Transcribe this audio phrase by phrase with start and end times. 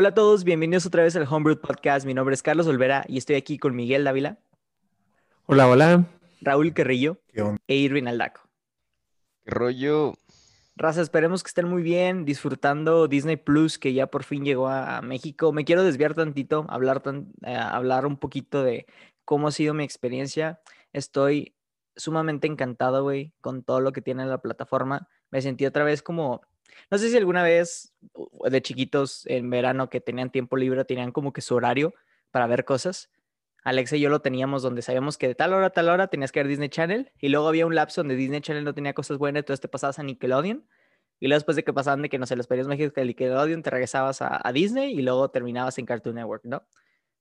[0.00, 2.06] Hola a todos, bienvenidos otra vez al Homebrew Podcast.
[2.06, 4.38] Mi nombre es Carlos Olvera y estoy aquí con Miguel Dávila.
[5.44, 6.06] Hola, hola.
[6.40, 7.18] Raúl Carrillo
[7.66, 8.40] e Irvin Aldaco.
[9.44, 10.14] ¿Qué rollo?
[10.74, 15.02] Raza, esperemos que estén muy bien, disfrutando Disney Plus, que ya por fin llegó a,
[15.02, 15.52] México.
[15.52, 17.02] Me quiero desviar tantito, hablar,
[17.42, 18.86] eh, hablar un poquito de
[19.26, 20.62] cómo ha sido mi experiencia.
[20.94, 21.54] Estoy
[21.94, 25.08] sumamente encantado, güey, con todo lo que tiene la plataforma.
[25.30, 26.40] Me sentí otra vez como
[26.90, 27.92] no sé si alguna vez
[28.44, 31.94] de chiquitos en verano que tenían tiempo libre, tenían como que su horario
[32.30, 33.10] para ver cosas.
[33.62, 36.32] Alexa y yo lo teníamos donde sabíamos que de tal hora a tal hora tenías
[36.32, 39.18] que ver Disney Channel y luego había un lapso donde Disney Channel no tenía cosas
[39.18, 40.66] buenas, entonces te pasabas a Nickelodeon
[41.18, 43.62] y luego después de que pasaban de que no sé, los periodos mágicos de Nickelodeon
[43.62, 46.66] te regresabas a, a Disney y luego terminabas en Cartoon Network, ¿no?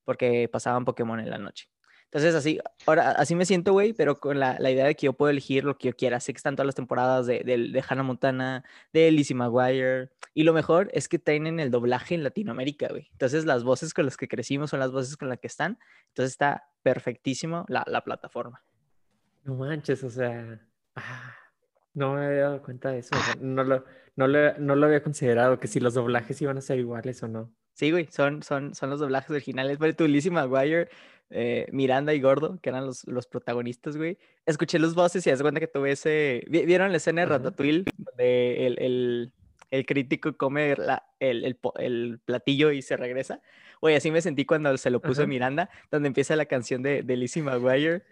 [0.05, 1.69] Porque pasaban Pokémon en la noche.
[2.11, 5.13] Entonces, así, ahora, así me siento, güey, pero con la, la, idea de que yo
[5.13, 6.19] puedo elegir lo que yo quiera.
[6.19, 10.09] Sé que están todas las temporadas de, de, de Hannah Montana, de Lizzie McGuire.
[10.33, 13.09] Y lo mejor es que tienen el doblaje en Latinoamérica, güey.
[13.11, 15.77] Entonces, las voces con las que crecimos son las voces con las que están.
[16.07, 18.63] Entonces, está perfectísimo la, la plataforma.
[19.43, 20.59] No manches, o sea.
[20.95, 21.35] Ah,
[21.93, 23.15] no me había dado cuenta de eso.
[23.39, 26.79] no, lo, no, lo, no lo había considerado, que si los doblajes iban a ser
[26.79, 27.53] iguales o no.
[27.73, 29.77] Sí, güey, son, son, son los doblajes originales.
[29.77, 30.89] Pero tu Lizzie McGuire
[31.29, 34.17] eh, Miranda y Gordo, que eran los, los protagonistas, güey.
[34.45, 36.43] Escuché los voces y haz cuenta que tuve ese.
[36.47, 37.85] ¿Vieron la escena de Ratatouille?
[37.97, 39.33] Donde el, el,
[39.71, 43.41] el crítico come la, el, el, el, platillo y se regresa.
[43.81, 47.15] Güey, así me sentí cuando se lo puso Miranda, donde empieza la canción de, de
[47.15, 48.03] Lizzie McGuire.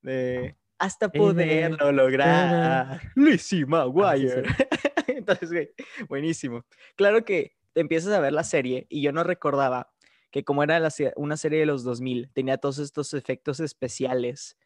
[0.00, 3.00] De hasta poderlo lograr.
[3.14, 4.42] Lizzie McGuire.
[5.06, 5.70] Entonces, güey,
[6.08, 6.64] buenísimo.
[6.96, 9.91] Claro que empiezas a ver la serie y yo no recordaba
[10.32, 10.80] que como era
[11.14, 14.56] una serie de los 2000, tenía todos estos efectos especiales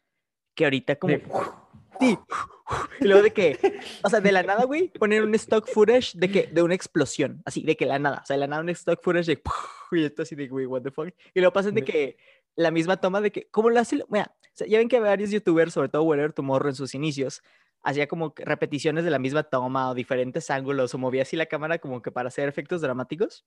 [0.54, 1.16] que ahorita como...
[2.00, 2.18] Sí.
[3.00, 6.30] Y luego de que, o sea, de la nada, güey, poner un stock footage de
[6.30, 8.68] que, de una explosión, así, de que la nada, o sea, de la nada un
[8.70, 9.42] stock footage de,
[9.92, 11.08] y esto así de, güey, what the fuck.
[11.34, 12.16] Y luego pasan de que
[12.54, 14.04] la misma toma de que, ¿cómo lo hace?
[14.08, 14.34] Mira,
[14.66, 17.42] ya ven que varios youtubers, sobre todo Weller Tomorrow en sus inicios,
[17.82, 21.78] hacía como repeticiones de la misma toma o diferentes ángulos o movía así la cámara
[21.78, 23.44] como que para hacer efectos dramáticos.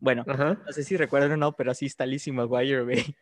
[0.00, 3.04] Bueno, no sé si recuerdan o no, pero así está Lizzie McGuire, güey.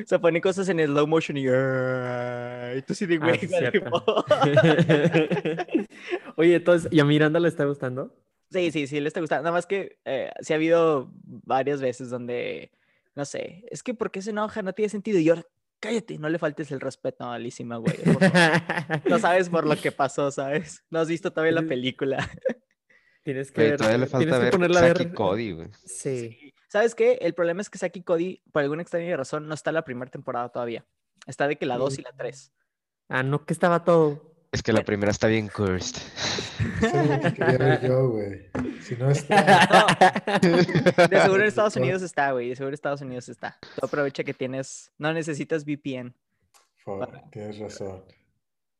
[0.00, 1.46] O sea, pone cosas en slow motion y...
[1.46, 3.40] y tú sí de güey.
[6.36, 8.14] Oye, entonces, ¿y a Miranda le está gustando?
[8.50, 9.42] Sí, sí, sí, le está gustando.
[9.42, 12.70] Nada más que eh, sí ha habido varias veces donde,
[13.16, 14.62] no sé, es que ¿por qué se enoja?
[14.62, 15.18] No tiene sentido.
[15.18, 15.34] Y yo,
[15.80, 18.04] cállate, no le faltes el respeto a Lizzie McGuire.
[19.08, 20.84] no sabes por lo que pasó, ¿sabes?
[20.90, 22.30] No has visto todavía la película.
[23.28, 25.68] Tienes que, todavía le falta ver ponerla Saki Cody, güey.
[25.84, 26.54] Sí.
[26.66, 27.18] ¿Sabes qué?
[27.20, 30.10] El problema es que Saki Cody, por alguna extraña razón, no está en la primera
[30.10, 30.86] temporada todavía.
[31.26, 32.52] Está de que la 2 y la 3.
[33.10, 34.34] Ah, no, que estaba todo.
[34.50, 36.00] Es que la primera está bien cursed.
[36.80, 38.50] Sí, quería ver yo, güey.
[38.80, 39.86] Si no está.
[40.40, 42.48] De seguro en Estados Unidos está, güey.
[42.48, 43.58] De seguro en Estados Unidos está.
[43.60, 44.90] Tú aprovecha que tienes.
[44.96, 46.14] No necesitas VPN.
[47.30, 48.04] tienes razón.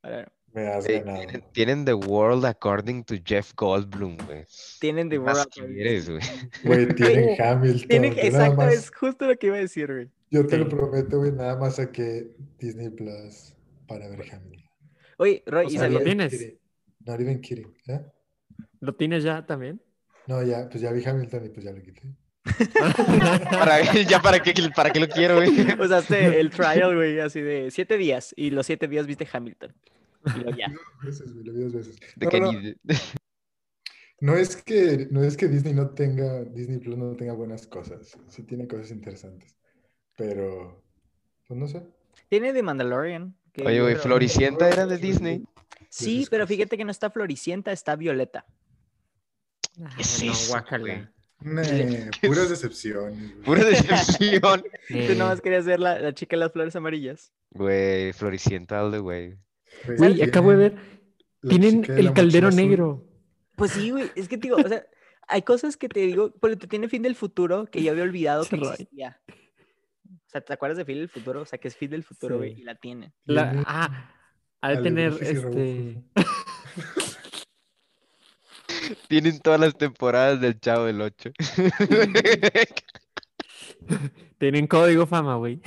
[0.03, 0.33] Ver.
[0.53, 1.19] Me has ganado.
[1.19, 4.45] Tienen, tienen, The World According to Jeff Goldblum, güey.
[4.81, 6.23] Tienen The World quieres, güey.
[6.65, 7.89] Güey, tienen Hamilton.
[7.89, 10.11] Tienen, exacto, más, es justo lo que iba a decir, güey.
[10.31, 10.63] Yo te sí.
[10.63, 13.55] lo prometo, güey, nada más saqué Disney Plus
[13.87, 14.71] para ver Hamilton.
[15.19, 16.55] Oye, Roy, o sea, ¿y ¿lo tienes?
[17.05, 18.01] Not even kidding, ¿eh?
[18.81, 19.81] ¿Lo tienes ya también?
[20.27, 22.03] No, ya, pues ya vi Hamilton y pues ya lo quité.
[23.51, 25.51] para, ya para qué, para qué lo quiero, güey.
[25.81, 29.75] Usaste el trial, güey, así de siete días y los siete días viste Hamilton.
[30.25, 30.69] Y lo ya.
[31.03, 31.97] Dos veces, güey, lo vi dos veces.
[32.17, 32.75] De no, que no, ni...
[34.21, 38.19] no, es que, no es que Disney no tenga, Disney Plus no tenga buenas cosas.
[38.29, 39.57] Sí tiene cosas interesantes.
[40.17, 40.85] Pero,
[41.47, 41.83] pues no sé.
[42.29, 43.35] Tiene de Mandalorian.
[43.53, 45.45] Que Oye, güey, Floricienta era de Disney.
[45.89, 48.45] Sí, pero fíjate que no está Floricienta, está Violeta.
[49.97, 51.13] ¿Qué es eso, guácala.
[51.41, 53.17] Nee, puras decepciones.
[53.17, 53.43] Güey.
[53.45, 54.65] Pura decepción.
[54.89, 57.33] Tú nomás querías ser la, la, chica de las flores amarillas.
[57.51, 59.37] Güey, Floricienta all the way.
[59.97, 60.77] Güey, acabo de ver.
[61.49, 63.05] Tienen el caldero negro.
[63.57, 64.11] Pues sí, güey.
[64.15, 64.85] Es que, digo, o sea,
[65.29, 68.45] hay cosas que te digo, porque te tiene fin del futuro que yo había olvidado
[68.45, 69.21] que existía.
[70.29, 71.41] O sea, ¿te acuerdas de Fin del Futuro?
[71.41, 72.61] O sea, que es Fin del Futuro, güey, sí.
[72.61, 73.15] y la tiene.
[73.25, 74.13] La, ah,
[74.61, 76.03] ha de tener este.
[79.09, 81.31] Tienen todas las temporadas del Chavo del 8.
[84.39, 85.63] Tienen código fama, güey.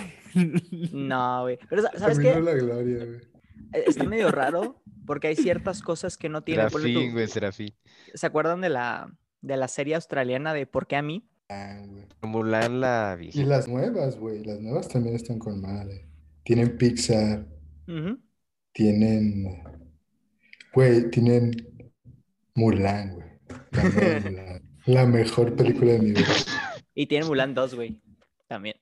[0.92, 1.57] No, güey.
[1.69, 2.39] Pero, ¿sabes qué?
[2.39, 3.31] La gloria, güey.
[3.74, 6.69] Está medio raro porque hay ciertas cosas que no tiene.
[6.69, 7.74] Serafín, güey, Serafín.
[8.13, 9.12] ¿Se acuerdan de la,
[9.42, 11.28] de la serie australiana de ¿Por qué a mí?
[11.50, 12.06] Ah, güey.
[12.22, 13.38] Mulan la vieja.
[13.40, 14.44] Y las nuevas, güey.
[14.44, 16.08] Las nuevas también están con madre.
[16.44, 17.46] Tienen Pixar.
[17.88, 18.19] Uh -huh.
[18.74, 19.63] Tienen.
[20.74, 21.52] Güey, tienen
[22.56, 23.30] Mulan, güey.
[24.24, 24.62] Mulan.
[24.86, 26.25] La mejor película de mi vida.
[26.96, 28.00] Y tiene Mulan 2, güey.
[28.48, 28.75] También.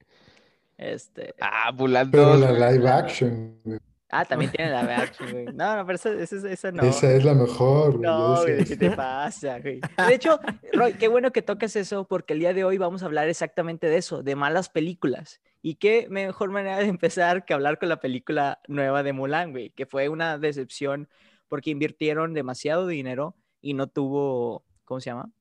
[0.77, 1.33] Este.
[1.41, 2.39] Ah, Mulan Pero 2.
[2.39, 2.77] la güey.
[2.77, 3.79] live action, güey.
[4.09, 5.45] Ah, también tiene la action, güey.
[5.53, 6.83] No, no, pero esa, esa, esa no.
[6.83, 8.01] Esa es la mejor, güey.
[8.01, 9.79] No, güey, ¿qué te pasa, güey?
[9.79, 10.39] De hecho,
[10.73, 13.87] Roy, qué bueno que toques eso, porque el día de hoy vamos a hablar exactamente
[13.87, 15.41] de eso, de malas películas.
[15.61, 19.71] Y qué mejor manera de empezar que hablar con la película nueva de Mulan, güey,
[19.71, 21.09] que fue una decepción
[21.47, 25.31] porque invirtieron demasiado dinero y no tuvo, ¿cómo se llama?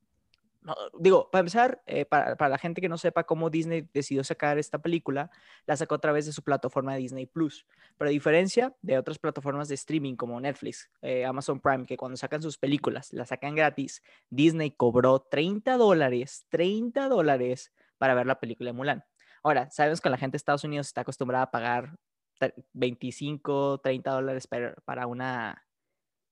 [0.60, 4.24] No, digo, para empezar, eh, para, para la gente que no sepa cómo Disney decidió
[4.24, 5.30] sacar esta película,
[5.66, 7.64] la sacó a través de su plataforma Disney Plus.
[7.96, 12.16] Pero a diferencia de otras plataformas de streaming como Netflix, eh, Amazon Prime, que cuando
[12.16, 18.40] sacan sus películas las sacan gratis, Disney cobró 30 dólares, 30 dólares para ver la
[18.40, 19.04] película de Mulan.
[19.44, 21.96] Ahora, sabemos que la gente de Estados Unidos está acostumbrada a pagar
[22.40, 25.64] tre- 25, 30 dólares para, para una,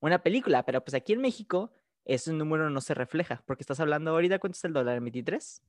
[0.01, 1.73] una película, pero pues aquí en México
[2.07, 5.01] ese número no se refleja, porque estás hablando ahorita, ¿cuánto es el dólar?
[5.01, 5.61] ¿23?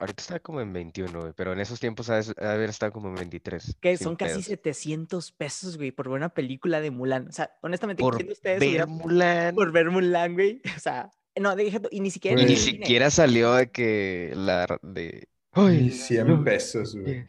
[0.00, 2.70] Ahorita está como en 21, güey, pero en esos tiempos ha de ha de haber
[2.70, 3.78] estado como en 23.
[3.80, 4.44] Que son casi pedos.
[4.44, 7.26] 700 pesos, güey, por ver una película de Mulan.
[7.26, 9.56] O sea, honestamente, Por ¿quién de ustedes ver Mulan.
[9.56, 10.62] por ver Mulan, güey?
[10.76, 14.78] O sea, no, deja y ni siquiera Y en ni siquiera salió de que la
[14.82, 15.28] de.
[15.50, 17.24] Ay, 100 no, pesos, güey.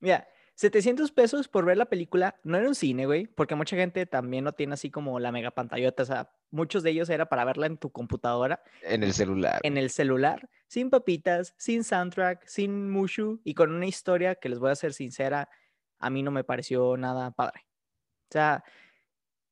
[0.00, 0.26] Mira,
[0.58, 4.42] 700 pesos por ver la película, no era un cine, güey, porque mucha gente también
[4.42, 7.66] no tiene así como la mega pantallota, o sea, muchos de ellos era para verla
[7.66, 9.60] en tu computadora, En el celular.
[9.62, 14.58] en el celular, sin papitas, sin soundtrack, sin mushu y con una historia que les
[14.58, 15.48] voy a ser sincera,
[16.00, 17.64] a mí no me pareció nada padre.
[18.28, 18.64] O sea,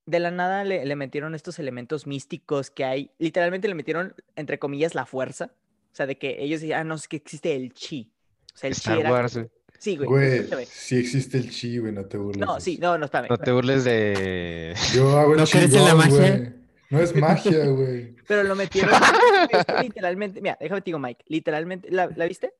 [0.06, 4.58] de la nada le, le metieron estos elementos místicos que hay, literalmente le metieron, entre
[4.58, 7.73] comillas, la fuerza, o sea, de que ellos decían, ah, no, es que existe el
[7.75, 8.12] chi.
[8.53, 9.12] O sea, el chi era...
[9.12, 9.38] Wars.
[9.78, 10.08] Sí, güey.
[10.08, 10.67] Güey, escúchame.
[10.67, 12.46] sí existe el chi, güey, no te burles.
[12.46, 13.28] No, sí, no, no, espérame.
[13.31, 14.75] No te burles de.
[14.94, 16.17] Yo hago el ¿No crees en la magia?
[16.38, 16.52] güey.
[16.90, 18.14] No es magia, güey.
[18.28, 18.94] Pero lo metieron
[19.50, 20.40] es que literalmente.
[20.40, 21.25] Mira, déjame te digo, Mike.
[21.28, 21.90] Literalmente.
[21.90, 22.52] ¿La, la viste?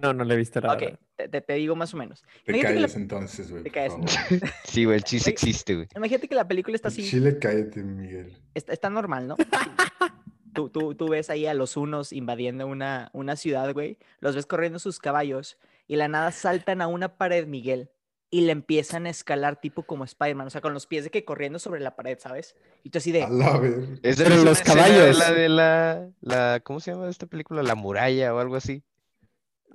[0.00, 0.82] No, no le he visto la Ok,
[1.16, 2.22] te, te- te digo más o menos.
[2.44, 3.62] Te Imagínate la- entonces, güey.
[3.62, 3.94] Te calles.
[4.64, 5.86] Sí, güey, el chis Oye, existe, güey.
[5.94, 7.08] Imagínate que la película está así.
[7.08, 8.32] Chile, cállate, Miguel.
[8.54, 9.36] Está, está normal, ¿no?
[10.54, 13.98] Tú, tú, tú ves ahí a los unos invadiendo una, una ciudad, güey.
[14.20, 17.90] Los ves corriendo sus caballos y la nada saltan a una pared, Miguel.
[18.30, 20.48] Y le empiezan a escalar tipo como Spider-Man.
[20.48, 22.56] O sea, con los pies de que corriendo sobre la pared, ¿sabes?
[22.82, 23.20] Y tú así de.
[24.02, 25.18] Es de los caballos.
[25.18, 26.60] La de la, la.
[26.64, 27.62] ¿Cómo se llama esta película?
[27.62, 28.82] La muralla o algo así.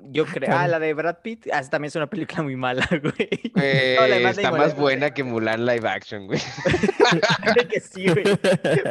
[0.01, 0.50] Yo creo.
[0.53, 1.47] Ah, la de Brad Pitt.
[1.53, 3.29] Ah, también es una película muy mala, güey.
[3.62, 6.39] Eh, No, la está más buena que Mulan live action, güey.
[7.44, 8.23] Puede que sí, güey.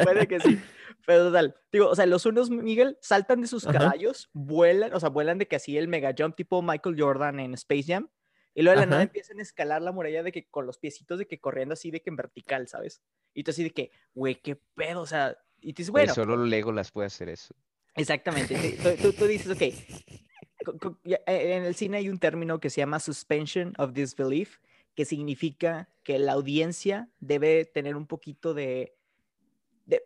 [0.04, 0.60] Puede que sí.
[1.08, 3.78] Pero total, digo, o sea, los unos, Miguel, saltan de sus Ajá.
[3.78, 7.54] caballos, vuelan, o sea, vuelan de que así el mega jump tipo Michael Jordan en
[7.54, 8.10] Space Jam.
[8.54, 9.06] Y luego de la nada Ajá.
[9.06, 12.02] empiezan a escalar la muralla de que con los piecitos de que corriendo así de
[12.02, 13.00] que en vertical, ¿sabes?
[13.32, 16.44] Y tú así de que, güey, qué pedo, o sea, y tú dices, bueno, solo
[16.44, 17.54] Lego las puede hacer eso.
[17.94, 18.54] Exactamente.
[18.82, 23.00] Tú, tú- tú dices, ok, eh, en el cine hay un término que se llama
[23.00, 24.58] suspension of disbelief,
[24.94, 28.97] que significa que la audiencia debe tener un poquito de,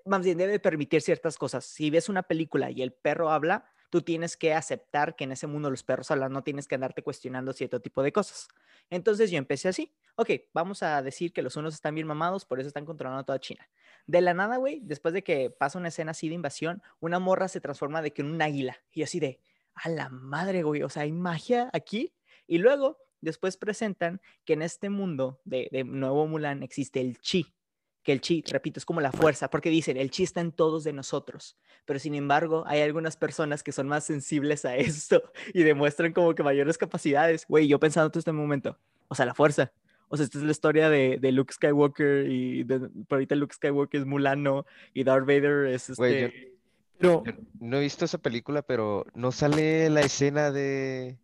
[0.05, 1.65] más bien, debe permitir ciertas cosas.
[1.65, 5.47] Si ves una película y el perro habla, tú tienes que aceptar que en ese
[5.47, 8.49] mundo los perros hablan, no tienes que andarte cuestionando cierto tipo de cosas.
[8.89, 9.93] Entonces yo empecé así.
[10.17, 13.39] Ok, vamos a decir que los unos están bien mamados, por eso están controlando toda
[13.39, 13.69] China.
[14.07, 17.49] De la nada, güey, después de que pasa una escena así de invasión, una morra
[17.49, 18.79] se transforma de que en un águila.
[18.93, 19.41] Y así de,
[19.75, 22.15] a la madre, güey, o sea, hay magia aquí.
[22.47, 27.55] Y luego, después presentan que en este mundo de, de Nuevo Mulan existe el chi.
[28.03, 30.83] Que el chi, repito, es como la fuerza, porque dicen, el chi está en todos
[30.85, 31.57] de nosotros.
[31.85, 35.23] Pero sin embargo, hay algunas personas que son más sensibles a esto
[35.55, 37.47] y demuestran como que mayores capacidades.
[37.49, 38.77] Güey, yo pensando todo este momento,
[39.09, 39.73] o sea, la fuerza.
[40.09, 43.55] O sea, esta es la historia de, de Luke Skywalker y de, por ahorita Luke
[43.55, 46.53] Skywalker es Mulano y Darth Vader es este...
[47.01, 51.17] Yo- Pero, Yo no he visto esa película, pero no sale la escena de,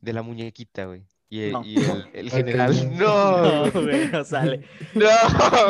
[0.00, 1.04] de la muñequita, güey.
[1.28, 1.62] Y, No.
[1.64, 2.96] y el, el general.
[2.98, 3.06] no.
[3.42, 4.08] No, No, güey.
[4.08, 4.62] no sale.
[4.94, 5.06] No,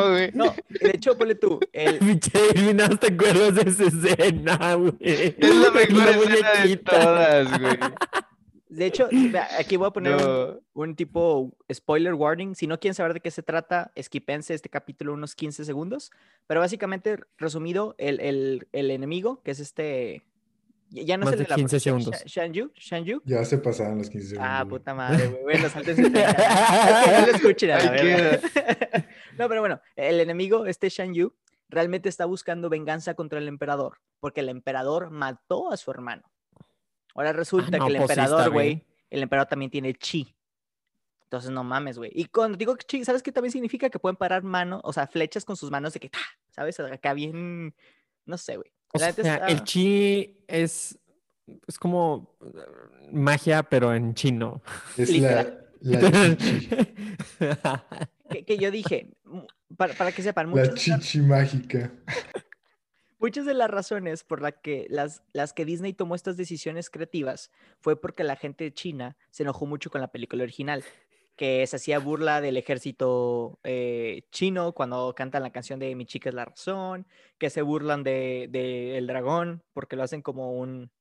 [0.09, 0.31] güey.
[0.33, 4.93] No, de hecho, ponle tú, el, pinche ¿no te acuerdas de esa escena, güey?
[4.99, 6.99] Es la mejor La escena de muñequita.
[6.99, 7.77] todas, güey.
[8.69, 9.09] de hecho,
[9.57, 10.59] aquí voy a poner un, No.
[10.73, 12.53] un tipo spoiler warning.
[12.53, 16.11] Si no quieren saber de qué se trata, esquipense este capítulo unos 15 segundos.
[16.45, 20.21] Pero básicamente, resumido, el, el, el enemigo, que es este...
[20.89, 22.15] Ya no Más de la 15 profecía, segundos.
[22.25, 23.21] Sha- Shanyu, Shanyu.
[23.25, 24.49] Ya se pasaron los 15 segundos.
[24.51, 25.43] Ah, puta madre, güey.
[25.43, 28.39] Bueno, que no lo escuchen a la.
[29.37, 31.33] No, pero bueno, el enemigo, este Shan Yu,
[31.69, 36.23] realmente está buscando venganza contra el emperador, porque el emperador mató a su hermano.
[37.13, 40.35] Ahora resulta no, que el pues emperador, güey, el emperador también tiene chi.
[41.23, 42.11] Entonces no mames, güey.
[42.13, 43.89] Y cuando digo chi, ¿sabes qué también significa?
[43.89, 46.19] Que pueden parar manos, o sea, flechas con sus manos de que, ¡ta!
[46.49, 46.79] ¿sabes?
[46.79, 47.75] Acá bien,
[48.25, 48.71] no sé, güey.
[48.93, 50.97] O La sea, el está- chi es,
[51.67, 54.61] es como eh, magia, pero en chino.
[54.97, 55.67] Es Literal.
[55.81, 56.69] la, la chichi,
[58.29, 59.09] Que, que yo dije,
[59.77, 61.91] para, para que sepan, la muchas, de las- chichi mágica.
[63.19, 67.51] muchas de las razones por las que, las, las que Disney tomó estas decisiones creativas
[67.79, 70.83] fue porque la gente de China se enojó mucho con la película original,
[71.37, 76.29] que se hacía burla del ejército eh, chino cuando cantan la canción de Mi chica
[76.29, 80.91] es la razón, que se burlan de, de El dragón porque lo hacen como un,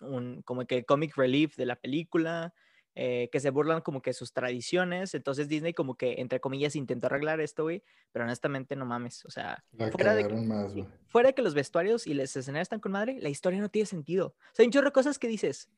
[0.00, 2.54] un como que comic relief de la película,
[2.94, 7.06] eh, que se burlan como que sus tradiciones, entonces Disney como que entre comillas intentó
[7.06, 10.72] arreglar esto, güey, pero honestamente no mames, o sea, fuera de, que- más,
[11.06, 13.86] fuera de que los vestuarios y las escenarios están con madre, la historia no tiene
[13.86, 14.28] sentido.
[14.28, 15.70] O sea, hay un chorro de cosas que dices,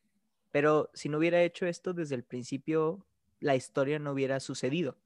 [0.51, 3.07] pero si no hubiera hecho esto desde el principio,
[3.41, 4.97] la historia no hubiera sucedido.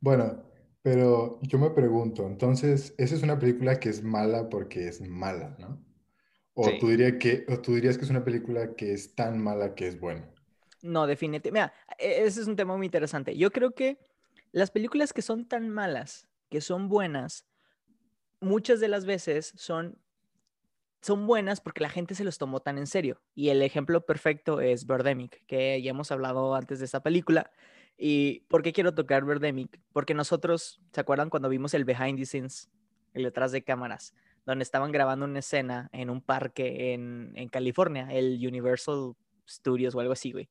[0.00, 0.42] Bueno,
[0.82, 5.56] pero yo me pregunto, entonces, esa es una película que es mala porque es mala,
[5.58, 5.82] ¿no?
[6.54, 6.78] O Sí.
[6.78, 9.88] tú diría que, o tú dirías que es una película que es tan mala que
[9.88, 10.30] es buena.
[10.82, 11.52] No, definitivamente.
[11.52, 13.36] Mira, e- ese es un tema muy interesante.
[13.36, 13.98] Yo creo que
[14.52, 17.46] las películas que son tan malas, que son buenas,
[18.40, 19.98] muchas de las veces son,
[21.02, 23.20] son buenas porque la gente se los tomó tan en serio.
[23.34, 27.50] Y el ejemplo perfecto es Birdemic, que ya hemos hablado antes de esta película.
[27.98, 29.80] ¿Y por qué quiero tocar Birdemic?
[29.92, 32.70] Porque nosotros, ¿se acuerdan cuando vimos el behind the scenes,
[33.12, 34.14] el detrás de cámaras,
[34.46, 39.14] donde estaban grabando una escena en un parque en, en California, el Universal
[39.48, 40.48] Studios o algo así, güey?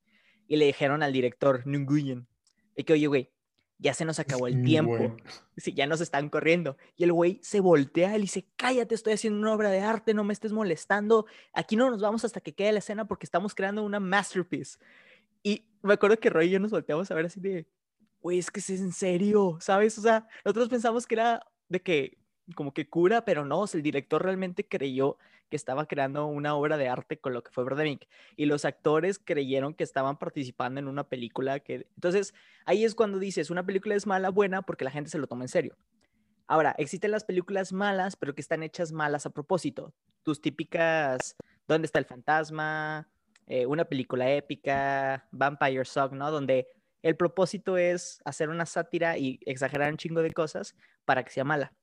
[0.48, 2.28] Y le dijeron al director, Nguyen,
[2.76, 3.32] y que, oye, güey,
[3.82, 4.96] ya se nos acabó el tiempo.
[4.96, 5.18] bueno.
[5.58, 6.78] Sí, ya nos están corriendo.
[6.98, 10.14] Y el güey se voltea y le dice, cállate, estoy haciendo una obra de arte,
[10.14, 11.28] no me estés molestando.
[11.54, 14.80] Aquí no nos vamos hasta que quede la escena porque estamos creando una masterpiece.
[15.44, 17.68] Y me acuerdo que Roy y yo nos volteamos a ver así de,
[18.22, 19.98] güey, es que es en serio, ¿sabes?
[19.98, 22.18] O sea, nosotros pensamos que era de que,
[22.56, 25.18] como que cura, pero no, o sea, el director realmente creyó
[25.52, 28.08] que estaba creando una obra de arte con lo que fue Birdemic.
[28.38, 31.88] Y los actores creyeron que estaban participando en una película que...
[31.96, 32.34] Entonces,
[32.66, 35.44] ahí es cuando dices, una película es mala, buena, porque la gente se lo toma
[35.44, 35.78] en serio.
[36.48, 39.94] Ahora, existen las películas malas, pero que están hechas malas a propósito.
[40.24, 41.36] Tus típicas,
[41.68, 43.10] ¿dónde está el fantasma?
[43.46, 46.32] Eh, una película épica, Vampire Song, ¿no?
[46.32, 46.68] Donde
[47.02, 51.44] el propósito es hacer una sátira y exagerar un chingo de cosas para que sea
[51.44, 51.74] mala.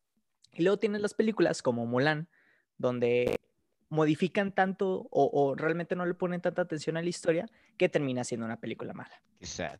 [0.52, 2.28] Y luego tienes las películas como Mulan,
[2.78, 3.38] donde
[3.88, 8.24] modifican tanto o, o realmente no le ponen tanta atención a la historia que termina
[8.24, 9.22] siendo una película mala.
[9.38, 9.78] Qué sad.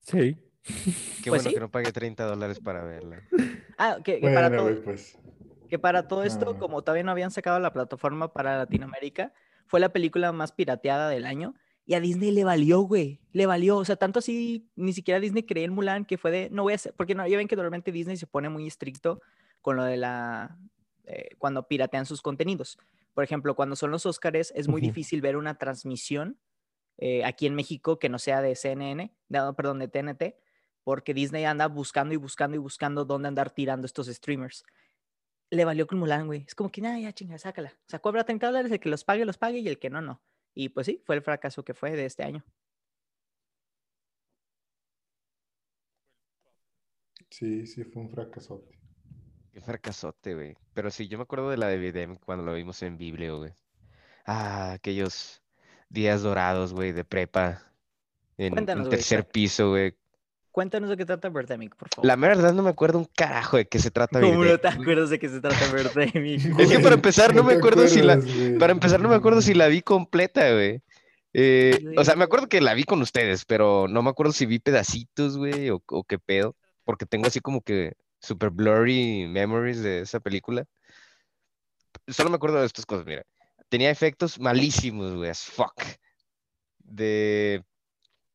[0.00, 0.36] Sí.
[0.62, 1.54] Qué Pues bueno sí.
[1.54, 3.22] que no pagué 30 dólares para verla.
[3.78, 5.18] Ah, que, que para Bueno, todo, güey, pues.
[5.68, 6.58] que para todo esto, Ah.
[6.58, 9.32] como todavía no habían sacado la plataforma para Latinoamérica,
[9.66, 11.54] fue la película más pirateada del año.
[11.86, 13.20] Y a Disney le valió, güey.
[13.32, 13.78] Le valió.
[13.78, 16.72] O sea, tanto así, ni siquiera Disney creía en Mulan, que fue de, no voy
[16.74, 19.22] a hacer, porque no, ya ven que normalmente Disney se pone muy estricto
[19.62, 20.58] con lo de la,
[21.04, 22.78] eh, cuando piratean sus contenidos.
[23.18, 26.38] Por ejemplo, cuando son los Óscares, es muy difícil ver una transmisión
[26.98, 30.38] eh, aquí en México que no sea de CNN, de- perdón, de TNT,
[30.84, 34.62] porque Disney anda buscando y buscando y buscando dónde andar tirando estos streamers.
[35.50, 36.44] Le valió con Mulan, güey.
[36.46, 37.70] Es como que, nada, ya chinga, sácala.
[37.76, 40.00] O sea, cobra 30 dólares, el que los pague, los pague y el que no,
[40.00, 40.22] no.
[40.54, 42.44] Y pues sí, fue el fracaso que fue de este año.
[47.30, 48.77] Sí, sí, fue un fracasote.
[49.58, 50.56] Qué fracasote, güey.
[50.72, 53.50] Pero sí, yo me acuerdo de la de Birdemic cuando lo vimos en Biblio, güey.
[54.24, 55.42] Ah, aquellos
[55.88, 57.64] días dorados, güey, de prepa.
[58.36, 59.96] En Cuéntanos, un tercer piso, güey.
[60.52, 62.06] Cuéntanos de qué trata Birdemic, por favor.
[62.06, 65.10] La verdad no me acuerdo un carajo de qué se trata ¿Cómo no te acuerdas
[65.10, 66.40] de qué se trata Birdemic?
[66.60, 68.58] Es que para empezar no me acuerdo si la- güey.
[68.58, 70.82] Para empezar, no me acuerdo si la vi completa, güey.
[71.32, 74.46] Eh, o sea, me acuerdo que la vi con ustedes, pero no me acuerdo si
[74.46, 76.54] vi pedacitos, güey, o, o qué pedo.
[76.84, 80.64] Porque tengo así como que super blurry memories de esa película.
[82.06, 83.24] Solo me acuerdo de estas cosas, mira.
[83.68, 85.74] Tenía efectos malísimos, güey, as fuck.
[86.78, 87.62] De,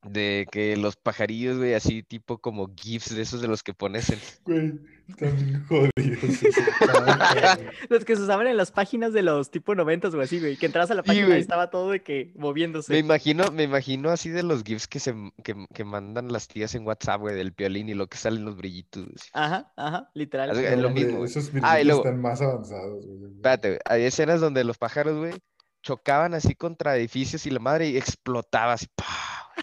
[0.04, 4.10] de que los pajarillos, güey, así tipo como GIFs de esos de los que pones
[4.10, 4.20] en...
[5.10, 5.90] están jodidos.
[7.90, 10.58] Los que se usaban en las páginas de los tipo 90 o así, güey.
[10.58, 12.98] Que entras a la Sí, página y estaba todo de que Me moviéndose.
[12.98, 16.86] imagino, me imagino así de los GIFs que, se, que, que mandan las tías en
[16.86, 19.04] WhatsApp, güey, del piolín y lo que salen los brillitos.
[19.06, 19.16] güey.
[19.34, 20.52] Ajá, ajá, literal.
[20.52, 21.30] Así- es lo mismo, güey.
[21.30, 23.32] Esos Ah, brillitos luego- están más avanzados, güey.
[23.36, 25.34] Espérate, güey, hay escenas donde los pájaros, güey,
[25.82, 29.06] chocaban así contra edificios y la madre y explotaba así, ¡pah!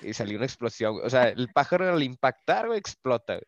[0.03, 1.07] y salió una explosión, güey.
[1.07, 3.45] O sea, el pájaro al impactar, güey, explota, güey.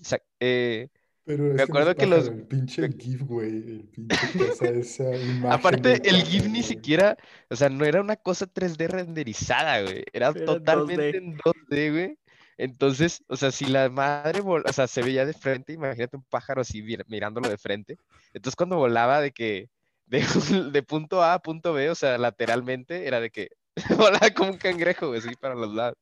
[0.00, 0.88] O sea, eh,
[1.24, 3.48] Pero es me acuerdo que los- El pinche GIF, güey.
[3.50, 5.52] El pinche cosa, esa imagen.
[5.52, 7.16] aparte, el GIF ni siquiera,
[7.48, 10.04] o sea, no era una cosa 3D renderizada, güey.
[10.12, 11.16] Era Era totalmente 2D.
[11.18, 12.18] en 2D, güey.
[12.58, 16.24] Entonces, o sea, si la madre, vol- o sea, se veía de frente, imagínate un
[16.24, 17.96] pájaro así mir- mirándolo de frente.
[18.34, 19.68] Entonces, cuando volaba de que,
[20.06, 20.18] de,
[20.72, 23.48] de punto A a punto B, o sea, lateralmente, era de que
[23.96, 25.96] volaba como un cangrejo, güey, así para los lados.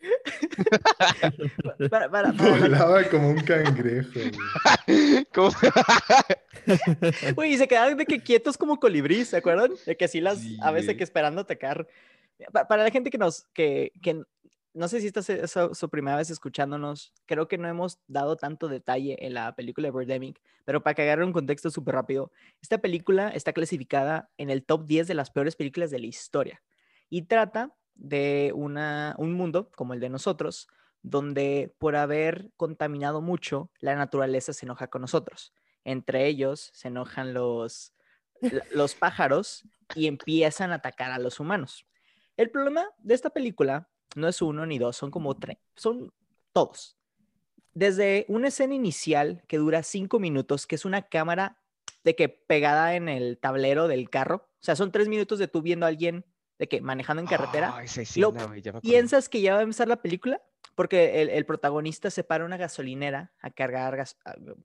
[1.90, 5.24] Para, para, para la- Volaba como un cangrejo, güey.
[5.34, 5.50] Como-
[7.34, 9.72] Güey, y se quedaban de que quietos como colibrí, ¿se acuerdan?
[9.86, 10.96] De que así las Sí, de güey.
[10.96, 11.86] que esperando atacar.
[12.52, 14.22] Pa- Para la gente que nos, que, que
[14.74, 18.36] no sé si esta es su, su primera vez escuchándonos, creo que no hemos dado
[18.36, 22.32] tanto detalle en la película de Birdemic, pero para que agarre un contexto súper rápido,
[22.60, 26.62] esta película está clasificada en el top 10 de las peores películas de la historia
[27.08, 30.68] y trata de una, un mundo como el de nosotros,
[31.02, 35.52] donde por haber contaminado mucho, la naturaleza se enoja con nosotros.
[35.84, 37.92] Entre ellos se enojan los,
[38.72, 39.62] los pájaros
[39.94, 41.86] y empiezan a atacar a los humanos.
[42.36, 46.12] El problema de esta película no es uno ni dos, son como tres, son
[46.52, 46.96] todos.
[47.72, 51.58] Desde una escena inicial que dura cinco minutos, que es una cámara
[52.04, 55.62] de que pegada en el tablero del carro, o sea, son tres minutos de tú
[55.62, 56.24] viendo a alguien
[56.58, 58.72] de que manejando en carretera, Ah, esa lo acordé.
[58.80, 60.40] piensas que ya va a empezar la película
[60.76, 64.16] porque el, el protagonista se para una gasolinera a cargar gas-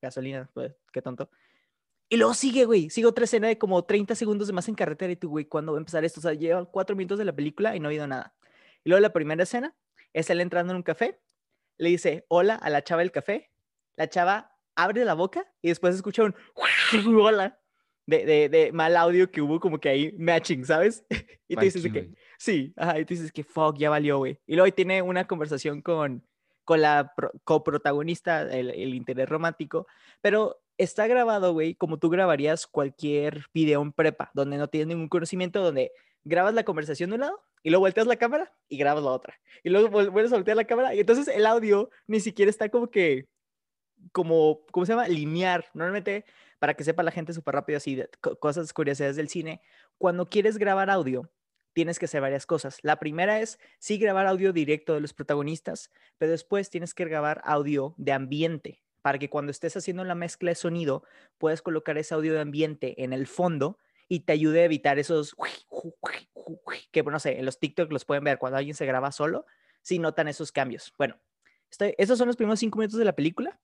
[0.02, 1.30] gasolina, pues, qué tonto.
[2.10, 5.12] Y luego sigue, güey, sigue otra escena de como 30 segundos de más en carretera
[5.12, 6.20] y tú, güey, ¿cuándo va a empezar esto?
[6.20, 8.34] O sea, llevan cuatro minutos de la película y no ha habido nada.
[8.84, 9.76] Y luego la primera escena
[10.14, 11.20] es él entrando en un café,
[11.78, 13.52] le dice hola a la chava del café,
[13.96, 16.36] la chava abre la boca y después escucha un
[17.20, 17.60] hola
[18.06, 21.06] de, de, de mal audio que hubo como que ahí matching, ¿sabes?
[21.48, 22.12] Y tú dices que.
[22.38, 24.40] Sí, ajá, y tú dices que fuck, ya valió, güey.
[24.46, 26.24] Y luego tiene una conversación con,
[26.64, 29.88] con la pro- coprotagonista, el, el interés romántico,
[30.22, 35.10] pero está grabado, güey, como tú grabarías cualquier video en prepa, donde no tienes ningún
[35.10, 35.92] conocimiento, donde
[36.30, 39.40] grabas la conversación de un lado y luego volteas la cámara y grabas la otra.
[39.64, 42.70] Y luego vuel- vuelves a voltear la cámara y entonces el audio ni siquiera está
[42.70, 43.28] como que,
[44.12, 45.08] como, ¿cómo se llama?
[45.08, 45.66] Linear.
[45.74, 46.26] Normalmente,
[46.60, 49.62] para que sepa la gente súper rápido así, de co- cosas, curiosidades del cine,
[49.98, 51.30] cuando quieres grabar audio,
[51.74, 52.80] tienes que hacer varias cosas.
[52.82, 57.42] La primera es sí grabar audio directo de los protagonistas, pero después tienes que grabar
[57.44, 61.04] audio de ambiente para que cuando estés haciendo la mezcla de sonido
[61.38, 63.78] puedas colocar ese audio de ambiente en el fondo
[64.10, 65.36] y te ayude a evitar esos
[66.92, 69.46] que no sé, en los TikTok los pueden ver cuando alguien se graba solo,
[69.82, 70.94] si notan esos cambios.
[70.98, 71.18] Bueno,
[71.72, 73.60] estoy, esos son los primeros cinco minutos de la película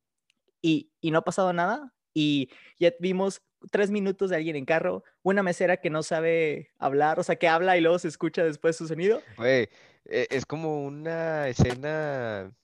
[0.62, 5.04] y, y no ha pasado nada y ya vimos tres minutos de alguien en carro,
[5.24, 8.78] una mesera que no sabe hablar, o sea, que habla y luego se escucha después
[8.78, 9.22] su sonido.
[9.38, 9.68] Güey,
[10.06, 12.56] e- es como una escena,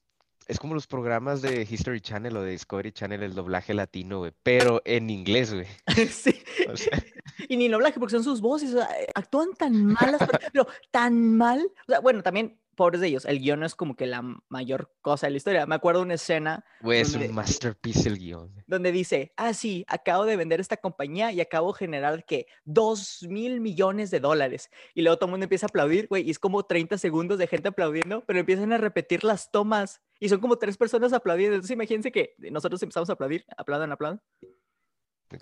[0.47, 4.32] es como los programas de History Channel o de Discovery Channel, el doblaje latino, güey,
[4.43, 5.67] pero en inglés, güey.
[6.10, 6.36] sí.
[6.71, 6.97] O sea,
[7.49, 10.17] Y ni doblaje, porque son sus voces, o sea, eh, actúan tan pero,
[10.51, 11.71] pero tan mal.
[11.88, 14.91] O sea, bueno, también, pobres de ellos, el guion no es como que la mayor
[15.01, 15.65] cosa de la historia.
[15.65, 18.51] Me acuerdo de una escena güey, es un masterpiece el guion.
[18.67, 23.25] donde dice, ah, sí, acabo de vender esta compañía y acabo de generar que dos
[23.27, 24.69] mil millones de dólares.
[24.93, 27.47] Y luego todo el mundo empieza a aplaudir, güey, y es como 30 segundos de
[27.47, 31.55] gente aplaudiendo, pero empiezan a repetir las tomas y son como tres personas aplaudiendo.
[31.55, 34.21] Entonces imagínense que nosotros empezamos a aplaudir, aplaudan, aplaudan,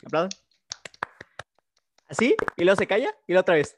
[0.05, 0.29] aplaudan.
[2.07, 3.77] Así, y luego se calla y luego otra vez.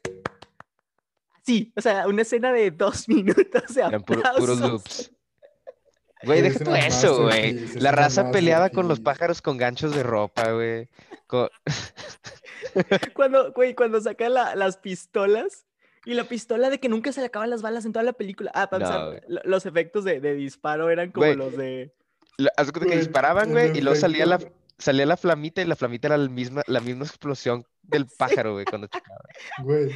[1.43, 5.12] Así, o sea, una escena de dos minutos de Eran puro- puros loops.
[6.23, 7.65] Güey, deja tú eso, güey.
[7.80, 10.88] La raza peleaba con los pájaros con ganchos de ropa, güey.
[11.25, 11.49] Con-
[13.15, 15.65] Cuando, güey, cuando saca la- las pistolas
[16.06, 18.51] y la pistola de que nunca se le acaban las balas en toda la película.
[18.54, 21.91] Ah, para No, los efectos de, de disparo eran como los de.
[22.38, 24.39] la- Haz que disparaban, güey, y luego salía la,
[24.77, 28.65] salía la flamita y la flamita era la misma, la misma explosión del pájaro, güey,
[28.65, 29.21] cuando chocaba.
[29.63, 29.91] Güey,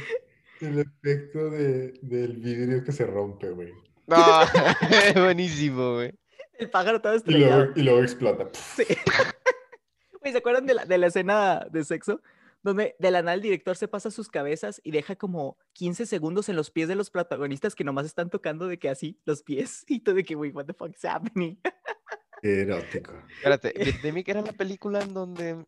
[0.60, 3.72] el efecto de, del vidrio que se rompe, güey.
[4.06, 4.16] No,
[5.14, 6.12] buenísimo, güey.
[6.58, 7.56] El pájaro todo Y estrellado.
[7.58, 8.48] luego, y luego explota.
[8.52, 8.84] Sí.
[10.20, 12.20] Güey, ¿se acuerdan de la, de la escena de sexo?
[12.62, 16.48] Donde de la nada el director se pasa sus cabezas y deja como 15 segundos
[16.48, 19.84] en los pies de los protagonistas que nomás están tocando de que así, los pies.
[19.88, 21.60] Y todo de que, güey, what the fuck is happening?
[22.42, 23.12] Erótico.
[23.36, 25.64] Espérate, Birdemic era la película en donde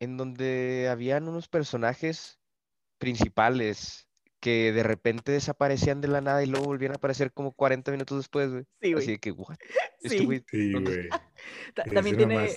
[0.00, 2.38] en donde habían unos personajes
[2.98, 4.06] principales
[4.40, 8.18] que de repente desaparecían de la nada y luego volvían a aparecer como 40 minutos
[8.18, 8.62] después, güey.
[8.80, 9.06] Sí, Así güey.
[9.06, 9.56] de que, what?
[10.00, 10.24] Este Sí.
[10.26, 11.08] güey, Sí, ¿dónde güey.
[11.74, 12.48] Ta- Es También tiene,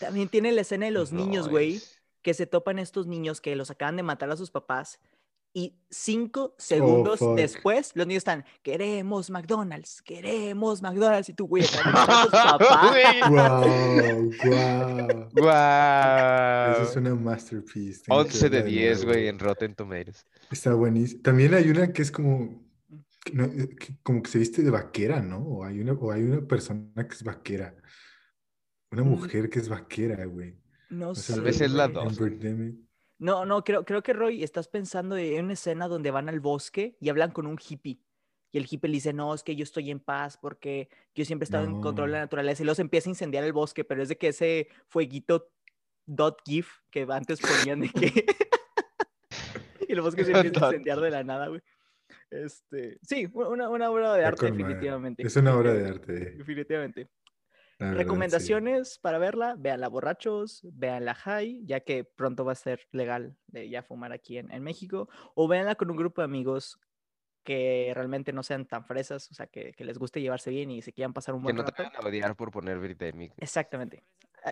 [0.00, 1.76] también tiene la escena de los niños, güey.
[1.76, 5.00] es- que se topan estos niños que los acaban de matar a sus papás
[5.52, 11.64] y cinco segundos Oh, después los niños están, queremos McDonald's, queremos McDonald's y tú, güey.
[12.90, 13.20] Güey.
[13.30, 15.28] Wow, wow.
[15.32, 16.72] ¡Guau!
[16.72, 18.02] Esa es una masterpiece.
[18.06, 19.12] tengo que 11 de verla 10, nuevo.
[19.12, 20.26] güey, en Rotten Tomatoes.
[20.50, 21.22] Está buenísimo.
[21.22, 22.64] También hay una que es como
[23.24, 25.38] que no, eh, que como que se viste de vaquera, ¿no?
[25.38, 27.74] O hay una, o hay una persona que es vaquera.
[28.92, 29.08] Una Mm.
[29.08, 30.56] mujer que es vaquera, güey.
[30.90, 31.32] No O sea, sé.
[31.34, 32.18] Tal vez es la dos.
[33.20, 36.96] No, no, creo, creo que Roy, estás pensando en una escena donde van al bosque
[37.00, 38.00] y hablan con un hippie.
[38.50, 41.44] Y el hippie le dice, no, es que yo estoy en paz porque yo siempre
[41.44, 42.62] he estado en control de la naturaleza.
[42.62, 45.52] Y luego se empieza a incendiar el bosque, pero es de que ese fueguito
[46.06, 48.24] dot gif que antes ponían de que...
[49.86, 51.60] y el bosque se empieza a incendiar de la nada, güey.
[52.30, 55.26] Este, sí, una, una obra de arte, definitivamente.
[55.26, 56.12] Es una obra de arte.
[56.36, 57.10] Definitivamente.
[57.88, 57.94] Sí.
[57.94, 63.68] Recomendaciones para verla, véanla borrachos, véanla high, ya que pronto va a ser legal de
[63.68, 66.78] ya fumar aquí en, en México, o véanla con un grupo de amigos
[67.42, 70.82] que realmente no sean tan fresas, o sea, que, que les guste llevarse bien y
[70.82, 71.82] se quieran pasar un Que buen no te rato.
[71.84, 73.32] vayan a odiar por poner Birdemic.
[73.38, 74.04] Exactamente.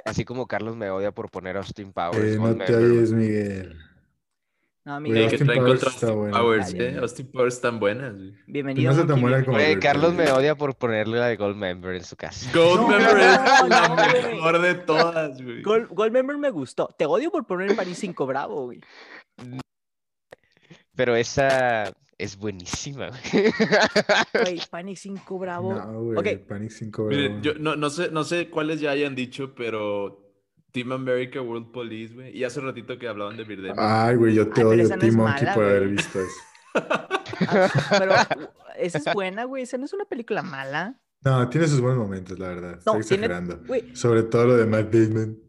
[0.04, 2.34] Así como Carlos me odia por poner Austin Powers.
[2.36, 3.78] Eh, no te oyes, Miguel.
[4.88, 6.30] No, Güey, amigos, que Austin traen Powers contra está Austin.
[6.32, 6.76] Powers, ¿eh?
[6.76, 6.96] güey.
[6.96, 8.14] Austin Powers están buenas.
[8.16, 8.34] güey.
[8.46, 8.90] bienvenido.
[8.90, 9.22] no se tan Monkey.
[9.22, 9.82] buena como Güey, Birdemic.
[9.84, 12.50] Carlos me odia por ponerle la de Goldmember en su casa.
[12.54, 14.34] Goldmember No, es la no, güey.
[14.34, 15.60] mejor de todas, güey.
[15.62, 16.88] Gold, Goldmember me gustó.
[16.98, 18.80] Te odio por poner París 5 Bravo, güey.
[20.96, 23.52] Pero esa es buenísima, güey.
[24.42, 25.74] Güey, Panic 5 Bravo.
[25.74, 26.18] No, güey.
[26.36, 26.46] Ok.
[26.48, 30.27] Panic 5, Miren, yo no, no, sé, no sé cuáles ya hayan dicho, pero
[30.72, 32.36] Team America World Police, güey.
[32.36, 33.76] Y hace ratito que hablaban de Birdemic.
[33.78, 36.34] Ay, güey, yo te Ay, odio, no T-Monkey, mala, por haber visto eso.
[36.74, 38.12] Ah, pero
[38.76, 39.62] esa es buena, güey.
[39.62, 41.00] Esa no es una película mala.
[41.22, 42.80] No, tiene sus buenos momentos, la verdad.
[42.86, 43.60] No, Estoy tiene- exagerando.
[43.66, 45.38] Güey, Sobre todo lo de Matt Damon.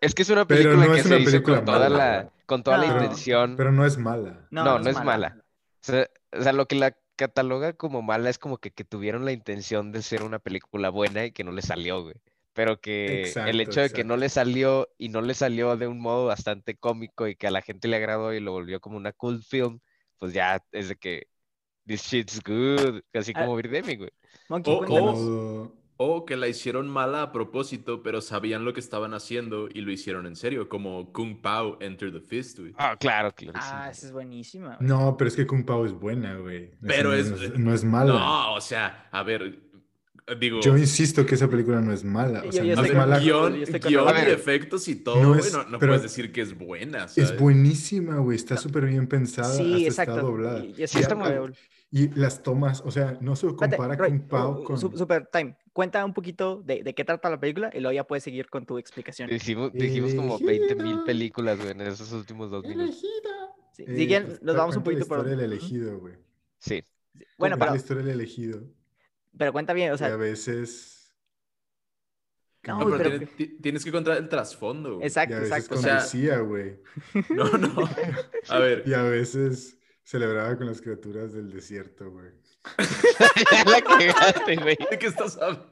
[0.00, 1.88] Es que es una Pero película no que es se una hizo película con toda
[1.90, 3.54] la, con toda la intención.
[3.56, 4.46] Pero no es mala.
[4.50, 5.36] no, No, no es mala.
[5.42, 9.26] O sea, o sea, lo que la cataloga como mala es como que, que tuvieron
[9.26, 12.14] la intención de ser una película buena y que no le salió, güey.
[12.52, 15.86] Pero que el Exacto, hecho de que no le salió y no le salió de
[15.86, 18.96] un modo bastante cómico y que a la gente le agradó y lo volvió como
[18.96, 19.78] una cool film,
[20.18, 21.28] pues ya es de que
[21.86, 24.10] this shit's good, así Ah, como Birdemic, güey.
[24.48, 25.18] Monkey, cuéntanos.
[25.18, 29.82] Modo- O que la hicieron mala a propósito, pero sabían lo que estaban haciendo y
[29.82, 32.72] lo hicieron en serio, como Kung Pao Enter the Fist, güey.
[32.78, 33.58] Ah, claro, claro.
[33.62, 34.76] Ah, esa es buenísima.
[34.76, 34.88] güey.
[34.88, 36.70] No, pero es que Kung Pao es buena, güey.
[36.80, 38.14] Pero no es- No es mala.
[38.14, 39.60] No, o sea, a ver,
[40.38, 42.42] digo, Yo insisto que esa película no es mala.
[42.46, 43.18] O sea, no es con- mala.
[43.18, 46.40] guion, con guion y efectos y todo, No es- no, no pero puedes decir que
[46.42, 48.36] es buena, Es buenísima, güey.
[48.36, 49.52] Está súper bien pensada.
[49.54, 50.12] Sí, hasta exacto.
[50.12, 50.64] está doblada.
[50.64, 51.56] Y- y Sí, está con muy- Raúl.
[51.92, 54.78] Y las tomas, o sea, no se Espérate, compara Roy, Kung Pao uh, con.
[54.78, 58.04] su- Super Time, cuenta un poquito de, de qué trata la película y luego ya
[58.04, 59.28] puedes seguir con tu explicación.
[59.28, 62.90] Dijimos, dijimos como 20 mil películas, güey, en esos últimos dos minutos.
[62.90, 63.30] Elegido.
[63.72, 65.18] Sí, Eh, si nos vamos un poquito por...
[65.18, 66.14] La historia del elegido, güey.
[66.58, 66.84] Sí.
[67.38, 68.62] Bueno, pero, la historia del elegido.
[69.36, 71.14] Pero cuenta bien, o y a sea, veces.
[72.66, 74.94] No, pero pero- tienes, ti- tienes que contar el trasfondo.
[74.96, 75.04] güey.
[75.04, 75.74] Y exacto, a veces exacto.
[75.76, 76.76] o sea- conducía, güey.
[77.30, 77.88] No, no.
[78.48, 82.30] A ver, Y a veces celebraba con las criaturas del desierto, güey.
[83.50, 84.76] ya la cagaste, güey.
[84.90, 85.68] ¿de qué estás hablando?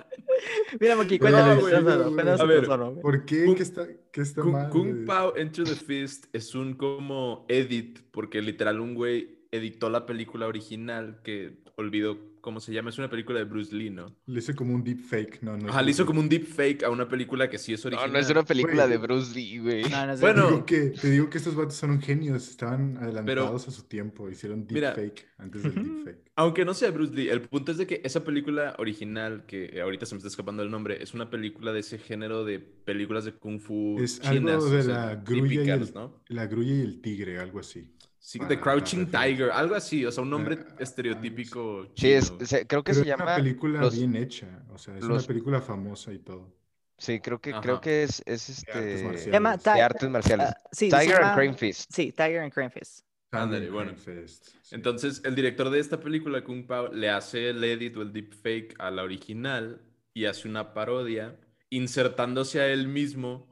[0.80, 2.14] Mira, Monkey, No, cuéntanos, güey, cuéntanos, güey.
[2.14, 3.00] cuéntanos A ver.
[3.02, 3.44] ¿Por qué?
[3.44, 4.70] Kung- ¿Qué está, qué está Kung, mal?
[4.70, 5.04] Kung?
[5.04, 10.46] Pao Enter the Fist es un como edit, porque literal un güey editó la película
[10.46, 14.14] original, que olvido cómo se llama, es una película de Bruce Lee, ¿no?
[14.26, 15.42] Le hice como un deep fake.
[15.42, 15.68] No, no.
[15.68, 18.12] Ajá, le hizo como un deep fake a una película que sí es No, original.
[18.12, 18.90] no es una película Güey.
[18.90, 19.82] de Bruce Lee, güey.
[19.84, 20.42] No, no es Bueno.
[20.44, 24.28] Te digo, que, te digo que estos vatos son genios, estaban adelantados a su tiempo,
[24.30, 24.92] hicieron Mira.
[24.94, 26.28] deepfake antes del deepfake.
[26.36, 30.06] Aunque no sea Bruce Lee, el punto es de que esa película original, que ahorita
[30.06, 33.32] se me está escapando el nombre, es una película de ese género de películas de
[33.32, 36.22] kung fu Es chinas, algo de o sea, la grulla y típicas, el, ¿no?
[36.28, 37.88] la grulla y el tigre, algo así.
[38.28, 39.06] Sí, The Crouching.
[39.10, 42.92] Tiger, algo así, o sea, un nombre Ah, algo estereotípico Sí, es, se- creo que
[42.92, 43.36] Pero se es una llama.
[43.36, 46.54] película los- bien hecha, o sea, es los- una película famosa y todo.
[46.98, 47.62] Sí, creo que, Ajá.
[47.62, 49.04] creo que es, es De artes este.
[49.04, 49.22] marciales.
[49.24, 50.46] Se llama De artes marciales.
[50.50, 51.90] ah, sí, Tiger llama- and Crane Fist.
[51.90, 53.06] Sí, Tiger and Crane Fist.
[53.30, 53.94] Ándale, bueno.
[53.96, 54.74] Fest, sí.
[54.74, 58.74] Entonces, el director de esta película, Kung Pao, le hace el edit o el deepfake
[58.78, 59.80] a la original
[60.12, 61.34] y hace una parodia,
[61.70, 63.48] insertándose a él mismo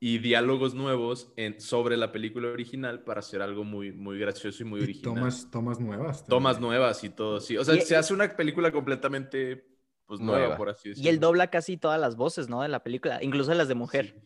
[0.00, 4.66] y diálogos nuevos en- sobre la película original para hacer algo muy, muy gracioso y
[4.66, 5.02] muy Y original.
[5.14, 6.26] tomas, tomas nuevas.
[6.26, 7.56] Tomas nuevas y todo, sí.
[7.56, 9.66] O sea, Y- se hace una película completamente
[10.06, 10.56] pues, nueva, Nueva.
[10.56, 11.20] por así Y él decirlo.
[11.20, 12.62] dobla casi todas las voces, ¿no?
[12.62, 14.22] De la película, incluso las de mujer.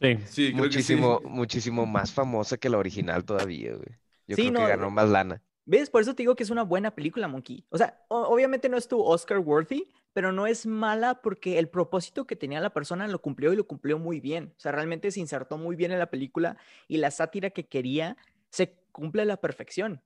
[0.00, 0.18] Sí.
[0.24, 0.96] Sí, creo que sí.
[0.96, 3.98] Muchísimo, muchísimo más famosa que la original todavía, güey.
[4.26, 5.42] Yo Sí, creo no, que ganó más lana.
[5.68, 5.90] ¿Ves?
[5.90, 7.66] Por eso te digo que es una buena película, Monkey.
[7.70, 12.24] O sea, obviamente no es tu Oscar worthy, pero no es mala porque el propósito
[12.26, 14.54] que tenía la persona lo cumplió y lo cumplió muy bien.
[14.56, 18.16] O sea, realmente se insertó muy bien en la película y la sátira que quería
[18.50, 20.02] se cumple a la perfección.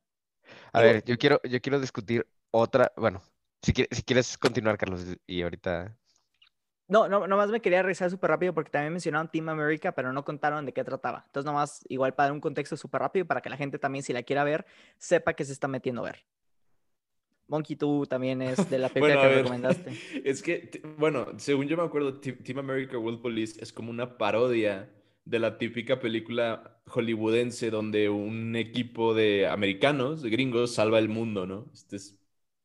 [0.73, 2.93] A Digo- ver, yo quiero, yo quiero discutir otra.
[2.97, 3.23] Bueno,
[3.63, 5.97] si si quieres continuar, Carlos, y ahorita.
[6.91, 10.25] No, no, nomás me quería regresar súper rápido porque también mencionaron Team America, pero no
[10.25, 11.23] contaron de qué trataba.
[11.27, 14.13] Entonces, nomás, igual para dar un contexto súper rápido para que la gente también, si
[14.13, 14.67] la quiera ver,
[14.99, 16.25] sepa que se está metiendo a ver.
[17.47, 19.93] Monkey, tú también es de la película Bueno, que recomendaste.
[20.25, 24.91] Es que, bueno, según yo me acuerdo, Team America World Police es como una parodia
[25.25, 31.47] de la típica película hollywoodense donde un equipo de americanos, de gringos, salva el mundo,
[31.47, 31.71] ¿no?
[31.73, 32.20] Este es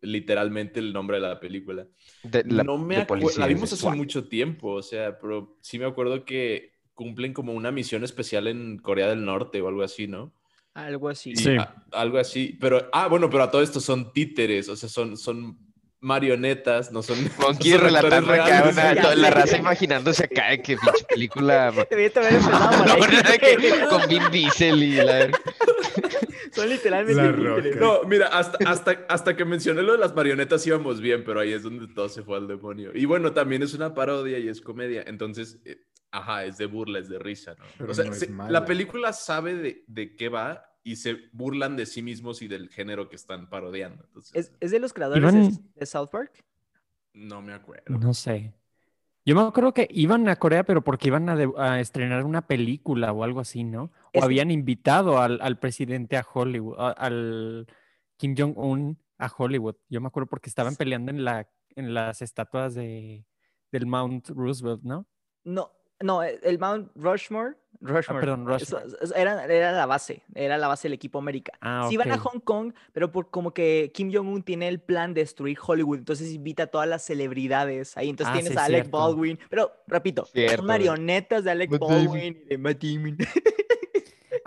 [0.05, 1.87] literalmente el nombre de la película.
[2.23, 5.79] De, la, no me de acuerdo, la vimos hace mucho tiempo, o sea, pero sí
[5.79, 10.07] me acuerdo que cumplen como una misión especial en Corea del Norte o algo así,
[10.07, 10.33] ¿no?
[10.73, 11.31] Algo así.
[11.31, 11.57] Y Sí.
[11.57, 15.17] a- algo así, pero, ah, bueno, pero a todo esto son títeres, o sea, son,
[15.17, 15.57] son
[16.05, 17.17] marionetas, no son...
[17.39, 18.73] Monkey no relatando acá reales.
[18.73, 21.73] una, Ya toda la raza imaginándose acá de que pinche película
[22.49, 25.29] No, con Vin Diesel y la
[26.53, 27.75] Son literalmente.
[27.75, 31.51] No, mira, hasta, hasta, hasta que mencioné lo de las marionetas íbamos bien, pero ahí
[31.53, 32.91] es donde todo se fue al demonio.
[32.93, 35.77] Y bueno, también es una parodia y es comedia, entonces, eh,
[36.11, 37.65] ajá, es de burla, es de risa, ¿no?
[37.77, 38.51] Pero o sea, no es se- mala.
[38.51, 42.69] la película sabe de, de qué va y se burlan de sí mismos y del
[42.69, 44.03] género que están parodiando.
[44.05, 46.31] Entonces, ¿Es, es de los creadores Iban- de, South Park?
[47.13, 47.97] no me acuerdo.
[47.97, 48.53] No sé.
[49.25, 52.45] Yo me acuerdo que iban a Corea, pero porque iban a, de- a estrenar una
[52.45, 53.85] película o algo así, ¿no?
[53.85, 57.65] O Es habían invitado al, al presidente a Hollywood, a- al
[58.17, 59.75] Kim Jong-un a Hollywood.
[59.89, 63.25] Yo me acuerdo porque estaban peleando en la, en las estatuas de,
[63.71, 65.07] del Mount Roosevelt, ¿no?
[65.43, 65.71] No,
[66.01, 67.55] no, el el Mount Rushmore.
[67.81, 68.05] Rushmore.
[68.07, 68.85] Ah, perdón, Rushmore.
[69.15, 71.53] era, era la base, era la base del equipo América.
[71.61, 72.17] Ah, Sí van a.
[72.17, 76.31] Hong Kong, pero por como que Kim Jong-un tiene el plan de destruir Hollywood, entonces
[76.33, 78.09] invita a todas las celebridades ahí.
[78.09, 78.97] Entonces Ah, tienes sí, a Alec cierto.
[78.97, 81.95] Baldwin, pero repito, Cierto, marionetas de Alec Matt Damon.
[82.07, 83.17] Baldwin y de Matt Damon.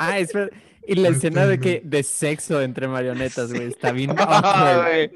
[0.00, 0.52] Ah, es ver-
[0.86, 5.10] Y la escena de que de sexo entre marionetas, güey, está bien awkward.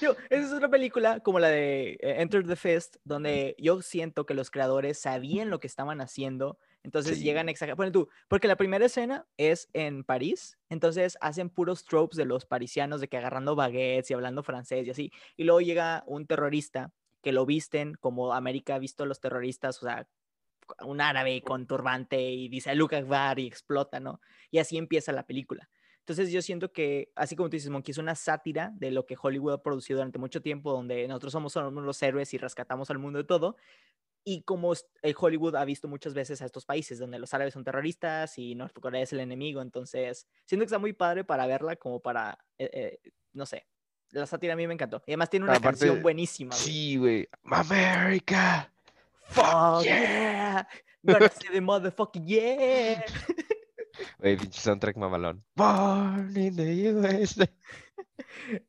[0.00, 4.26] Digo, esa es una película como la de eh, Enter the Fist, donde yo siento
[4.26, 7.24] que los creadores sabían lo que estaban haciendo, entonces Sí.
[7.24, 7.90] llegan a exagerar.
[7.90, 13.00] Tú, porque la primera escena es en París, entonces hacen puros tropes de los parisianos
[13.00, 17.32] de que agarrando baguettes y hablando francés y así, y luego llega un terrorista que
[17.32, 20.06] lo visten como América ha visto a los terroristas, o sea,
[20.82, 24.20] un árabe con turbante y dice Luke Akbar y explota, ¿no?
[24.50, 25.68] Y así empieza la película.
[26.04, 29.16] Entonces yo siento que, así como tú dices, Monkey, es una sátira de lo que
[29.20, 33.18] Hollywood ha producido durante mucho tiempo, donde nosotros somos, los héroes y rescatamos al mundo
[33.20, 33.56] de todo.
[34.22, 37.64] Y como el Hollywood ha visto muchas veces a estos países donde los árabes son
[37.64, 42.00] terroristas y Nortecorea es el enemigo, entonces siento que está muy padre para verla, como
[42.00, 43.66] para, eh, eh, no sé,
[44.10, 45.02] la sátira a mí me encantó.
[45.06, 46.54] Y además tiene una Aparte, canción buenísima.
[46.54, 46.60] güey.
[46.62, 47.28] Sí, güey.
[47.44, 48.70] America.
[49.28, 50.68] Fuck yeah,
[51.02, 53.02] gonna say the motherfucking yeah.
[54.18, 55.44] Güey, soundtrack mamalón.
[55.54, 57.48] Born in the USA.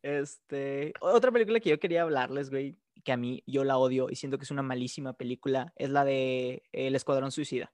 [0.02, 4.16] Este, otra película que yo quería hablarles, güey, que a mí yo la odio y
[4.16, 7.72] siento que es una malísima película, es la de El Escuadrón Suicida.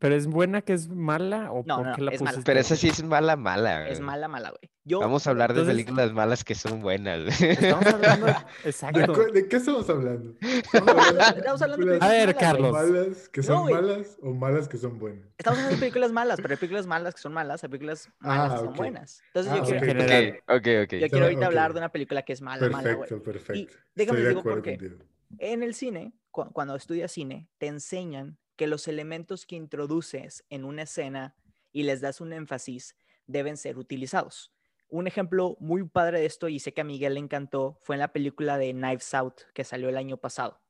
[0.00, 2.40] ¿Pero es buena que es mala o No, por no, qué la es mala.
[2.44, 3.86] Pero esa sí es mala, mala.
[3.86, 4.06] Es güey.
[4.06, 4.70] mala, mala, güey.
[4.82, 7.20] Yo, Vamos a hablar de Entonces- películas malas que son buenas.
[7.24, 7.50] güey.
[7.52, 8.26] Estamos hablando...
[8.26, 8.34] ¿De,
[8.64, 9.12] Exacto.
[9.30, 10.34] de qué estamos hablando?
[10.40, 12.40] Estamos hablando- estamos hablando de películas A ver, malas.
[12.40, 12.72] Carlos.
[12.72, 15.28] ¿Malas que son malas o malas que son buenas?
[15.36, 18.50] Estamos hablando de películas malas, pero hay películas malas que son malas, hay películas malas
[18.52, 19.22] Ah, que son buenas.
[19.26, 19.82] Entonces Ah, yo quiero, ok.
[19.82, 20.42] En general.
[20.48, 20.92] Ok, ok, ok.
[21.00, 23.06] yo quiero ahorita hablar de una película que es mala, mala, güey.
[23.08, 23.74] Perfecto, perfecto.
[23.94, 24.78] déjame Estoy les digo por qué.
[24.78, 25.04] contigo.
[25.38, 30.66] En el cine, cu- cuando estudias cine, te enseñan que los elementos que introduces en
[30.66, 31.34] una escena
[31.72, 32.94] y les das un énfasis
[33.26, 34.52] deben ser utilizados.
[34.90, 38.00] Un ejemplo muy padre de esto, y sé que a Miguel le encantó, fue en
[38.00, 40.60] la película de Knives Out, que salió el año pasado.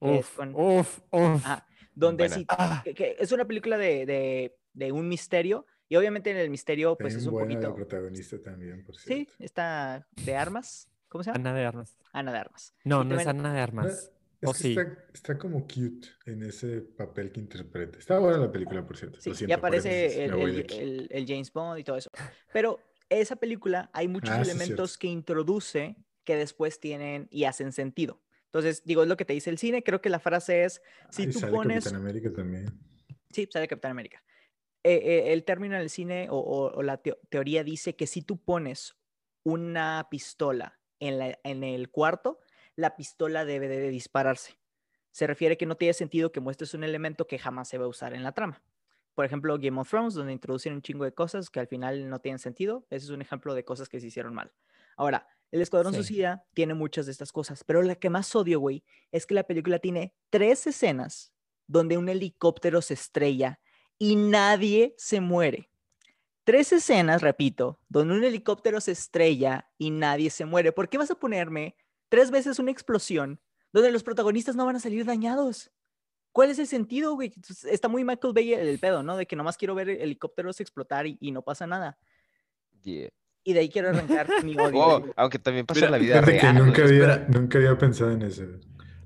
[0.00, 1.46] Uf, con- uf, uf.
[1.46, 5.94] Ajá, donde sí, Ah, que- que es una película de, de- de un misterio, y
[5.94, 7.72] obviamente en el misterio, pues Bien es un poquito...
[7.76, 10.90] protagonista también, por Sí, está de armas.
[11.06, 11.48] ¿Cómo se llama?
[11.48, 11.96] Ana de Armas.
[12.12, 12.74] Ana de armas.
[12.82, 14.10] No, Y no es Ana de Armas.
[14.44, 14.68] Es ¿O que sí?
[14.70, 17.98] está, está como cute en ese papel que interpreta.
[17.98, 19.20] Está buena la película, por cierto.
[19.20, 22.10] Sí, Lo ya siento, aparece el, el- el- el James Bond y todo eso.
[22.52, 25.00] Pero esa película hay muchos Ah, sí, elementos cierto.
[25.00, 28.22] que introduce que después tienen y hacen sentido.
[28.46, 29.82] Entonces, digo, es lo que te dice el cine.
[29.82, 30.80] Creo que la frase es,
[31.10, 31.84] si Ay, tú sale pones...
[31.84, 32.66] Capitán América también.
[33.30, 34.22] Sí, sale Capitán América.
[34.84, 38.06] Eh, eh, el término en el cine o, o- o la teo- teoría dice que
[38.06, 38.94] si tú pones
[39.42, 42.40] una pistola en, la- en el cuarto,
[42.76, 44.58] la pistola debe de dispararse.
[45.10, 47.88] Se refiere que no tiene sentido que muestres un elemento que jamás se va a
[47.88, 48.62] usar en la trama.
[49.14, 52.18] Por ejemplo, Game of Thrones, donde introducen un chingo de cosas que al final no
[52.18, 52.84] tienen sentido.
[52.90, 54.52] Ese es un ejemplo de cosas que se hicieron mal.
[54.96, 55.98] Ahora, el Escuadrón Sí.
[56.02, 58.82] Suicida tiene muchas de estas cosas, pero la que más odio, güey,
[59.12, 61.32] es que la película tiene tres escenas
[61.68, 63.60] donde un helicóptero se estrella
[63.98, 65.70] y nadie se muere.
[66.42, 70.72] Tres escenas, repito, donde un helicóptero se estrella y nadie se muere.
[70.72, 71.76] ¿Por qué vas a ponerme
[72.14, 73.40] tres veces una explosión
[73.72, 75.70] donde los protagonistas no van a salir dañados?
[76.32, 77.32] ¿Cuál es el sentido, güey?
[77.34, 79.16] Entonces, Está muy Michael Bay el, el pedo, ¿no?
[79.16, 81.96] De que nomás quiero ver helicópteros explotar y, y no pasa nada.
[82.82, 83.10] Yeah.
[83.44, 84.78] Y de ahí quiero arrancar mi odio.
[84.80, 85.12] Oh, güey.
[85.16, 86.66] aunque también pasa Mira, en la vida Fíjate que real.
[86.66, 87.26] nunca había, espera.
[87.28, 88.44] nunca había pensado en eso.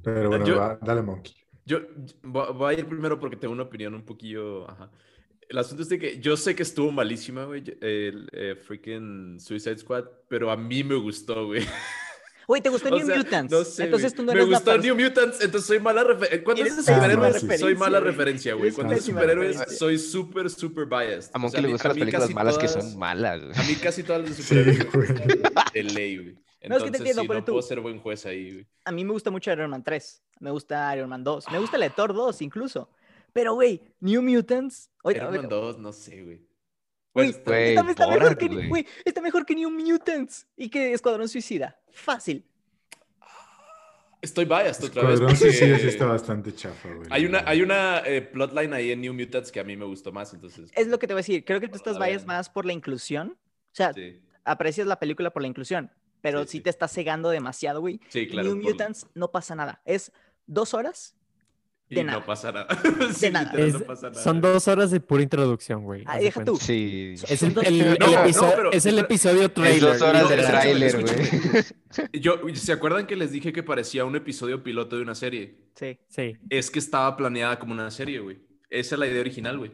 [0.02, 1.34] Pero bueno, Yo- va, dale, Monkey.
[1.66, 1.80] Yo
[2.22, 4.68] voy a ir primero porque tengo una opinión un poquillo.
[4.70, 4.90] Ajá.
[5.50, 9.76] El asunto es de que yo sé que estuvo malísima, güey, el eh, freaking Suicide
[9.78, 11.62] Squad, pero a mí me gustó, güey.
[12.48, 13.52] Güey, ¿te gustó O New sea, Mutants?
[13.52, 16.42] no sé, Entonces tú no Me eres la gustó New Mutants, entonces soy mala referencia.
[16.44, 18.72] Cuando es de superhéroes, soy mala referencia, güey.
[18.72, 21.30] Cuando es pésima superhéroes, soy súper, súper biased.
[21.34, 23.40] A O Monkey sea, le mí- gustan las películas malas que todas- son malas.
[23.44, 23.52] güey.
[23.54, 26.34] A mí casi todas las de Sí, superhéroes de ley, güey.
[26.34, 27.52] No, es que te Entonces, entiendo, sí, ponle no tú.
[27.52, 28.66] puedo ser buen juez ahí, güey.
[28.86, 30.22] A mí me gusta mucho Iron Man 3.
[30.40, 31.44] Me gusta Iron Man 2.
[31.52, 32.88] Me gusta la de Thor 2 incluso.
[33.34, 34.90] Pero, güey, New Mutants.
[35.04, 36.47] Oye, Iron oye, Man 2, no sé, güey.
[37.14, 38.68] Güey, Bueno, está güey, está, está mejor que, güey.
[38.68, 41.78] güey, está mejor que New Mutants y que Escuadrón Suicida.
[41.90, 42.44] Fácil.
[44.20, 45.12] Estoy biased otra vez.
[45.14, 47.06] Escuadrón Suicida sí está bastante chafa, güey.
[47.10, 50.10] Hay una, hay una eh, plotline ahí en New Mutants que a mí me gustó
[50.10, 50.70] más, entonces.
[50.74, 51.44] Es lo que te voy a decir.
[51.44, 52.26] Creo que tú estás ver.
[52.26, 53.36] más por la inclusión.
[53.72, 55.92] O sea, Sí, aprecias la película por la inclusión.
[56.20, 56.62] Pero Sí, sí, sí.
[56.64, 58.00] te está cegando demasiado, güey.
[58.08, 58.48] sí, claro.
[58.48, 59.80] New por- Mutants no pasa nada.
[59.84, 60.10] Es
[60.46, 61.14] dos horas.
[61.90, 62.26] Y de no nada.
[62.26, 62.66] pasa nada.
[63.14, 63.46] Sí, nada.
[63.52, 64.22] literal, Es- no pasa nada.
[64.22, 66.04] son dos horas de pura introducción, güey.
[66.06, 66.52] Ah, de deja cuenta.
[66.52, 66.58] tú.
[66.58, 67.14] Sí.
[67.28, 69.80] Es el, No, no, episodio, pero- es el episodio Es trailer.
[69.80, 71.14] dos horas de tráiler, güey.
[72.20, 75.56] Yo, ¿Se acuerdan que les dije que parecía un episodio piloto de una serie?
[75.74, 75.98] Sí.
[76.08, 76.36] Sí.
[76.50, 78.38] Es que estaba planeada como una serie, güey.
[78.70, 79.72] Esa es la idea original, güey.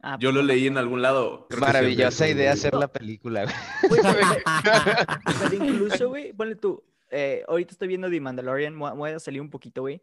[0.00, 1.48] Ah, Yo lo leí en algún lado.
[1.58, 4.00] Maravillosa idea hacer la película, güey.
[4.00, 4.00] Güey,
[5.50, 6.82] pero, incluso, güey, ponle tú.
[7.10, 8.78] eh, ahorita estoy viendo The Mandalorian.
[8.78, 10.00] voy a salir un poquito, güey.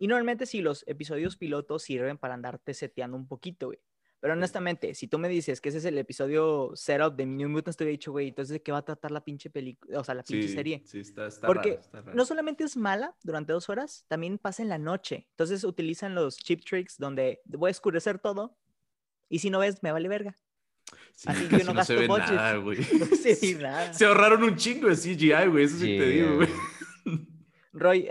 [0.00, 3.78] Y normalmente sí, los episodios pilotos sirven para andarte seteando un poquito, güey.
[4.18, 7.76] Pero honestamente, si tú me dices que ese es el episodio setup de New Mutants,
[7.76, 10.00] te hubiera dicho, güey, entonces ¿de qué va a tratar la pinche película?
[10.00, 10.82] O sea, la pinche Sí, serie.
[10.84, 12.14] sí, está, está Porque raro, está raro.
[12.16, 15.26] No solamente es mala durante dos horas, también pasa en la noche.
[15.30, 18.56] Entonces utilizan los chip tricks donde voy a oscurecer todo.
[19.28, 20.36] Y si no ves, me vale verga.
[21.12, 22.36] Sí, así yo casi no no se gasto ve budget.
[22.36, 22.78] nada, güey.
[22.98, 23.92] No se ve nada.
[23.94, 25.64] Se ahorraron un chingo de CGI, güey.
[25.64, 26.48] Eso sí te digo, güey.
[27.72, 28.08] Roy,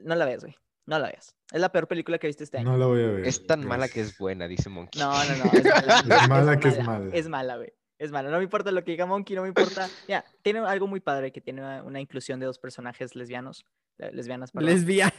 [0.00, 0.56] no la veas, güey.
[0.86, 1.34] No la veas.
[1.52, 2.70] Es la peor película que viste este año.
[2.72, 3.26] No la voy a ver.
[3.26, 5.00] Es tan mala que es buena, dice Monkey.
[5.00, 5.50] No, no, no.
[5.52, 5.64] Es
[6.08, 7.10] mala, Es mala que es mala.
[7.14, 7.72] Es mala, güey.
[7.98, 8.30] Es mala.
[8.30, 9.88] No me importa lo que diga Monkey, no me importa.
[10.08, 13.64] Ya, tiene algo muy padre que tiene una, una inclusión de dos personajes lesbianos.
[13.98, 14.70] eh, Lesbianas, perdón.
[14.70, 15.12] Lesbiano.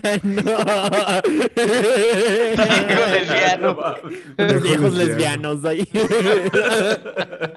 [3.14, 3.78] lesbiano.
[4.38, 5.54] Los Viejo viejos lesbiano.
[5.54, 5.88] lesbianos ahí.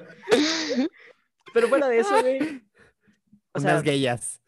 [1.53, 2.63] Pero fuera de eso, güey.
[3.53, 4.41] O sea, Unas gayas.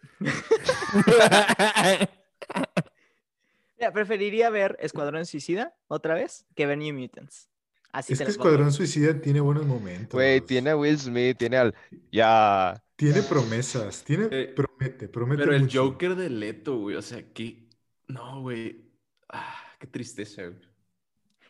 [3.80, 7.50] Mira, preferiría ver Escuadrón Suicida otra vez que ver New Mutants.
[7.92, 8.26] Así Es que.
[8.26, 10.12] Escuadrón Suicida tiene buenos momentos.
[10.14, 11.76] Güey, tiene a Will Smith, tiene al.
[12.12, 12.84] Ya.
[12.96, 14.04] Tiene promesas.
[14.04, 15.86] Tiene, Eh, promete, promete Pero el mucho.
[15.86, 16.96] Joker de Leto, güey.
[16.98, 17.68] O sea, que.
[18.08, 18.92] No, güey.
[19.30, 20.60] Ah, qué tristeza, güey.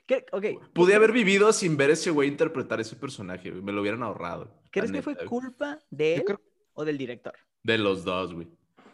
[0.05, 3.61] ¿Qué- ok, Pude haber vivido sin ver ese güey interpretar ese personaje, güey.
[3.61, 4.49] Me lo hubieran ahorrado.
[4.71, 5.25] ¿Crees que fue güey.
[5.27, 6.41] culpa de él creo-
[6.73, 7.33] o del director?
[7.63, 8.47] De los dos, güey.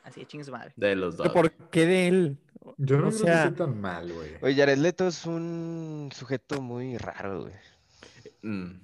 [0.04, 0.74] Así, chingue su madre.
[0.76, 1.30] De los dos.
[1.30, 2.38] ¿Por qué de él?
[2.78, 4.32] Yo no o creo sea- que esté tan mal, güey.
[4.41, 7.54] Oye, Jared Leto es un sujeto muy raro, güey.
[8.41, 8.82] Mm.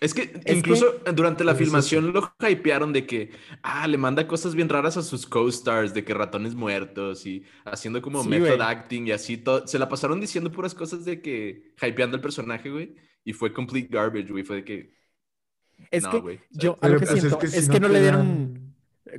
[0.00, 1.64] Es que Es incluso durante la Pues sí.
[1.64, 6.04] filmación lo hypearon de que, ah, le manda cosas bien raras a sus co-stars, de
[6.04, 8.60] que ratones muertos y haciendo como Sí, method güey.
[8.62, 9.36] acting y así.
[9.36, 9.66] todo.
[9.66, 12.94] Se la pasaron diciendo puras cosas de que, hypeando el personaje, güey.
[13.24, 14.42] Y fue complete garbage, güey.
[14.42, 14.94] Fue de que,
[15.90, 16.40] Es no, que güey.
[16.50, 18.69] yo a Pero, lo que pues, siento es que, si no, le dieron,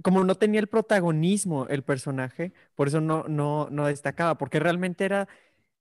[0.03, 5.05] como no tenía el protagonismo el personaje, por eso no, no, no destacaba, porque realmente
[5.05, 5.27] era,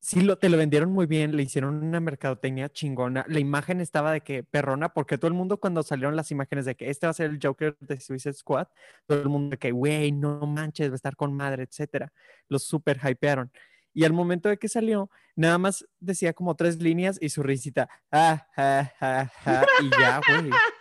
[0.01, 4.13] sí lo, te lo vendieron muy bien, le hicieron una mercadotecnia chingona, la imagen estaba
[4.13, 7.11] de que perrona, porque todo el mundo cuando salieron las imágenes de que este va
[7.11, 8.69] a ser el Joker de Suicide Squad,
[9.07, 12.13] todo el mundo de que, güey, no manches, va a estar con madre, etcétera,
[12.49, 13.51] los super hypearon.
[13.93, 17.89] Y al momento de que salió, nada más decía como tres líneas y su risita,
[18.13, 20.51] ah, ja, ja, ja, y ya, güey.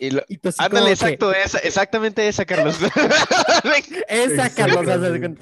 [0.00, 2.78] Y lo- Y así Ándale, como que, exacto, esa, exactamente esa, Carlos.
[4.08, 4.86] Esa, Carlos.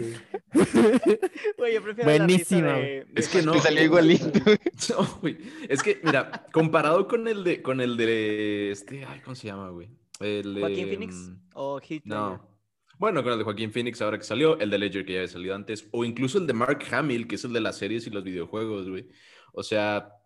[1.56, 3.52] Güey, yo prefiero la Buenísima, de, de Es que no.
[3.52, 4.26] Te salió igualito.
[4.90, 5.38] No, güey.
[5.68, 9.70] Es que, mira, comparado con el de, con el de este, ay, ¿cómo se llama,
[9.70, 9.90] güey?
[10.18, 12.06] El de, Joaquín Phoenix mm, o Heath Ledger?
[12.06, 12.58] No.
[12.98, 15.30] Bueno, con el de Joaquín Phoenix ahora que salió, el de Ledger que ya había
[15.30, 18.10] salido antes, o incluso el de Mark Hamill, que es el de las series y
[18.10, 19.06] los videojuegos, güey.
[19.52, 20.17] O sea,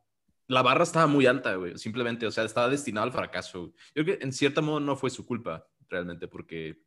[0.48, 1.78] la barra estaba muy alta, güey.
[1.78, 3.60] Simplemente, o sea, estaba destinado al fracaso.
[3.60, 3.72] güey.
[3.94, 6.78] Yo creo que en cierto modo no fue su culpa, realmente, porque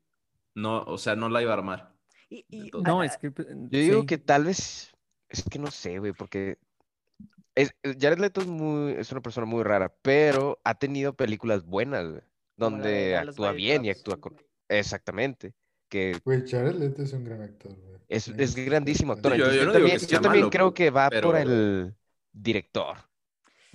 [0.55, 1.93] no, o sea, no la iba a armar.
[2.29, 3.31] Y, y- Entonces- No, es que.
[3.35, 4.07] Yo digo sí.
[4.07, 4.91] que tal vez.
[5.29, 6.57] Es que no sé, güey, porque.
[7.55, 12.05] Es, Jared Leto es, muy, es una persona muy rara, pero ha tenido películas buenas,
[12.05, 12.21] güey,
[12.57, 14.35] donde actúa bien y actúa con.
[14.67, 15.53] Exactamente.
[15.89, 17.95] Que Güey, Jared Leto es un gran actor, güey.
[18.09, 19.33] es, grandísimo actor.
[19.35, 21.09] Yo- yo entonces no yo digo que también, sea yo también malo, creo que va
[21.09, 21.95] por el
[22.33, 22.97] director.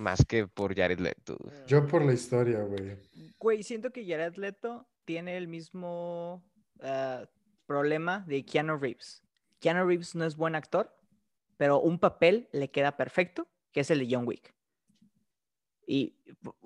[0.01, 1.37] Más que por Jared Leto.
[1.67, 2.97] Yo por la historia, güey.
[3.39, 6.43] Güey, siento que Jared Leto tiene el mismo
[6.83, 7.25] ah,
[7.67, 9.23] problema de Keanu Reeves.
[9.61, 10.95] Keanu Reeves no es buen actor,
[11.57, 14.55] pero un papel le queda perfecto, que es el de John Wick.
[15.87, 16.17] Y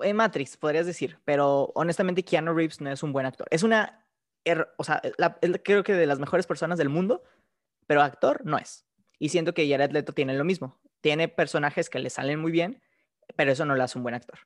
[0.03, 3.47] en Matrix, podrías decir, pero honestamente Keanu Reeves no es un buen actor.
[3.51, 4.07] Es una,
[4.45, 7.23] her- o sea, la- creo que de las mejores personas del mundo,
[7.87, 8.87] pero actor no es.
[9.19, 10.79] Y siento que Jared Leto tiene lo mismo.
[11.01, 12.81] Tiene personajes que le salen muy bien,
[13.37, 14.39] pero eso no le hace un buen actor.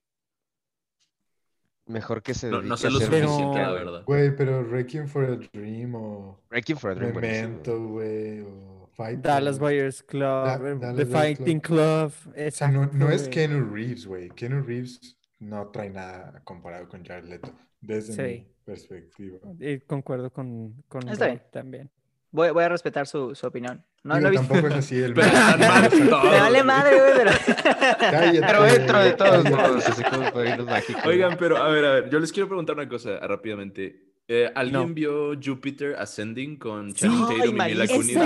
[1.86, 4.04] Mejor que se No, no a sé lo suficiente, la verdad.
[4.04, 7.14] Güey, pero Requiem for a Dream o Requiem for a Dream.
[7.14, 9.58] Memento, güey, o Fight Dallas.
[9.58, 12.12] Buyers Club, Da- eh, Dallas The Fighting Club.
[12.26, 13.30] O sea, no, no es exacto.
[13.30, 14.28] Keanu Reeves, güey.
[14.30, 18.22] Keanu Reeves no trae nada comparado con Jared Leto, desde Sí.
[18.44, 19.38] mi perspectiva.
[19.58, 21.42] Eh, concuerdo con, con Está bien.
[21.50, 21.90] también.
[22.30, 23.84] Voy, voy a respetar su, su opinión.
[24.04, 25.90] No, Digo, no he visto- tampoco es así el Pero mal
[26.24, 27.30] Me vale madre, güey, pero...
[27.98, 31.02] Cállate, Pero dentro de todos modos, así como padrinos mágicos.
[31.04, 31.16] güey.
[31.16, 34.04] Oigan, pero a ver, a ver, yo les quiero preguntar una cosa rápidamente.
[34.30, 34.94] Eh, ¿Alguien No.
[34.94, 36.96] vio Jupiter Ascending con Sí.
[37.00, 38.16] Channing Ay, Tatum y Mila Kunis?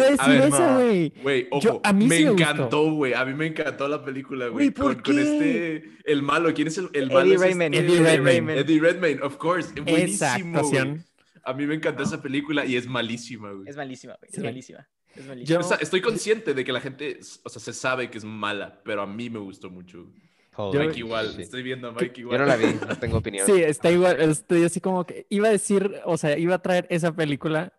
[0.00, 1.12] Esa güey.
[1.22, 3.12] Güey, ojo, Yo- a mí me sí me encantó, güey.
[3.12, 4.68] A mí me encantó la película, güey.
[4.68, 6.54] Güey, ¿por con, con este, el malo.
[6.54, 7.34] ¿Quién es el, el Eddie malo?
[7.34, 8.58] Es Redmayne, este- Eddie Redmayne.
[8.60, 9.68] Eddie Redmayne, of course.
[9.74, 10.54] Esa Buenísimo, güey.
[10.54, 11.04] actuación.
[11.44, 13.68] A mí me encantó esa película y es malísima, güey.
[13.68, 14.28] Es malísima, güey.
[14.30, 14.42] Es Sí.
[14.42, 14.88] malísima.
[15.14, 15.58] Es malísima.
[15.60, 18.24] Yo- O sea, estoy consciente de que la gente, o sea, se sabe que es
[18.24, 20.12] mala, pero a mí me gustó mucho.
[20.52, 21.42] Joder, Mike igual, sí.
[21.42, 22.38] estoy viendo a Mike Yo igual.
[22.40, 23.46] no la vi, no tengo opinión.
[23.46, 24.20] Sí, está igual.
[24.20, 27.72] Estoy así como que iba a decir, o sea, iba a traer esa película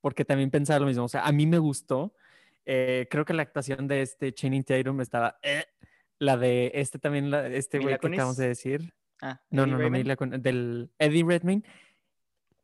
[0.00, 1.04] porque también pensaba lo mismo.
[1.04, 2.14] O sea, a mí me gustó.
[2.66, 5.38] Eh, creo que la actuación de este Channing Tatum estaba.
[5.42, 5.64] eh.
[6.20, 8.92] La de este también, la, este ¿Mila güey que acabamos de decir.
[9.22, 11.62] Ah, No, Eddie no, no, Kun- del Eddie Redmayne.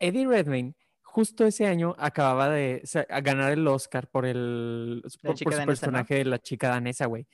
[0.05, 5.03] Eddie Redmayne, justo ese año acababa de o sea, a ganar el Oscar por el
[5.23, 5.67] por, su danesa, ¿no?
[5.67, 7.27] personaje de la chica danesa, güey.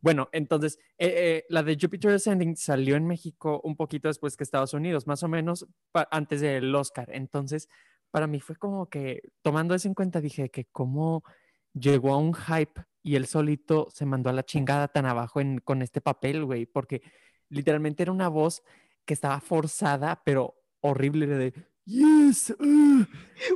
[0.00, 4.44] Bueno, entonces, eh, eh, la de Jupiter Ascending salió en México un poquito después que
[4.44, 5.66] Estados Unidos, más o menos
[6.10, 7.08] antes del Oscar.
[7.12, 7.68] Entonces,
[8.10, 11.24] para mí fue como que, tomando eso en cuenta, dije que cómo
[11.72, 15.58] llegó a un hype y él solito se mandó a la chingada tan abajo en,
[15.58, 17.02] con este papel, güey, porque
[17.48, 18.62] literalmente era una voz
[19.04, 21.54] que estaba forzada, pero horrible de
[21.86, 22.54] yes,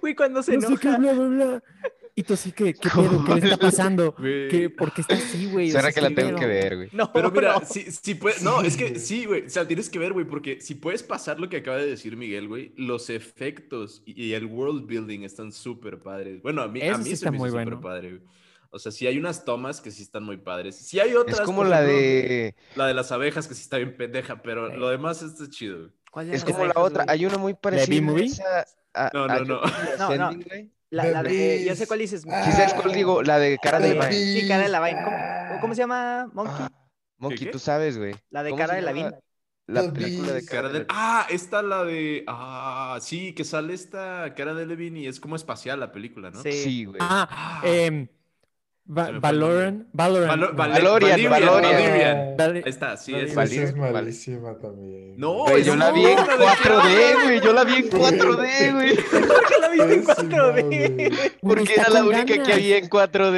[0.01, 0.99] Güey, cuando se no sé qué, enoja.
[0.99, 1.62] bla, bla, bla.
[2.18, 3.24] Y tú así que, ¿qué pedo?
[3.24, 4.14] ¿Qué le está pasando?
[4.14, 5.68] ¿Qué, ¿Por qué está así, güey?
[5.68, 6.89] O Será sea, que la ¿qué tengo que ver, güey.
[6.93, 7.66] No, Pero mira, no.
[7.66, 10.61] si, si puedes, no, es que sí, güey, o sea, tienes que ver, güey, porque
[10.62, 14.47] si puedes pasar lo que acaba de decir Miguel, güey, los efectos y, y el
[14.47, 16.41] world building están súper padres.
[16.43, 17.81] Bueno, a mí, a mí sí se me hizo súper bueno.
[17.83, 18.22] padre, güey.
[18.70, 20.74] O sea, sí hay unas tomas que sí están muy padres.
[20.77, 21.41] Sí hay otras.
[21.41, 22.55] Es como la ejemplo, de.
[22.74, 24.77] La de las abejas que sí está bien pendeja, pero Sí.
[24.79, 25.91] lo demás está chido.
[26.17, 26.27] Güey.
[26.27, 27.05] ¿Cuál de Es como la otra.
[27.05, 27.14] güey?
[27.14, 28.12] Hay una muy parecida.
[28.25, 29.61] esa- a- No, no, no.
[29.99, 30.39] No, no.
[30.91, 32.23] La, de, ya sé cuál dices.
[32.23, 33.23] ¿sabes cuál digo?
[33.23, 34.12] La de cara de Levine.
[34.41, 35.03] sí, cara de Lavine.
[35.05, 36.31] ¿Cómo, cómo se llama?
[36.33, 36.55] Monkey.
[36.59, 36.71] Ah,
[37.19, 37.51] Monkey, qué?
[37.51, 38.14] tú sabes, güey.
[38.31, 39.14] La de ¿Cómo cara de Lavín.
[39.67, 40.87] La película de cara Cara de de...
[40.91, 42.23] Ah, esta la de...
[42.29, 46.41] Ah, sí, que sale esta cara de Levin y es como espacial la película, ¿no?
[46.41, 46.53] Sí.
[46.53, 46.99] Sí, güey.
[47.01, 47.61] Ah, Ah.
[48.89, 50.30] Va- Valorant, Valorant.
[50.30, 51.62] Valo- no, Vale- Valorian, Valorian.
[51.72, 52.37] Valerian.
[52.39, 53.32] Vale- Ahí está, sí, es.
[53.32, 55.14] Esa es malísima también.
[55.16, 57.41] No, Güey, yo la vi en una de 4D, güey.
[57.41, 58.95] Yo la vi en 4D, güey.
[58.97, 60.95] ¿Por qué la viste en Pésima, 4D?
[60.95, 61.30] güey.
[61.41, 63.30] Porque era la única que había en 4D,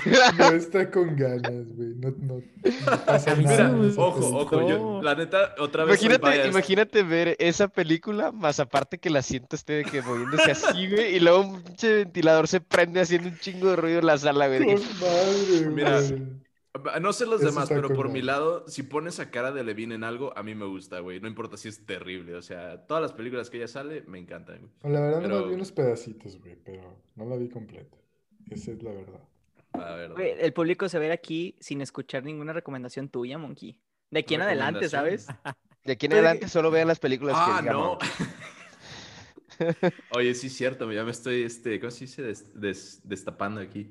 [0.00, 0.02] güey.
[0.38, 1.88] No está con ganas, güey.
[2.00, 3.68] No, no, no pasa A mí sí nada.
[3.68, 3.92] me en gustó.
[3.92, 6.02] esa Ojo, ojo, yo, la neta, otra vez.
[6.02, 10.88] Imagínate, imagínate ver esa película, más aparte que el asiento esté de que moviéndose así,
[10.90, 14.18] güey, y luego un pinche ventilador se prende haciendo un chingo de ruido en la
[14.18, 14.74] sala, güey.
[15.00, 16.00] Madre, Mira.
[17.00, 19.94] No sé los Eso demás, pero por mi lado, si pones a cara de Levine
[19.94, 21.20] en algo, a mí me gusta, güey.
[21.20, 22.34] No importa si es terrible.
[22.34, 24.92] O sea, todas las películas que ella sale, me encantan, güey.
[24.94, 27.96] La verdad no pero- vi unos pedacitos, güey, pero no la vi completa.
[28.50, 29.20] Esa es la verdad.
[29.72, 30.16] La verdad.
[30.16, 33.78] Güey, el público se ve aquí sin escuchar ninguna recomendación tuya, Monkey.
[34.10, 35.28] De aquí en adelante, ¿sabes?
[35.84, 37.98] De aquí en adelante solo vean las películas Ah, que diga no.
[40.10, 42.22] Oye, sí es cierto, ya me estoy, este, ¿cómo se dice?
[42.22, 43.90] Des- des- destapando aquí.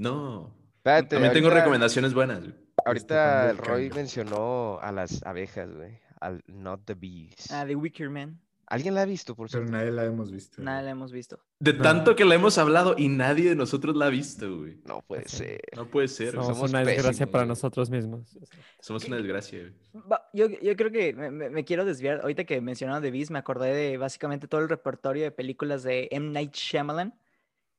[0.00, 0.54] No.
[0.76, 2.40] Espérate, También tengo ahorita- recomendaciones buenas.
[2.40, 2.54] güey.
[2.86, 5.98] Ahorita el el Roy mencionó a las abejas, güey.
[6.20, 7.50] Al Not the Bees.
[7.50, 8.40] Ah, The Wicker Man.
[8.66, 9.72] ¿Alguien la ha visto, por Pero cierto?
[9.76, 10.62] nadie la hemos visto.
[10.62, 10.84] Nada güey.
[10.86, 11.40] la hemos visto.
[11.58, 14.78] De tanto que la hemos hablado y nadie de nosotros la ha visto, güey.
[14.86, 15.36] No puede Sí.
[15.38, 15.60] ser.
[15.76, 16.30] No puede ser.
[16.30, 17.48] Somos, somos una desgracia pésimos, para güey.
[17.48, 18.38] nosotros mismos.
[18.80, 20.02] Somos una desgracia, güey.
[20.32, 22.20] Yo, yo creo que me, me- me quiero desviar.
[22.20, 26.08] Ahorita que mencionaron The Beast, me acordé de básicamente todo el repertorio de películas de
[26.12, 26.30] M.
[26.30, 27.12] Night Shyamalan.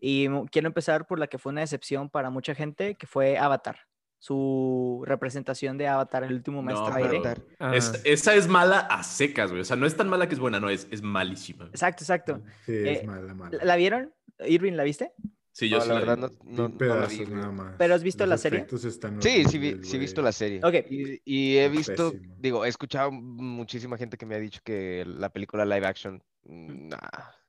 [0.04, 3.78] Y quiero empezar por la que fue una decepción para mucha gente, que fue Avatar.
[4.18, 7.20] Su representación de Avatar, el último maestro No, aire.
[7.24, 9.62] pero- Ah, Es- esa es mala a secas, güey.
[9.62, 11.66] O sea, no es tan mala que es buena, no, es, es malísima.
[11.66, 11.70] güey.
[11.72, 12.42] Exacto, exacto.
[12.66, 13.58] Sí, Eh, es mala, mala.
[13.60, 14.14] ¿La, la vieron?
[14.46, 15.14] Irving, ¿la viste?
[15.54, 16.22] Sí, yo No, sí la la verdad vi.
[16.22, 17.36] no, Vi no, no la pedazos vi, güey.
[17.38, 17.76] nada más.
[17.78, 18.66] ¿Pero has visto Los la serie?
[18.72, 20.62] están Sí, sí vi, sí he visto la serie.
[20.64, 20.74] Ok.
[20.90, 22.36] Y, y he visto, pésimo.
[22.40, 26.98] digo, he escuchado muchísima gente que me ha dicho que la película live action, nah.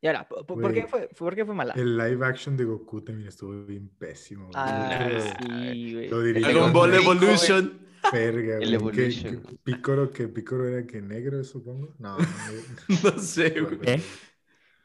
[0.01, 1.75] Y ahora, ¿por, por- qué fue, por qué fue mala?
[1.75, 4.47] El live action de Goku también estuvo bien pésimo.
[4.49, 4.55] güey.
[4.57, 5.09] Ah,
[5.73, 6.09] sí, güey.
[6.09, 6.95] lo Dragon Ball.
[6.95, 7.79] Evolution.
[8.13, 8.95] Verga, El güey.
[8.97, 9.43] ¿Qué- Evolution.
[9.43, 11.95] qué- Picoro, que Picoro era que negro, supongo.
[12.01, 12.25] No, no,
[13.05, 13.79] No sé, güey.
[13.79, 14.01] ¿Qué?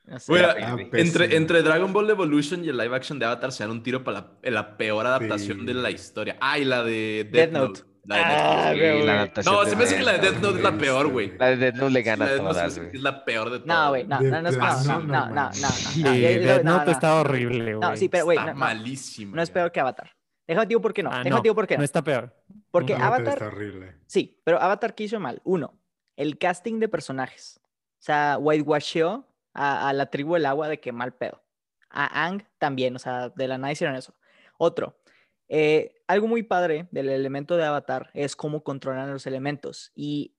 [0.07, 0.43] No sé.
[0.45, 0.89] Ah, pésimo.
[0.93, 4.03] Entre, entre Dragon Ball Evolution y el live action de Avatar se dan un tiro
[4.03, 5.65] para la, la peor adaptación Sí.
[5.65, 6.37] de la historia.
[6.39, 7.67] Ah, y la de Death Death Note.
[7.81, 7.97] Note.
[8.05, 9.05] La de Ah, Netflix.
[9.05, 11.07] La adaptación No, de se me hace que la de Death Note es la peor,
[11.11, 11.37] güey.
[11.37, 12.95] La de Death Note le La gana de a todas, hace que güey.
[12.95, 13.89] es la peor de No, todas.
[13.89, 15.49] güey, no, no, no es No, no no, no, no, no.
[15.51, 16.91] No, Death no, Note no.
[16.93, 17.89] está horrible, güey.
[17.91, 19.35] No, sí, pero güey, Está no, no, malísima.
[19.35, 20.09] no es peor que Avatar.
[20.47, 21.09] Déjame te digo por qué no.
[21.11, 21.83] Ah, Déjame no, te digo por qué no no.
[21.83, 22.33] está peor.
[22.71, 23.95] Porque No, Avatar Avatar, está horrible.
[24.05, 25.41] sí, pero Avatar ¿qué hizo mal?
[25.43, 25.77] Uno,
[26.15, 27.59] el casting de personajes.
[27.99, 29.27] O sea, whitewasheó
[29.57, 31.43] a, la tribu del agua de que mal pedo.
[31.89, 34.13] A Ang también, o sea, de la nada hicieron eso.
[34.57, 34.97] Otro,
[35.49, 40.35] eh, algo muy padre del elemento de Avatar es cómo controlan los elementos y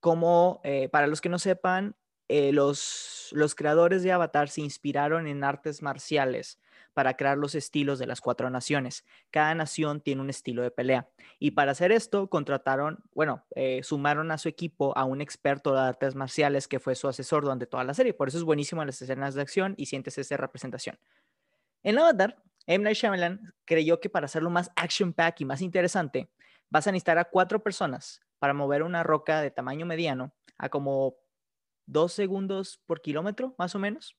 [0.00, 1.96] cómo, eh, para los que no sepan,
[2.28, 6.58] eh, los, los creadores de Avatar se inspiraron en artes marciales
[6.94, 9.04] para crear los estilos de las cuatro naciones.
[9.30, 11.08] Cada nación tiene un estilo de pelea.
[11.38, 15.80] Y para hacer esto, contrataron, bueno, eh, sumaron a su equipo a un experto de
[15.80, 18.14] artes marciales que fue su asesor durante toda la serie.
[18.14, 20.98] Por eso es buenísimo en las escenas de acción y sientes esa representación.
[21.82, 22.82] En Avatar, M.
[22.82, 26.30] Night Shyamalan creyó que para hacerlo más action-pack y más interesante,
[26.70, 31.16] vas a necesitar a cuatro personas para mover una roca de tamaño mediano a como
[31.86, 34.16] dos segundos por kilómetro, más o menos.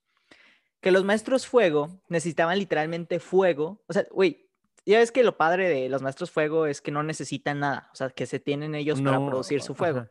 [0.86, 3.82] Que los maestros fuego necesitaban literalmente fuego.
[3.88, 4.48] O sea, güey,
[4.84, 7.90] ya ves que lo padre de los maestros fuego es que no necesitan nada.
[7.92, 9.98] O sea, que se tienen ellos para producir su fuego.
[9.98, 10.10] ajá.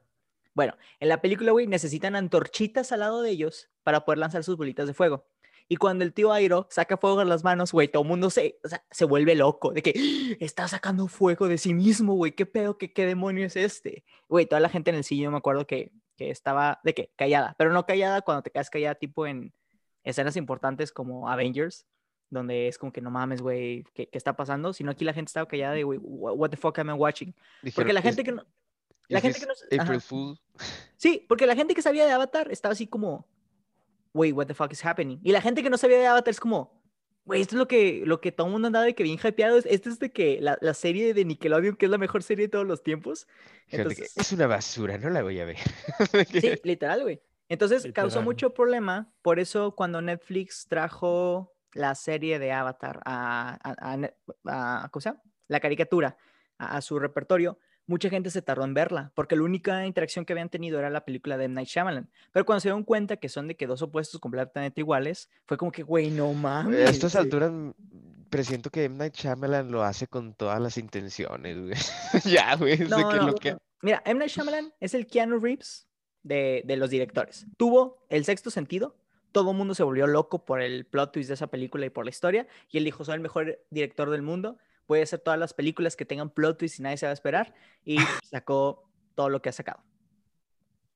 [0.54, 4.58] Bueno, en la película, güey, necesitan antorchitas al lado de ellos para poder lanzar sus
[4.58, 5.26] bolitas de fuego.
[5.70, 8.60] Y cuando el tío Airo saca fuego en las manos, güey, todo el mundo se,
[8.66, 10.36] o sea, se vuelve loco de que "¡Ah!
[10.42, 14.04] está sacando fuego de sí mismo, güey, qué pedo, qué, qué demonio es este.
[14.28, 17.56] Güey, toda la gente en el sillón me acuerdo que, que estaba, de que, callada,
[17.58, 19.54] pero no callada cuando te quedas callada, tipo en
[20.06, 21.86] escenas importantes como Avengers,
[22.30, 24.72] donde es como que no mames, güey, ¿qué, qué está pasando?
[24.74, 27.34] Sino aquí la gente estaba callada de, güey, "Wha- what the fuck am I watching?
[27.34, 28.45] Porque Dijeron, la "Is- gente que no...
[29.08, 29.84] La gente que no...
[29.84, 30.39] April Fool.
[30.97, 33.28] Sí, porque la gente que sabía de Avatar estaba así como,
[34.14, 35.20] wait, what the fuck is happening?
[35.24, 36.82] Y la gente que no sabía de Avatar es como,
[37.24, 39.58] güey, esto es lo que, lo que todo el mundo andaba de que bien hypeado.
[39.60, 42.45] es- Esto es de que la, la serie de Nickelodeon, que es la mejor serie
[42.47, 43.28] de todos los tiempos.
[43.70, 45.58] Entonces, es una basura, no la voy a ver.
[46.32, 47.22] sí, literal, güey.
[47.50, 49.12] Entonces causó mucho problema.
[49.22, 55.10] Por eso cuando Netflix trajo la serie de Avatar a, a- a a- ¿cómo se
[55.10, 55.22] llama?
[55.48, 56.18] La caricatura
[56.58, 60.50] a, su repertorio, mucha gente se tardó en verla, porque la única interacción que habían
[60.50, 61.54] tenido era la película de M.
[61.56, 62.10] Night Shyamalan.
[62.32, 65.72] Pero cuando se dieron cuenta que son de que dos opuestos completamente iguales, fue como
[65.72, 66.88] que, güey, no mames.
[66.88, 67.18] A estas sí.
[67.20, 67.52] alturas
[68.30, 68.96] presiento que M.
[68.98, 71.74] Night Shyamalan lo hace con todas las intenciones, güey.
[72.26, 73.58] ya, güey, No, que no, lo que...
[73.82, 74.18] Mira, M.
[74.20, 75.88] Night Shyamalan es el Keanu Reeves
[76.26, 77.46] de, de los directores.
[77.56, 78.98] Tuvo el sexto sentido.
[79.32, 82.04] Todo el mundo se volvió loco por el plot twist de esa película y por
[82.06, 82.48] la historia.
[82.72, 84.58] Y él dijo, soy el mejor director del mundo.
[84.88, 87.14] Voy a hacer todas las películas que tengan plot twist y nadie se va a
[87.14, 87.54] esperar.
[87.86, 89.84] Y sacó todo lo que ha sacado.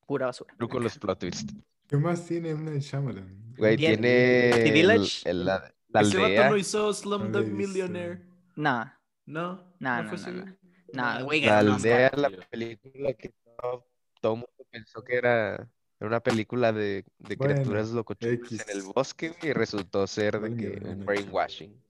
[0.08, 0.56] Pura basura.
[0.58, 1.54] Tú con los plot twists.
[1.88, 2.64] ¿Qué más tiene M.
[2.70, 3.54] Night Shyamalan?
[3.58, 4.10] Güey, Tiene- tiene
[4.54, 5.30] The el- Village.
[5.30, 7.56] el- la, la Ese vato aldea, no hizo No Slumdog visto.
[7.58, 8.22] Millionaire.
[8.56, 8.86] Nah,
[9.26, 10.18] No, No, no, no, no.
[10.18, 10.46] güey?
[10.94, 13.86] nah, No, güey, la aldea, la película que todo,
[14.22, 15.56] todo mundo pensó que era,
[16.00, 20.56] era una película de, de Bueno, criaturas locochonas en el bosque, y resultó ser de
[20.56, 21.82] que un brainwashing.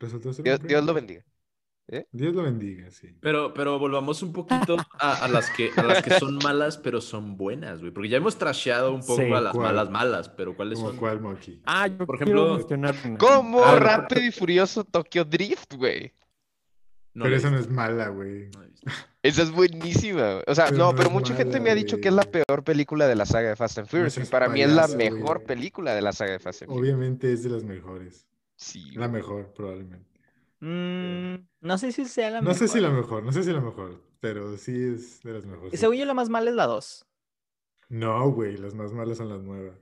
[0.00, 1.24] Resultó ser un Dios, Dios lo bendiga.
[2.10, 3.08] Dios lo bendiga, sí.
[3.20, 7.00] Pero, pero volvamos un poquito a, a las que, a las que son malas, pero
[7.00, 7.92] son buenas, güey.
[7.92, 9.32] Porque ya hemos trasheado un poco Sí.
[9.34, 9.74] a las ¿Cuál?
[9.74, 10.96] malas malas, pero ¿cuáles ¿Como son?
[10.96, 11.60] cuál, Moki?
[11.64, 12.58] Ah, yo Por ejemplo.
[13.18, 16.12] Como A ver, Rápido y Furioso Tokyo Drift, güey.
[17.18, 18.48] No Pero esa no es mala, güey.
[18.54, 18.62] no.
[19.22, 20.34] Esa es buenísima.
[20.34, 20.44] güey.
[20.46, 23.08] O sea, Pero no, pero mucha gente me ha dicho que es la peor película
[23.08, 24.16] de la saga de Fast and Furious.
[24.18, 26.94] Y para mí es la mejor película de la saga de Fast and Furious.
[26.94, 28.26] Obviamente es de las mejores.
[28.54, 30.06] Sí, La mejor, probablemente.
[30.60, 32.90] Mm, no sé si sea la No sé si mejor.
[32.92, 35.78] la mejor, no sé si la mejor, pero sí es de las mejores.
[35.78, 37.06] Según yo, la más mala es la 2.
[37.90, 39.76] No, güey, las más malas son las nuevas.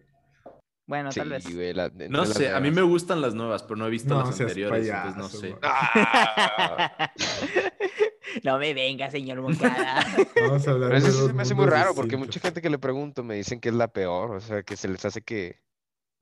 [0.87, 1.53] Bueno, Sí, tal vez.
[1.53, 4.15] güey, la- de- No sé, a mí me gustan las nuevas, pero no he visto
[4.15, 5.57] No las anteriores, entonces no sé.
[5.63, 7.13] Ah,
[8.45, 10.05] no me venga, señor Moncada.
[10.41, 12.79] Vamos a hablar pero eso sí me hace muy raro porque mucha gente que le
[12.79, 14.31] pregunto me dicen que es la peor.
[14.37, 15.61] O sea, que se les hace que.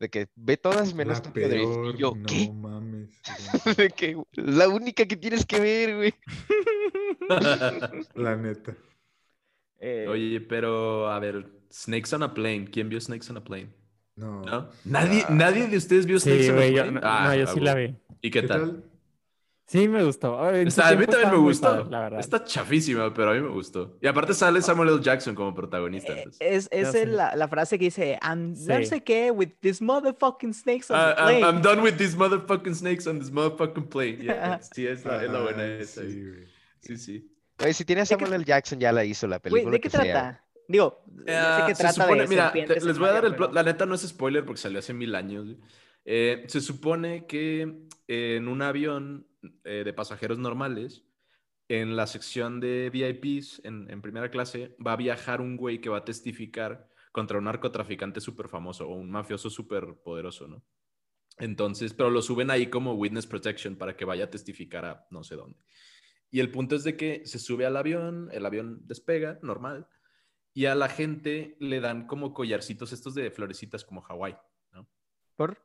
[0.01, 1.51] De que ve todas menos La Drift.
[1.53, 2.51] peor, Y yo, no ¿qué?
[2.53, 3.11] mames.
[3.77, 6.15] De que la única que tienes que ver, güey.
[8.15, 8.75] La neta.
[9.79, 12.67] Eh, Oye, pero a ver, Snakes on a Plane.
[12.73, 13.69] ¿Quién vio Snakes on a Plane?
[14.17, 14.43] No.
[14.43, 14.69] ¿No?
[14.85, 15.31] ¿Nadie, Ah.
[15.33, 17.01] ¿nadie de ustedes vio Snakes Sí, on a güey, yo, Plane?
[17.01, 17.97] no, Ah, no, yo ah, sí la vi.
[18.21, 18.61] ¿Y qué, ¿Qué tal?
[18.61, 18.85] tal?
[19.67, 20.51] Sí, me gustó.
[20.55, 21.69] En su Está- a mí también me gustó.
[21.69, 22.21] padre, la verdad.
[22.21, 23.97] Está chafísima, pero a mí me gustó.
[24.03, 25.01] Y aparte sale Samuel L.
[25.03, 26.13] Jackson como protagonista.
[26.13, 26.39] Eh, entonces.
[26.41, 28.85] Es, es el- la, la frase que dice, I'm no Sí.
[28.85, 31.41] sé qué, with these motherfucking snakes on Ah, the plane.
[31.41, 34.19] I'm done with these motherfucking snakes on this motherfucking plane.
[34.23, 36.03] Yeah, sí, es la, es la buena Ah, esa.
[36.03, 36.23] sí.
[36.81, 37.31] Sí, sí.
[37.63, 38.45] Oye, si tiene a ¿De qué- Samuel L.
[38.45, 39.71] Jackson, ya la hizo la película.
[39.73, 40.44] ¿de qué que sea.
[40.69, 43.35] Digo, ya sé Ah, que trata supone- de mira, te- les voy a dar el
[43.35, 43.51] plot.
[43.51, 45.57] pero- La neta no es spoiler porque salió hace mil años.
[46.05, 49.27] Eh, se supone que en un avión
[49.65, 51.05] eh, de pasajeros normales,
[51.69, 55.91] en la sección de VIPs, en, en primera clase, va a viajar un güey que
[55.91, 60.65] va a testificar contra un narcotraficante súper famoso o un mafioso súper poderoso, ¿no?
[61.39, 65.25] Entonces, pero lo suben ahí como witness protection para que vaya a testificar a no
[65.25, 65.59] sé dónde.
[66.31, 69.87] Y el punto es de que se sube al avión, el avión despega, normal,
[70.55, 74.37] y a la gente le dan como collarcitos estos de florecitas como Hawái,
[74.73, 74.89] ¿no?
[75.35, 75.59] ¿Por?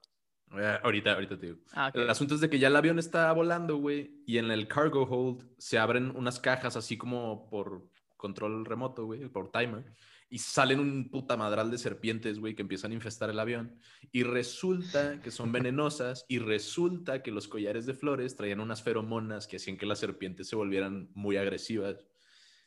[0.58, 1.60] Eh, ahorita, ahorita te digo.
[1.74, 1.96] Ah, ok.
[1.96, 5.04] El asunto es de que ya el avión está volando, güey, y en el cargo
[5.04, 7.88] hold se abren unas cajas así como por
[8.18, 9.86] control remoto, güey, por timer,
[10.28, 13.80] y salen un puta madral de serpientes, güey, que empiezan a infestar el avión.
[14.12, 19.48] Y resulta que son venenosas, y resulta que los collares de flores traían unas feromonas
[19.48, 22.09] que hacían que las serpientes se volvieran muy agresivas.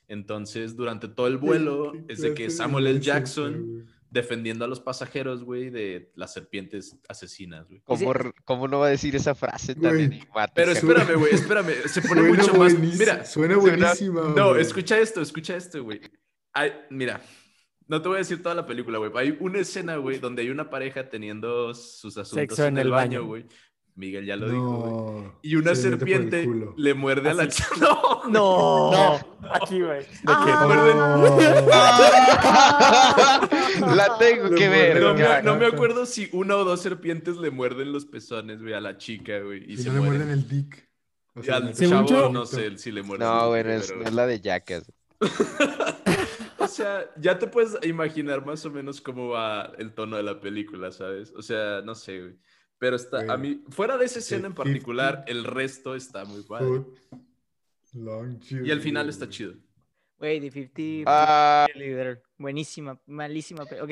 [0.08, 3.00] Entonces, durante todo el vuelo, ¿Qué es de que Samuel L.
[3.00, 7.80] Jackson defendiendo a los pasajeros, güey, de las serpientes asesinas, güey.
[7.82, 8.12] ¿Cómo,
[8.44, 10.52] cómo no va a decir esa frase tan enigmática?
[10.54, 11.72] Pero espérame, güey, espérame.
[11.86, 12.78] Se pone Suena mucho más.
[12.78, 14.34] Mira, suena suena- buenísima.
[14.36, 16.02] no, escucha esto, escucha esto, güey.
[16.52, 17.22] Ay, mira,
[17.86, 19.10] no te voy a decir toda la película, güey.
[19.16, 22.90] Hay una escena, güey, donde hay una pareja teniendo sus asuntos Sexo en, en el
[22.90, 23.24] baño.
[23.24, 23.46] güey.
[23.94, 24.92] Miguel ya lo dijo, güey.
[25.24, 27.62] No, Y una serpiente le muerde a la Así.
[27.62, 27.74] chica.
[27.80, 28.22] No.
[28.28, 28.90] No.
[28.92, 29.20] No,
[29.52, 30.06] aquí, güey.
[30.26, 30.66] Ah.
[33.80, 33.92] Oh.
[33.94, 35.00] La tengo que ver.
[35.00, 38.74] No me, no me acuerdo si una o dos serpientes le muerden los pezones, güey,
[38.74, 39.64] a la chica, güey.
[39.70, 40.18] Y, Y se no le mueren.
[40.26, 40.88] muerden el dick.
[41.34, 43.26] O Y sea, al le Según chavo, yo- no sé si le muerden.
[43.26, 44.92] No, el güey, no es, pero- no es la de Jackass.
[46.58, 50.40] O sea, ya te puedes imaginar más o menos cómo va el tono de la
[50.40, 51.30] película, ¿sabes?
[51.36, 52.38] O sea, no sé, güey.
[52.82, 54.62] Pero está, a mí, fuera de esa escena en 50.
[54.64, 56.82] particular, el resto está muy padre.
[57.94, 59.54] Long Y al final está chido.
[60.18, 61.66] Güey, The 50 Ah.
[62.36, 63.62] Buenísima, malísima.
[63.62, 63.90] Ok,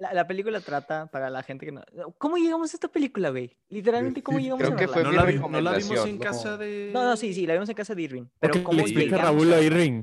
[0.00, 1.82] la, la película trata para la gente que no...
[2.18, 3.56] ¿Cómo llegamos a esta película, güey?
[3.68, 6.24] Literalmente, ¿cómo llegamos Creo a que fue ¿No la, vi- no la vimos en no.
[6.24, 6.90] casa de...?
[6.92, 8.24] No, no, sí, sí, la vimos en casa de Irving.
[8.40, 10.02] Pero que ¿cómo le explique llegamos Raúl a- Irving.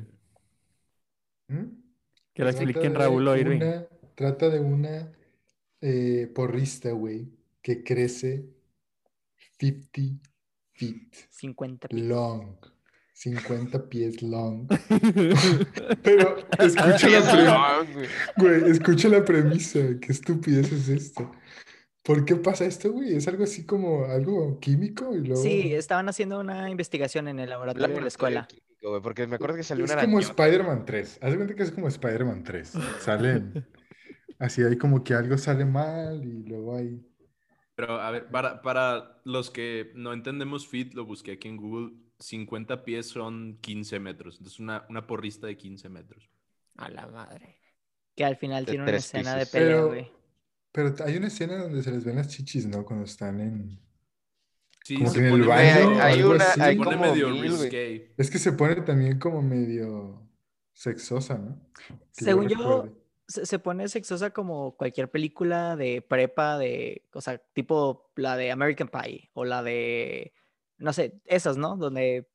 [1.49, 1.55] ¿Mm?
[2.33, 3.57] Que Trata expliquen Raúl o Irving.
[3.57, 5.11] una- Trata de una
[5.81, 7.27] eh, porrista, güey,
[7.63, 8.45] que crece
[9.59, 9.89] 50
[10.73, 12.57] feet 50 pi- long.
[13.13, 14.67] 50 pies long.
[16.03, 18.71] Pero escucha la, es güey.
[18.71, 19.79] escucha la premisa.
[20.01, 21.31] Qué estupidez es esto.
[22.01, 23.15] ¿Por qué pasa esto, güey?
[23.15, 25.41] Es algo así como algo químico y luego...
[25.41, 28.45] Sí, estaban haciendo una investigación en el laboratorio de la escuela.
[28.47, 30.43] químico, güey, porque me acuerdo que salió Es una como arañota.
[30.43, 31.19] Spider-Man 3.
[31.21, 32.73] Haz de cuenta que es como Spider-Man 3.
[32.99, 33.65] Salen.
[34.39, 36.99] Así hay como que algo sale mal y luego hay.
[37.75, 41.93] Pero, a ver, para, para los que no entendemos fit, lo busqué aquí en Google.
[42.19, 44.35] 50 pies son 15 metros.
[44.37, 46.29] Entonces, una, una porrista de 15 metros.
[46.77, 47.59] A la madre.
[48.15, 50.11] Que al final De tiene una escena de pelea, Pero- güey.
[50.71, 52.83] Pero hay una escena donde se les ven las chichis, ¿no?
[52.83, 53.79] Cuando están en.
[54.83, 57.53] Sí, Como se que en el baño hay algo una- hay pone como medio mil.
[58.17, 60.27] Es que se pone también como medio
[60.73, 61.61] sexosa, ¿no?
[62.17, 63.02] Que Según yo.
[63.27, 68.51] Se, se pone sexosa como cualquier película de prepa de, o sea, tipo la de
[68.51, 70.33] American Pie o la de,
[70.77, 71.75] no sé, esas, ¿no?
[71.77, 72.29] Donde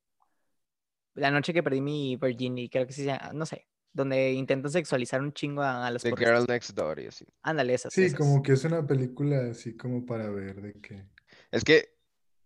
[1.15, 5.33] la noche que perdí mi virginity, creo que sí, no sé, donde intentan sexualizar un
[5.33, 6.15] chingo a, a los The.
[6.17, 7.27] Girl Next Door y así.
[7.43, 7.93] Ándale, esas.
[7.93, 8.19] Sí, esas.
[8.19, 11.05] como que es una película así como para ver de que.
[11.51, 11.98] Es que,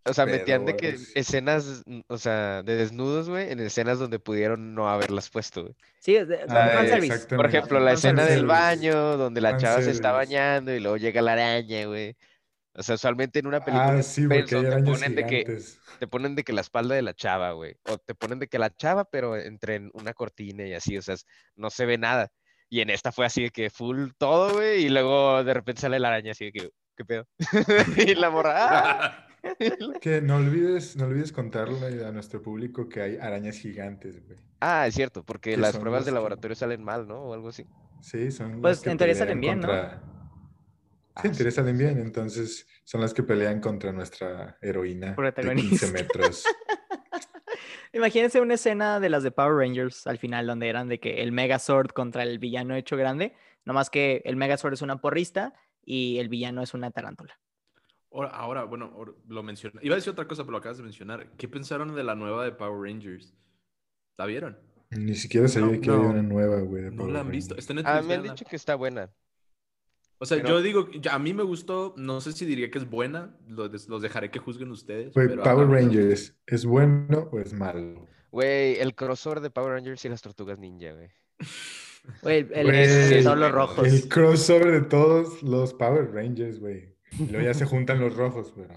[0.05, 3.99] o sea, Pedo metían de que escenas, mm, o sea, de desnudos, güey, en escenas
[3.99, 5.75] donde pudieron no haberlas puesto, güey.
[6.01, 7.27] Sí, es de, Ah, fanservice.
[7.27, 11.23] Por ejemplo, la escena del baño, donde la chava se está bañando y luego llega
[11.23, 12.17] la araña, güey.
[12.75, 15.59] O sea, usualmente en una película Ah, sí, te ponen de que,
[15.99, 17.77] te ponen de que la espalda de la chava, güey.
[17.85, 21.03] O te ponen de que la chava, pero entre en una cortina y así, o
[21.03, 21.15] sea,
[21.55, 22.31] no se ve nada.
[22.71, 25.99] Y en esta fue así de que full todo, güey, y luego de repente sale
[26.01, 27.27] la araña así de que, ¿qué pedo?
[28.13, 29.27] y la morra, ¡ah!
[30.01, 34.39] Que no olvides, no olvides contarle a nuestro público que hay arañas gigantes, güey.
[34.61, 37.21] Ah, es cierto, porque Que las pruebas de que- laboratorio salen mal, ¿no?
[37.23, 37.67] O algo así.
[38.01, 39.69] Sí, son Pues, las que en teoría salen bien, ¿no?
[39.69, 39.81] Sí, en
[41.15, 45.17] Ah, teoría sí, salen bien, entonces son las que pelean contra nuestra heroína de 15
[45.17, 45.87] Protagonista.
[45.93, 46.45] metros.
[47.93, 51.33] Imagínense una escena de las de Power Rangers al final, donde eran de que el
[51.33, 53.35] Megazord contra el villano hecho grande,
[53.65, 55.53] nomás que el Megazord es una porrista
[55.85, 57.39] y el villano es una tarántula.
[58.15, 59.81] Ahora, ahora, bueno, lo mencioné.
[59.83, 61.31] Iba a decir otra cosa, pero lo acabas de mencionar.
[61.37, 63.35] ¿Qué pensaron de la nueva de Power Rangers?
[64.19, 64.59] ¿La vieron?
[64.91, 66.11] Ni siquiera sabía No, que había no.
[66.11, 66.91] una nueva, güey.
[66.91, 67.57] No la han visto.
[67.57, 69.11] Está en Ah, me han dicho que está buena.
[70.19, 72.89] O sea, pero- yo digo, a mí me gustó, no sé si diría que es
[72.89, 75.15] buena, los dejaré que juzguen ustedes.
[75.15, 78.07] Güey, pero Power Rangers, ¿es bueno o es malo?
[78.31, 81.09] Güey, el crossover de Power Rangers y las tortugas ninja, güey.
[82.23, 82.67] Güey, el,
[83.25, 83.87] los el- rojos.
[83.89, 86.92] El crossover de todos los Power Rangers, güey.
[87.19, 88.75] Y luego ya se juntan los rojos, pero,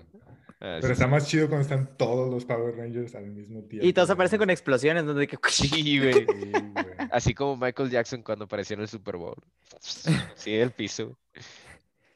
[0.61, 3.85] Ah, pero sí, está más chido cuando están todos los Power Rangers al mismo tiempo.
[3.85, 5.13] Y todos aparecen con explosiones, ¿no?
[5.13, 5.37] De que...
[5.49, 6.13] Sí, güey.
[6.13, 6.95] Sí, güey.
[7.11, 9.35] Así como Michael Jackson cuando apareció en el Super Bowl.
[9.79, 11.17] Sí, del piso.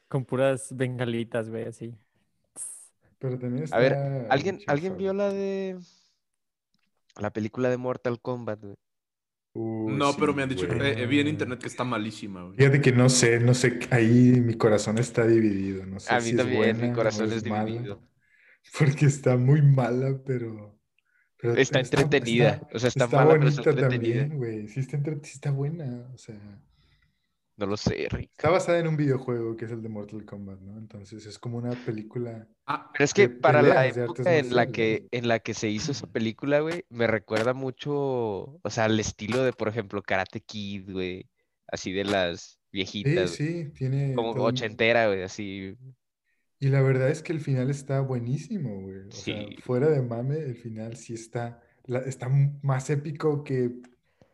[0.08, 1.94] Con puras bengalitas, güey, así.
[3.18, 5.78] Pero también está A ver, ¿alguien, ¿alguien vio la de
[7.18, 8.76] la película de Mortal Kombat, güey?
[9.54, 12.56] Uy, No, pero me han dicho, eh, eh, vi en internet que está malísima, güey.
[12.58, 16.26] Fíjate que no sé, no sé, ahí mi corazón está dividido, no sé A si
[16.26, 18.02] mí es también, mi buena corazón es mala, dividido.
[18.78, 20.78] porque está muy mala, pero,
[21.38, 23.88] pero Está entretenida, o sea, está está mala, pero está bonita entretenida.
[23.88, 26.38] también, güey, sí está, entre- sí está buena, o sea,
[27.60, 28.32] No lo sé, Rick.
[28.36, 30.76] está basada en un videojuego que es el de Mortal Kombat, ¿no?
[30.78, 34.66] Entonces es como una película, Ah, Pero es que de para la época en la
[34.70, 37.90] que, en la que se hizo esa película, güey, me recuerda mucho,
[38.62, 41.28] o sea, al estilo de, por ejemplo, Karate Kid, güey,
[41.66, 45.76] así de las sí, viejitas, sí, tiene como todo ochentera, güey, así.
[46.58, 48.98] Y la verdad es que el final está buenísimo, güey.
[49.08, 49.56] O sea, Sí.
[49.62, 52.28] fuera de mame, el final sí está, la- está
[52.62, 53.80] más épico que,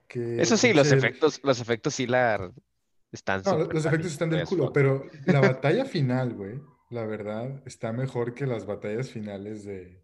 [0.09, 2.53] que Eso sí, los efectos, los efectos sí la
[3.17, 6.61] están No, los efectos están del culo, pero la batalla final, güey,
[6.91, 10.01] la verdad, está mejor que las batallas finales de,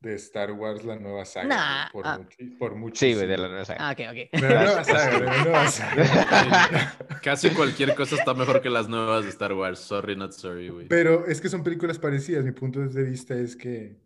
[0.00, 2.18] de Star Wars, la nueva saga, Nah, por, ah.
[2.18, 3.88] muchi- por Sí, güey, de la nueva saga.
[3.88, 4.40] Ah, ok, ok.
[4.40, 6.96] De la nueva saga, de la nueva saga.
[7.22, 9.78] casi cualquier cosa está mejor que las nuevas de Star Wars.
[9.78, 10.88] Sorry, not sorry, güey.
[10.88, 12.44] Pero es que son películas parecidas.
[12.44, 13.96] Mi punto de vista es que,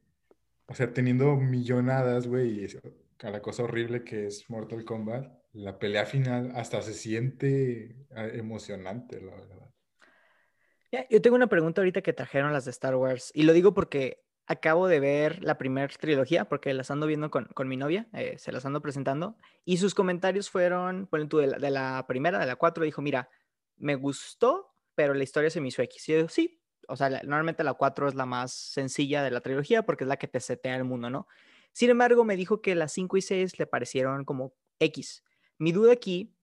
[0.67, 2.69] o sea, teniendo millonadas, güey, y
[3.23, 8.27] a la cosa horrible que es Mortal Kombat, la pelea final hasta se siente ah,
[8.27, 9.71] emocionante, la verdad.
[10.93, 13.33] Ya, Yo tengo una pregunta ahorita que trajeron las de Star Wars.
[13.35, 17.47] Y lo digo porque acabo de ver la primera trilogía, porque las ando viendo con,
[17.47, 19.37] con mi novia, eh, se las ando presentando.
[19.65, 23.01] Y sus comentarios fueron, bueno, tú de la, de la primera, de la cuatro, dijo,
[23.01, 23.31] mira,
[23.77, 26.09] me gustó, pero la historia se me hizo X.
[26.09, 26.61] Y yo digo, sí.
[26.89, 30.19] O sea, normalmente la 4 es la más sencilla de la trilogía porque es la
[30.19, 31.27] que te setea el mundo, ¿no?
[31.73, 35.25] Sin embargo, me dijo que las 5 y 6 le parecieron como X.
[35.59, 36.35] Mi duda aquí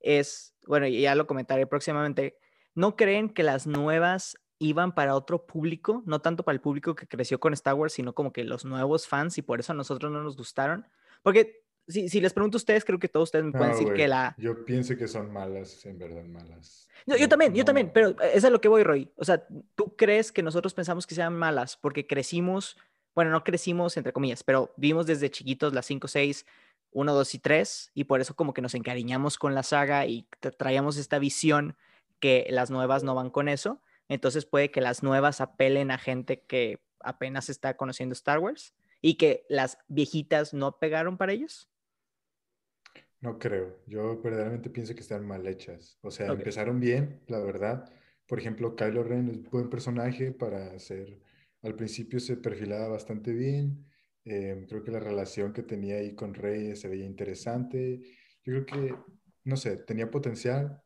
[0.00, 2.38] es, bueno, ya lo comentaré próximamente,
[2.74, 6.02] ¿no creen que las nuevas iban para otro público?
[6.06, 9.06] No tanto para el público que creció con Star Wars, sino como que los nuevos
[9.06, 10.86] fans y por eso a nosotros no nos gustaron.
[11.22, 13.92] Porque si, si les pregunto a ustedes, creo que todos ustedes me pueden No, decir
[13.94, 14.34] que la...
[14.38, 16.88] Yo pienso que son malas, en verdad, malas.
[17.06, 19.10] No, yo No- también, yo también, pero es a lo que voy, Roy.
[19.16, 19.44] O sea,
[19.74, 22.76] ¿tú crees que nosotros pensamos que sean malas porque crecimos,
[23.16, 26.46] bueno, no crecimos entre comillas, pero vimos desde chiquitos las 5, 6,
[26.92, 30.26] 1, 2 y 3 y por eso como que nos encariñamos con la saga y
[30.40, 31.76] tra- traíamos esta visión
[32.20, 33.80] que las nuevas no van con eso?
[34.08, 39.14] Entonces puede que las nuevas apelen a gente que apenas está conociendo Star Wars y
[39.14, 41.68] que las viejitas no pegaron para ellos.
[43.20, 43.78] No creo.
[43.86, 45.98] Yo verdaderamente pienso que están mal hechas.
[46.02, 47.90] O sea, empezaron bien, la verdad.
[48.26, 51.20] Por ejemplo, Kylo Ren es un buen personaje para ser.
[51.62, 53.86] Al principio se perfilaba bastante bien.
[54.24, 58.00] Eh, creo que la relación que tenía ahí con Rey se veía interesante.
[58.44, 58.94] Yo creo que,
[59.44, 60.80] no sé, tenía potencial,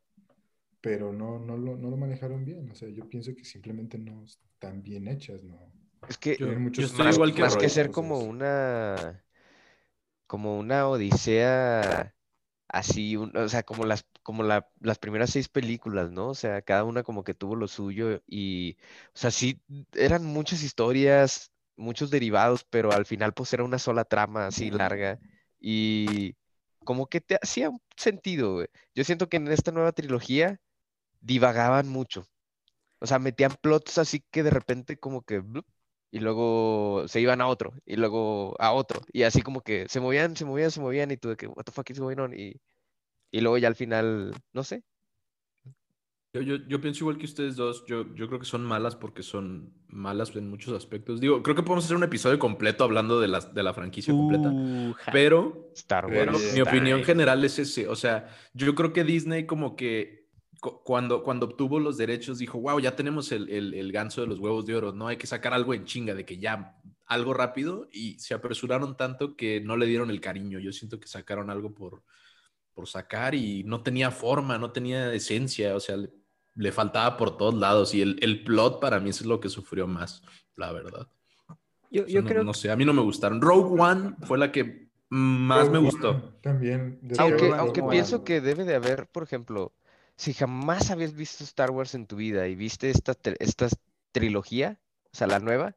[0.80, 2.70] pero no, no lo, no lo manejaron bien.
[2.70, 5.72] O sea, yo pienso que simplemente no están bien hechas, ¿no?
[6.08, 9.24] Es que Yo- yo estoy más, igual que más que ser como una
[10.26, 12.14] como una odisea
[12.68, 16.28] así, un- o sea, como las como la- las primeras seis películas, ¿no?
[16.30, 18.76] O sea, cada una como que tuvo lo suyo y,
[19.14, 19.60] o sea, sí
[19.94, 25.18] eran muchas historias, muchos derivados, pero al final pues era una sola trama así larga
[25.60, 26.34] y
[26.84, 28.68] como que te hacía un sentido, güey.
[28.94, 30.60] Yo siento que en esta nueva trilogía
[31.20, 32.26] divagaban mucho.
[33.00, 35.66] O sea, metían plots así que de repente como que blup,
[36.10, 40.00] y luego se iban a otro y luego a otro y así como que se
[40.00, 42.32] movían, se movían, se movían y tú de que what the fuck is going on
[42.32, 42.60] y,
[43.30, 44.82] y luego ya al final, no sé.
[46.42, 47.84] Yo, yo, yo pienso igual que ustedes dos.
[47.86, 51.20] Yo, yo creo que son malas porque son malas en muchos aspectos.
[51.20, 54.50] Digo, creo que podemos hacer un episodio completo hablando de la, de la franquicia completa.
[54.50, 55.12] Uh, ja.
[55.12, 56.52] Pero Star Pero Wars.
[56.54, 57.88] mi opinión general es ese.
[57.88, 60.28] O sea, yo creo que Disney como que
[60.60, 64.26] cu- cuando, cuando obtuvo los derechos dijo, wow, ya tenemos el, el, el ganso de
[64.26, 65.08] los huevos de oro, ¿no?
[65.08, 66.76] Hay que sacar algo en chinga, de que ya
[67.06, 70.58] algo rápido y se apresuraron tanto que no le dieron el cariño.
[70.58, 72.02] Yo siento que sacaron algo por,
[72.74, 75.76] por sacar y no tenía forma, no tenía esencia.
[75.76, 75.96] O sea,
[76.56, 79.86] le- faltaba por todos lados y el, el plot para mí es lo que sufrió
[79.86, 80.22] más,
[80.56, 81.06] la verdad.
[81.90, 83.40] Yo, O sea, yo no, creo no sé, a mí no me gustaron.
[83.40, 86.10] Rogue One fue la que más me gustó.
[86.10, 86.98] One También.
[87.02, 89.72] de Aunque, aunque pienso que debe de haber, por ejemplo,
[90.16, 93.68] si jamás habías visto Star Wars en tu vida y viste esta, esta
[94.12, 94.80] trilogía,
[95.12, 95.76] o sea, la nueva,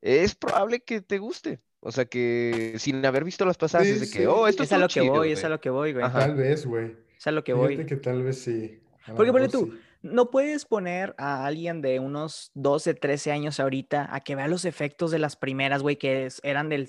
[0.00, 1.60] es probable que te guste.
[1.80, 4.18] O sea, que sin haber visto las pasadas, Sí, es de sí.
[4.18, 5.46] que, oh, esto es a lo que voy, es güey".
[5.46, 6.04] a lo que voy, güey.
[6.04, 6.20] Ajá.
[6.20, 6.96] Tal vez, güey.
[7.18, 7.86] Es a lo que Fíjate voy.
[7.86, 8.80] que tal vez sí.
[9.04, 9.80] A lo Porque ponle mejor tú, sí.
[10.02, 14.64] no puedes poner a alguien de unos 12, 13 años ahorita a que vea los
[14.64, 16.88] efectos de las primeras, güey, que es- eran del,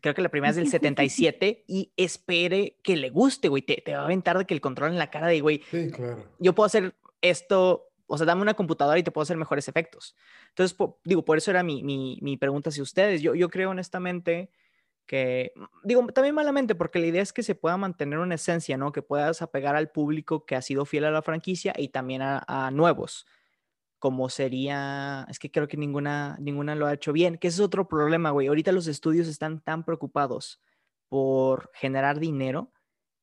[0.00, 3.62] creo que la primera es del 77 y espere que le guste, güey.
[3.62, 5.90] Te, te va a aventar de que el control en la cara de, güey, Sí,
[5.90, 6.24] claro.
[6.38, 10.14] yo puedo hacer esto, o sea, dame una computadora y te puedo hacer mejores efectos.
[10.50, 13.20] Entonces, po- digo, por eso era mi, mi, mi pregunta hacia ustedes.
[13.22, 14.50] Yo, yo creo honestamente
[15.08, 18.76] que, mm, digo, también malamente, porque la idea es que se pueda mantener una esencia,
[18.76, 18.92] ¿no?
[18.92, 22.70] Que puedas apegar al público que ha sido fiel a la franquicia y también a,
[22.72, 23.26] nuevos,
[23.98, 27.60] como sería, es que creo que ninguna, ninguna lo ha hecho bien, que ese es
[27.66, 28.46] otro problema, güey.
[28.46, 30.60] Ahorita los estudios están tan preocupados
[31.08, 32.72] por generar dinero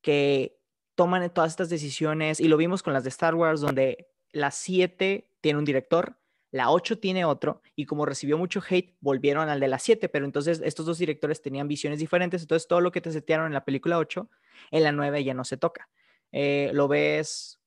[0.02, 0.60] que
[0.96, 5.32] toman todas estas decisiones y lo vimos con las de Star Wars, donde la 7
[5.42, 6.18] tiene un director,
[6.56, 10.24] la 8 tiene otro, y como recibió mucho hate, volvieron al de la 7, pero
[10.24, 13.66] entonces estos dos directores tenían visiones diferentes, entonces todo lo que te setearon en la
[13.66, 14.30] película 8,
[14.72, 15.90] en la 9 ya no se toca.
[16.32, 17.60] Eh, lo ves,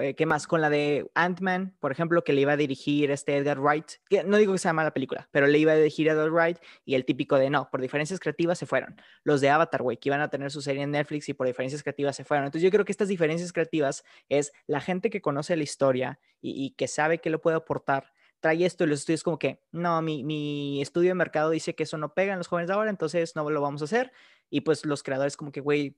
[0.00, 0.46] eh, ¿qué más?
[0.46, 4.24] Con la de Ant-Man, por ejemplo, que le iba a dirigir este Edgar Wright, que
[4.24, 7.04] no digo que sea mala película, pero le iba a dirigir Edgar Wright y el
[7.04, 8.96] típico de no, por diferencias creativas se fueron.
[9.22, 11.82] Los de Avatar, güey, que iban a tener su serie en Netflix y por diferencias
[11.82, 12.46] creativas se fueron.
[12.46, 16.64] Entonces yo creo que estas diferencias creativas es la gente que conoce la historia y,
[16.64, 20.00] y que sabe que lo puede aportar, trae esto y los estudios como que, no,
[20.02, 22.90] mi, mi estudio de mercado dice que eso no pega en los jóvenes de ahora,
[22.90, 24.12] entonces no lo vamos a hacer.
[24.48, 25.96] Y pues los creadores como que, güey,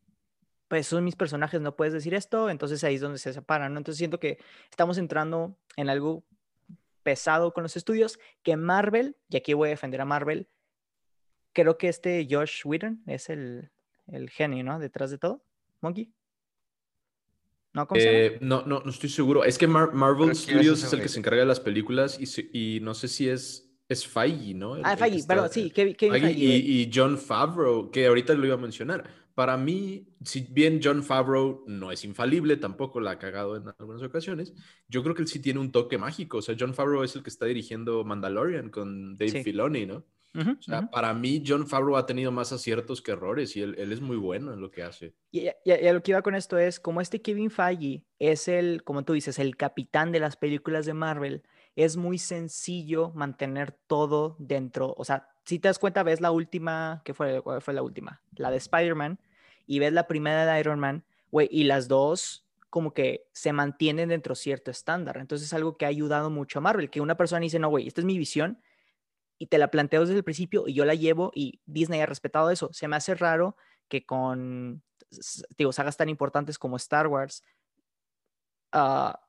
[0.68, 3.78] pues son mis personajes, no puedes decir esto, entonces ahí es donde se separan, ¿no?
[3.78, 4.38] Entonces siento que
[4.70, 6.24] estamos entrando en algo
[7.03, 10.49] pesado con los estudios, que Marvel, y aquí voy a defender a Marvel,
[11.53, 13.70] creo que este Josh Whedon es el,
[14.07, 14.78] el genio, ¿no?
[14.78, 15.45] Detrás de todo.
[15.80, 16.12] Monkey.
[17.75, 17.87] ¿No?
[17.89, 18.18] ¿Cómo se llama?
[18.18, 19.45] Eh, no, no, no estoy seguro.
[19.45, 22.49] Es que Mar- Marvel Studios es el que se encarga de las películas y, se-
[22.53, 24.77] y no sé si es, es Feige, ¿no?
[24.77, 28.35] El- Ah, Feige, está- perdón, sí, Kevin, Kevin Feige y, y John Favreau, que ahorita
[28.35, 29.23] lo iba a mencionar.
[29.35, 34.03] Para mí, si bien John Favreau no es infalible, tampoco la ha cagado en algunas
[34.03, 34.53] ocasiones,
[34.89, 36.39] yo creo que él sí tiene un toque mágico.
[36.39, 39.43] O sea, John Favreau es el que está dirigiendo Mandalorian con Dave Sí.
[39.45, 40.05] Filoni, ¿no?
[40.35, 40.89] Ujú, O sea, ujú.
[40.91, 44.16] para mí John Favreau ha tenido más aciertos que errores y él, él es muy
[44.16, 45.14] bueno en lo que hace.
[45.30, 48.49] Y, y- y a lo que iba con esto es, como este Kevin Feige es
[48.49, 51.43] el, como tú dices, el capitán de las películas de Marvel,
[51.74, 54.95] es muy sencillo mantener todo dentro.
[54.99, 58.22] O sea, si te das cuenta, ves la última, ¿qué fue, cuál fue la última?
[58.37, 59.20] La de Spider-Man,
[59.66, 64.09] y ves la primera de Iron Man, güey, y las dos como que se mantienen
[64.11, 65.18] dentro de cierto estándar.
[65.18, 67.87] Entonces es algo que ha ayudado mucho a Marvel, que una persona dice, no, güey,
[67.87, 68.61] esta es mi visión,
[69.43, 72.51] y te la planteo desde el principio y yo la llevo y Disney ha respetado
[72.51, 72.72] eso.
[72.72, 73.57] Se me hace raro
[73.88, 74.84] que con,
[75.59, 77.43] digo, sagas tan importantes como Star Wars,
[78.70, 79.20] ah,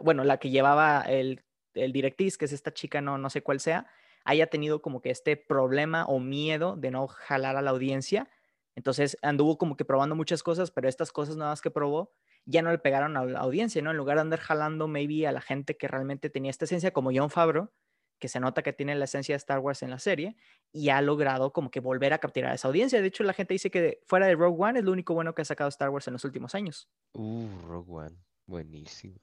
[0.00, 1.42] bueno, la que llevaba el,
[1.74, 3.88] el directriz, que es esta chica, no, no sé cuál sea,
[4.24, 8.30] haya tenido como que este problema o miedo de no jalar a la audiencia.
[8.76, 12.12] Entonces anduvo como que probando muchas cosas, pero estas cosas nuevas que probó
[12.44, 13.90] ya no le pegaron a la audiencia, ¿no?
[13.90, 17.10] En lugar de andar jalando maybe a la gente que realmente tenía esta esencia, como
[17.12, 17.72] John Favreau,
[18.18, 20.36] que se nota que tiene la esencia de Star Wars en la serie
[20.72, 23.00] y ha logrado como que volver a capturar a esa audiencia.
[23.00, 25.42] De hecho, la gente dice que fuera de Rogue One es lo único bueno que
[25.42, 26.88] ha sacado Star Wars en los últimos años.
[27.12, 28.16] Uh, Rogue One.
[28.46, 29.20] Buenísimo.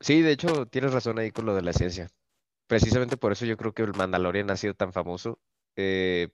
[0.00, 2.08] Sí, de hecho, tienes razón ahí con lo de la esencia.
[2.66, 5.38] Precisamente por eso yo creo que el Mandalorian ha sido tan famoso,
[5.76, 6.28] eh,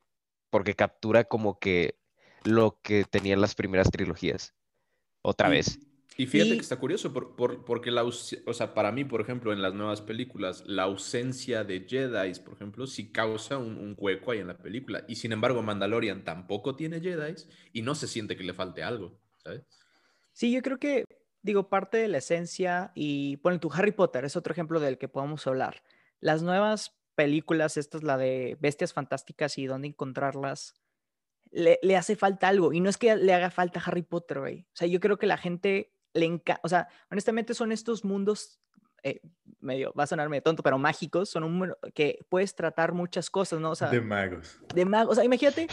[0.51, 1.99] porque captura como que
[2.45, 4.55] lo que tenían las primeras trilogías.
[5.23, 5.79] Otra Y- vez.
[6.21, 9.21] Y fíjate Y- que está curioso, por, por- porque la, o sea, para mí, por
[9.21, 13.95] ejemplo, en las nuevas películas, la ausencia de Jedi, por ejemplo, sí causa un, un
[13.97, 15.05] hueco ahí en la película.
[15.07, 17.37] Y sin embargo, Mandalorian tampoco tiene Jedi
[17.73, 19.63] y no se siente que le falte algo, ¿sabes?
[20.33, 21.05] Sí, yo creo que,
[21.43, 25.07] digo, parte de la esencia y, bueno, tu Harry Potter es otro ejemplo del que
[25.07, 25.85] podemos hablar.
[26.19, 30.75] Las nuevas películas, esta es la de Bestias Fantásticas y dónde encontrarlas,
[31.53, 32.73] le, le hace falta algo.
[32.73, 34.63] Y no es que le haga falta Harry Potter, güey.
[34.63, 38.61] O sea, yo creo que la gente le encanta, o sea, honestamente son estos mundos,
[39.03, 39.21] eh,
[39.61, 43.31] medio, va a sonar medio tonto, pero mágicos, son un mundo que puedes tratar muchas
[43.31, 43.71] cosas, ¿no?
[43.71, 44.61] O sea, De magos.
[44.75, 45.13] de mago.
[45.13, 45.69] O sea, imagínate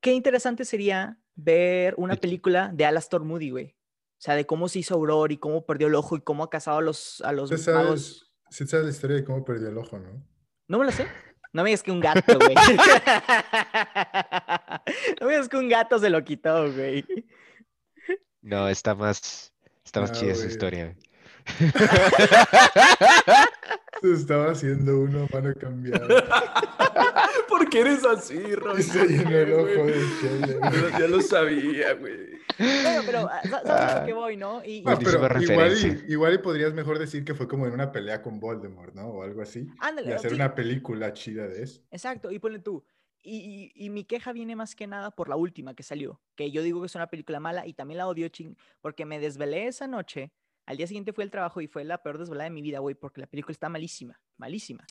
[0.00, 3.76] qué interesante sería ver una película de Alastor Moody, güey.
[4.16, 6.50] O sea, de cómo se hizo Aurora y cómo perdió el ojo y cómo ha
[6.50, 7.64] cazado a los, a los Sí magos.
[7.64, 10.24] sabes, sí sabes la historia de cómo perdió el ojo, ¿no?
[10.68, 11.06] No me lo sé.
[11.52, 12.54] No me digas que un gato, güey.
[15.20, 17.04] no me digas que un gato se lo quitó, güey.
[18.44, 19.52] No, está más,
[19.84, 20.50] Está más Ah, chida esa güey.
[20.52, 20.96] historia, güey.
[24.00, 26.06] Se estaba haciendo uno a mano cambiada.
[27.48, 28.82] ¿Por qué eres así, Y Robin?
[28.82, 30.58] se llenó el ¿Por ojo de chile.
[30.98, 32.34] Ya, lo sabía, güey.
[32.58, 34.62] Bueno, pero ah, sa- sabes a lo que voy, ¿no?
[34.64, 37.90] Y, No, pero igual y, igual y podrías mejor decir que fue como en una
[37.92, 39.06] pelea con Voldemort, ¿no?
[39.08, 39.66] O algo así.
[39.80, 41.80] ándale, Y hacer sí, una película chida de eso.
[41.90, 42.84] exacto, y ponle tú.
[43.26, 46.80] Y, mi queja viene más que nada por la última que salió, que yo digo
[46.80, 50.30] que es una película mala y también la odio ching, porque me desvelé esa noche,
[50.66, 52.94] al día siguiente fui al trabajo y fue la peor desvelada de mi vida, güey,
[52.94, 54.84] porque la película está malísima, malísima.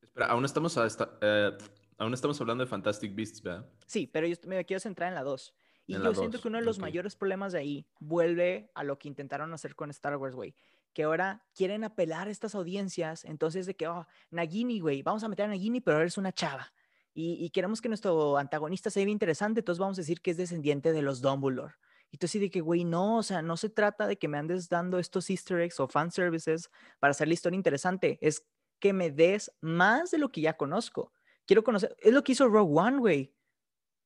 [0.00, 1.50] Espera, aún estamos, a esta- eh,
[1.98, 3.68] aún estamos hablando de Fantastic Beasts, ¿verdad?
[3.86, 5.54] Sí, pero yo me quiero centrar en la 2.
[5.86, 8.84] Y En yo siento dos, que uno de los mayores problemas de ahí vuelve a
[8.84, 10.54] lo que intentaron hacer con Star Wars, güey.
[10.94, 15.28] Que ahora quieren apelar a estas audiencias, entonces de que, oh, Nagini, güey, vamos a
[15.28, 16.72] meter a Nagini, pero eres una chava.
[17.14, 20.92] Y, y queremos que nuestro antagonista sea interesante, entonces vamos a decir que es descendiente
[20.92, 21.74] de los Dumbledore.
[22.10, 24.38] Y tú así de que, güey, no, o sea, no se trata de que me
[24.38, 28.46] andes dando estos easter eggs o fan services para hacer la historia interesante, es
[28.80, 31.12] que me des más de lo que ya conozco.
[31.46, 33.34] Quiero conocer, es lo que hizo Rogue One, güey.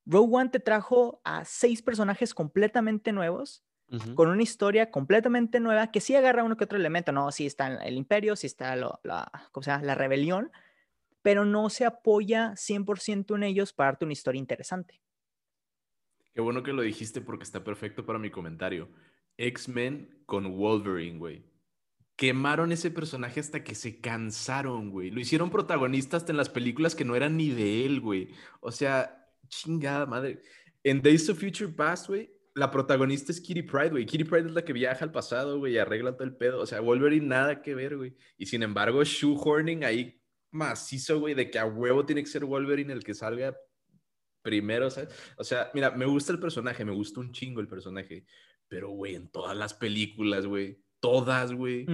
[0.07, 3.65] Rogue One te trajo a seis personajes completamente nuevos,
[4.15, 7.33] con una historia completamente nueva, que sí agarra uno que otro elemento, ¿no?
[7.33, 9.85] Sí está el imperio, sí está lo- la, ¿cómo se llama?
[9.85, 10.53] la rebelión,
[11.23, 15.01] pero no se apoya 100% en ellos para darte una historia interesante.
[16.33, 18.89] Qué bueno que lo dijiste porque está perfecto para mi comentario.
[19.37, 21.45] X-Men con Wolverine, güey.
[22.16, 25.11] Quemaron ese personaje hasta que se cansaron, güey.
[25.11, 28.31] Lo hicieron protagonista hasta en las películas que no eran ni de él, güey.
[28.61, 30.43] O sea, chingada madre.
[30.83, 34.07] En Days of Future Past, güey, la protagonista es Kitty Pride, güey.
[34.07, 36.61] Kitty Pride es la que viaja al pasado, güey, y arregla todo el pedo.
[36.61, 38.16] O sea, Wolverine nada que ver, güey.
[38.37, 40.18] Y sin embargo, shoehorning ahí
[40.51, 43.57] macizo, güey, de que a huevo tiene que ser Wolverine el que salga
[44.42, 45.11] primero, ¿sabes?
[45.36, 48.24] O sea, mira, me gusta el personaje, me gusta un chingo el personaje,
[48.68, 51.86] pero, güey, en todas las películas, güey, todas, güey,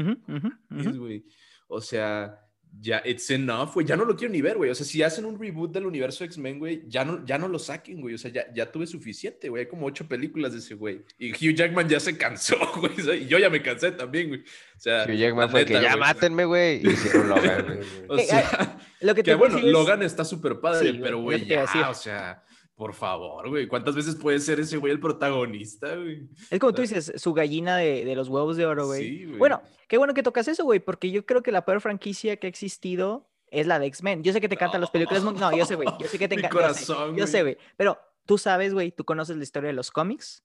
[0.70, 1.24] güey.
[1.68, 2.43] O sea,
[2.80, 4.70] ya, it's enough, güey, ya no lo quiero ni ver, güey.
[4.70, 7.58] O sea, si hacen un reboot del universo X-Men, güey, ya no, ya no lo
[7.58, 8.14] saquen, güey.
[8.14, 9.62] O sea, ya, ya tuve suficiente, güey.
[9.64, 11.02] Hay como ocho películas de ese güey.
[11.18, 12.92] Y Hugh Jackman ya se cansó, güey.
[13.00, 14.40] o sea, Y yo ya me cansé también, güey.
[14.40, 16.00] O sea, Hugh Jackman fue que ya güey.
[16.00, 16.80] mátenme, güey.
[16.84, 17.78] Y hicieron Logan, güey.
[18.08, 21.20] O sea, Lo que que te bueno, decir es- Logan está súper padre, Sí, pero
[21.20, 22.42] güey, que ya, o sea,
[22.74, 26.28] por favor, güey, ¿cuántas veces puede ser ese güey el protagonista, güey?
[26.50, 29.02] Es como tú dices, su gallina de, de los huevos de oro, güey.
[29.02, 29.38] Sí, güey.
[29.38, 32.46] Bueno, qué bueno que tocas eso, güey, porque yo creo que la peor franquicia que
[32.46, 34.24] ha existido es la de X-Men.
[34.24, 35.22] Yo sé que te encantan las películas.
[35.22, 35.88] No, yo sé, güey.
[36.00, 36.58] Yo sé que te encantan.
[36.62, 37.54] corazón, Yo sé, güey.
[37.54, 37.66] güey.
[37.76, 40.42] Pero tú sabes, güey, tú conoces la historia de los cómics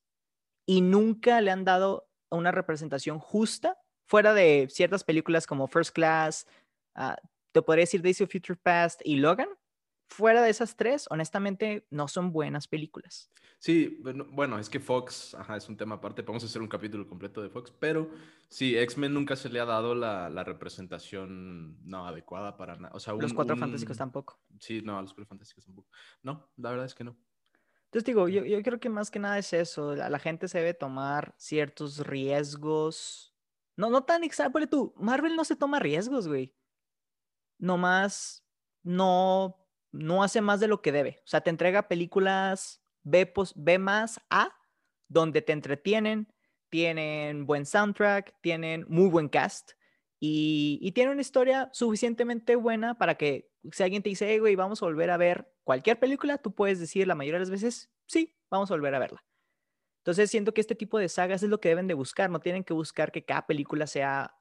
[0.67, 6.45] y nunca le han dado una representación justa fuera de ciertas películas como First Class,
[6.95, 7.17] ah,
[7.51, 9.49] te podría decir Days of Future Past y Logan.
[10.09, 13.31] Fuera de esas tres, honestamente, no son buenas películas.
[13.59, 14.01] Sí,
[14.31, 17.49] bueno, es que Fox, ajá, es un tema aparte, podemos hacer un capítulo completo de
[17.49, 18.09] Fox, pero
[18.47, 22.95] sí, X-Men nunca se le ha dado la, la representación no adecuada para nada.
[22.95, 24.39] O sea, Los un- cuatro un- fantásticos tampoco.
[24.59, 25.89] Sí, no, a los cuatro fantásticos tampoco.
[26.23, 27.17] No, la verdad es que no.
[27.85, 30.57] Entonces digo, yo, yo creo que más que nada es eso, la, la gente se
[30.59, 33.35] debe tomar ciertos riesgos.
[33.75, 36.55] No, no tan exagerado, tú, Marvel no se toma riesgos, güey.
[37.57, 38.45] Nomás
[38.83, 39.58] no,
[39.91, 41.19] no hace más de lo que debe.
[41.25, 44.49] O sea, te entrega películas B, pos- B más A,
[45.07, 46.27] donde te entretienen,
[46.69, 49.71] tienen buen soundtrack, tienen muy buen cast
[50.19, 54.55] y, y tienen una historia suficientemente buena para que si alguien te dice, hey, güey,
[54.55, 57.89] vamos a volver a ver cualquier película, tú puedes decir la mayoría de las veces,
[58.07, 59.23] sí, vamos a volver a verla.
[60.01, 62.63] Entonces siento que este tipo de sagas es lo que deben de buscar, no tienen
[62.63, 64.35] que buscar que cada película sea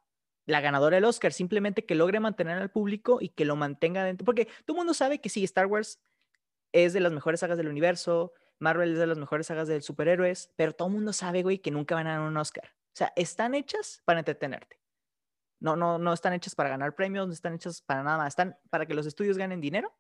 [0.48, 4.24] la ganadora del Oscar, simplemente que logre mantener al público y que lo mantenga dentro,
[4.24, 6.00] porque todo el mundo sabe que sí, Star Wars
[6.72, 10.50] es de las mejores sagas del universo, Marvel es de las mejores sagas de superhéroes,
[10.56, 12.64] pero todo el mundo sabe, güey, que nunca van a ganar un Oscar.
[12.64, 14.80] O sea, están hechas para entretenerte.
[15.60, 18.28] No, no, no están hechas para ganar premios, no están hechas para nada más.
[18.28, 19.94] Están para que los estudios ganen dinero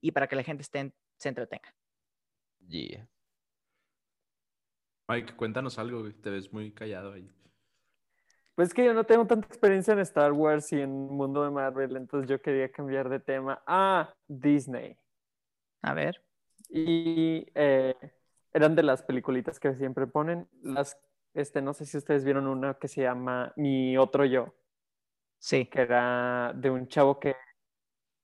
[0.00, 1.74] y para que la gente esté, se entretenga.
[2.68, 3.08] Yeah.
[5.08, 7.28] Mike, cuéntanos algo, güey, te ves muy callado ahí.
[8.58, 11.50] Pues es que yo no tengo tanta experiencia en Star Wars y en mundo de
[11.52, 14.98] Marvel, entonces yo quería cambiar de tema a Disney.
[15.80, 16.20] A ver.
[16.68, 17.94] Y eh,
[18.52, 20.48] eran de las peliculitas que siempre ponen.
[20.60, 20.98] Las,
[21.34, 24.52] este, no sé si ustedes vieron una que se llama Mi Otro Yo,
[25.38, 25.66] Sí.
[25.66, 27.36] que era de un chavo que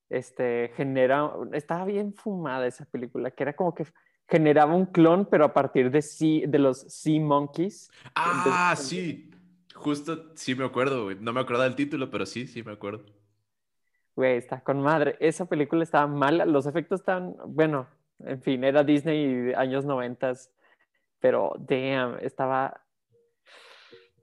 [0.08, 3.86] este, genera, estaba bien fumada esa película, que era como que
[4.28, 7.88] generaba un clon, pero a partir de, sea- de los Sea Monkeys.
[8.16, 9.30] Ah, Entonces, sí,
[9.84, 11.16] justo, sí me acuerdo, güey.
[11.20, 13.04] No me acordaba del título, pero sí, sí me acuerdo.
[14.16, 15.16] Güey, está con madre.
[15.20, 17.86] Esa película estaba mala, los efectos estaban, bueno,
[18.20, 20.50] en fin, era Disney años noventas,
[21.20, 22.80] pero damn, estaba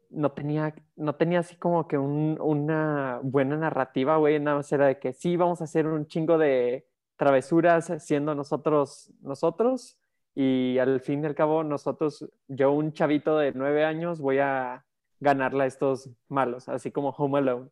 [0.10, 4.40] no tenía, no tenía así como que un- una buena narrativa, güey.
[4.40, 6.86] Nada más era de que sí, vamos a hacer un chingo de
[7.18, 9.98] travesuras siendo nosotros, nosotros.
[10.36, 14.86] Y al fin y al cabo, nosotros, yo, un chavito de nueve años, voy a
[15.22, 17.70] ganarle a estos malos, así como Home Alone.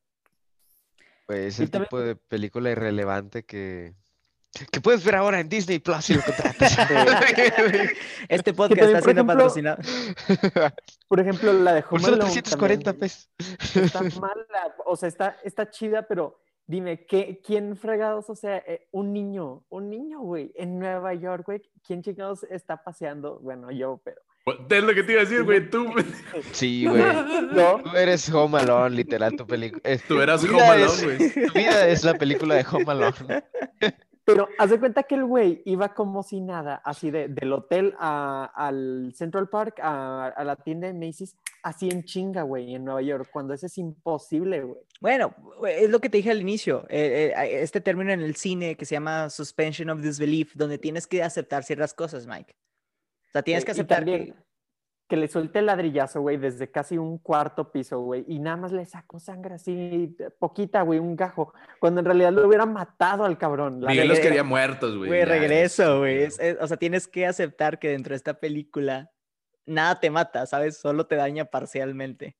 [1.27, 3.93] Güey, es Y el también- tipo de película irrelevante que,
[4.71, 6.77] que puedes ver ahora en Disney Plus si lo contratas.
[8.29, 9.77] Este podcast también, está por siendo ejemplo, patrocinado.
[11.07, 13.29] Por ejemplo, la de Por Home solo Alone 340 también pesos.
[13.75, 18.29] está mala, o sea, está, está chida, pero dime, ¿qué, ¿quién fregados?
[18.29, 22.83] O sea, eh, un niño, un niño, güey, en Nueva York, güey, ¿quién chingados está
[22.83, 23.39] paseando?
[23.39, 24.21] Bueno, yo, pero...
[24.69, 25.69] Es lo que te iba a decir, güey.
[25.69, 25.91] Tú,
[26.51, 27.01] Sí, güey.
[27.55, 29.81] Yo, Tú eres Home Alone, literal, tu película.
[30.07, 31.03] tú eras tu Home vida Alone, es-
[31.35, 31.47] güey.
[31.47, 33.43] Tu vida es la película de Home Alone.
[34.25, 37.95] pero haz de cuenta que el güey iba como si nada, así de, del hotel
[37.99, 42.85] a- al Central Park, a, a la tienda de Macy's, así en chinga, güey, en
[42.85, 44.77] Nueva York, cuando eso es imposible, güey.
[45.01, 45.33] Bueno,
[45.67, 46.85] es lo que te dije al inicio.
[46.89, 51.07] eh, eh, este término en el cine que se llama suspension of disbelief, donde tienes
[51.07, 52.53] que aceptar ciertas cosas, Mike.
[53.29, 54.35] O sea, tienes que Eh, y aceptar también que...
[55.07, 58.71] que le suelte el ladrillazo, güey, desde casi un cuarto piso, güey, y nada más
[58.71, 63.37] le sacó sangre así, poquita, güey, un gajo, cuando en realidad lo hubiera matado al
[63.37, 63.81] cabrón.
[63.81, 65.09] la Miguel los quería muertos, güey.
[65.09, 66.25] Güey, regreso, güey.
[66.25, 69.11] o sea, tienes que aceptar que dentro de esta película
[69.65, 70.77] nada te mata, ¿sabes?
[70.77, 72.37] Solo te daña parcialmente.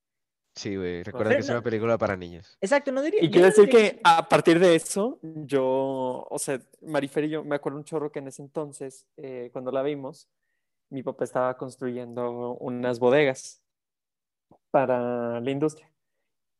[0.55, 1.03] Sí, güey.
[1.03, 2.57] Recuerda Pero que es una película para niños.
[2.59, 3.23] Exacto, no diría...
[3.23, 7.43] Y quiero decir diría que a partir de eso, yo, o sea, Marifer y yo,
[7.43, 10.27] me acuerdo un chorro que en ese entonces, eh, cuando la vimos,
[10.89, 13.61] mi papá estaba construyendo unas bodegas
[14.71, 15.89] para la industria.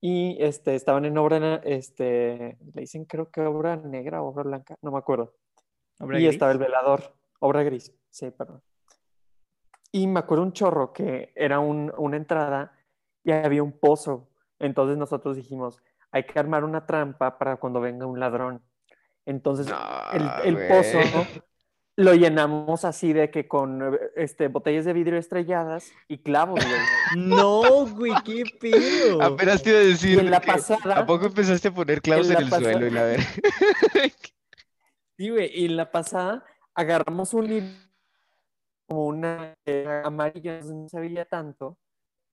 [0.02, 4.76] Y este, estaban en obra, este, le dicen creo que obra negra o obra blanca,
[4.82, 5.34] no me acuerdo.
[6.00, 6.36] Obra y gris.
[6.36, 8.62] estaba el velador, obra gris, sí, perdón.
[9.92, 12.72] Y me acuerdo un chorro que era un- una entrada
[13.24, 14.30] y había un pozo.
[14.60, 18.62] Entonces nosotros dijimos, hay que armar una trampa para cuando venga un ladrón.
[19.26, 19.74] Entonces el,
[20.24, 20.68] No, el güey.
[20.70, 21.00] pozo
[22.00, 27.28] lo llenamos así de que con este, botellas de vidrio estrelladas y clavos, güey.
[27.28, 29.22] No, güey, qué pedo.
[29.22, 30.16] Apenas te iba a decir.
[30.16, 32.90] Y en la pasada- ¿A poco empezaste a poner clavos en el pasada- suelo y
[32.92, 33.20] la ver?
[35.18, 37.68] Sí, güey, y en la pasada agarramos un hilo,
[38.88, 41.78] como una eh, amarilla, no se veía tanto,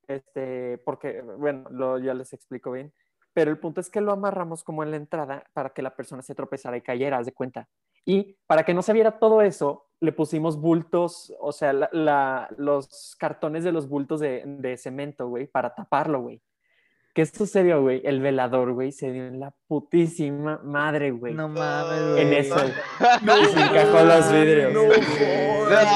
[0.06, 2.94] este, porque, bueno, lo, ya les explico bien,
[3.32, 6.22] pero el punto es que lo amarramos como en la entrada para que la persona
[6.22, 7.68] se tropezara y cayera, haz de cuenta.
[8.06, 13.16] Y para que no se viera todo eso, le pusimos bultos, o sea, la- los
[13.18, 16.40] cartones de los bultos de, de cemento, güey, para taparlo, güey.
[17.16, 18.02] ¿Qué sucedió, güey?
[18.04, 21.32] El velador, güey, se dio en la putísima madre, güey.
[21.32, 22.20] No mames, güey.
[22.26, 22.56] en eso.
[23.40, 24.74] Y se encajó los vidrios.
[24.74, 25.86] No jodas.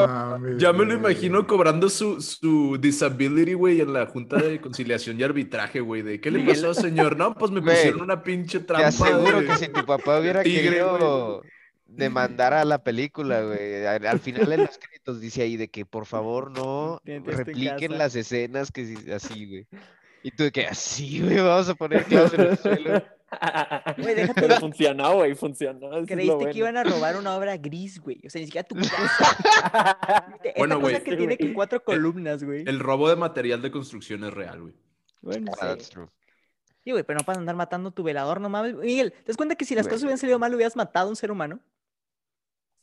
[0.00, 0.08] No.
[0.08, 5.20] Mames, Ya me lo imagino cobrando su, su disability, güey, en la Junta de Conciliación
[5.20, 6.00] y Arbitraje, güey.
[6.00, 7.18] De ¿qué le pasó, señor?
[7.18, 8.86] No, pues me pusieron una pinche Te trampa.
[8.88, 9.48] aseguro güey.
[9.48, 11.42] que si tu papá hubiera Tigre, querido
[11.84, 15.84] demandar a la película, güey, al, al final en los créditos dice ahí de que
[15.84, 19.66] por favor no en repliquen las escenas que así, güey.
[20.22, 23.02] Y tú de que así, güey, vamos a poner clavos en el suelo.
[23.96, 25.86] Güey, déjate Pero funcionó, güey, funcionó.
[25.86, 28.20] eso es lo Creíste que iban a robar una obra gris, güey.
[28.26, 28.98] O sea, ni siquiera tu casa.
[30.44, 31.02] Esta Bueno, cosa güey.
[31.02, 31.38] que Sí, tiene güey.
[31.38, 32.64] que cuatro columnas, güey.
[32.66, 34.74] El robo de material de construcción es real, güey.
[35.22, 35.66] Bueno, Ah, sí.
[35.66, 36.08] that's true.
[36.84, 38.74] Sí, güey, pero no para andar matando tu velador, no mames.
[38.74, 39.92] Miguel, ¿te das cuenta que si las Güey.
[39.94, 41.58] cosas hubieran salido mal, hubieras matado a un ser humano?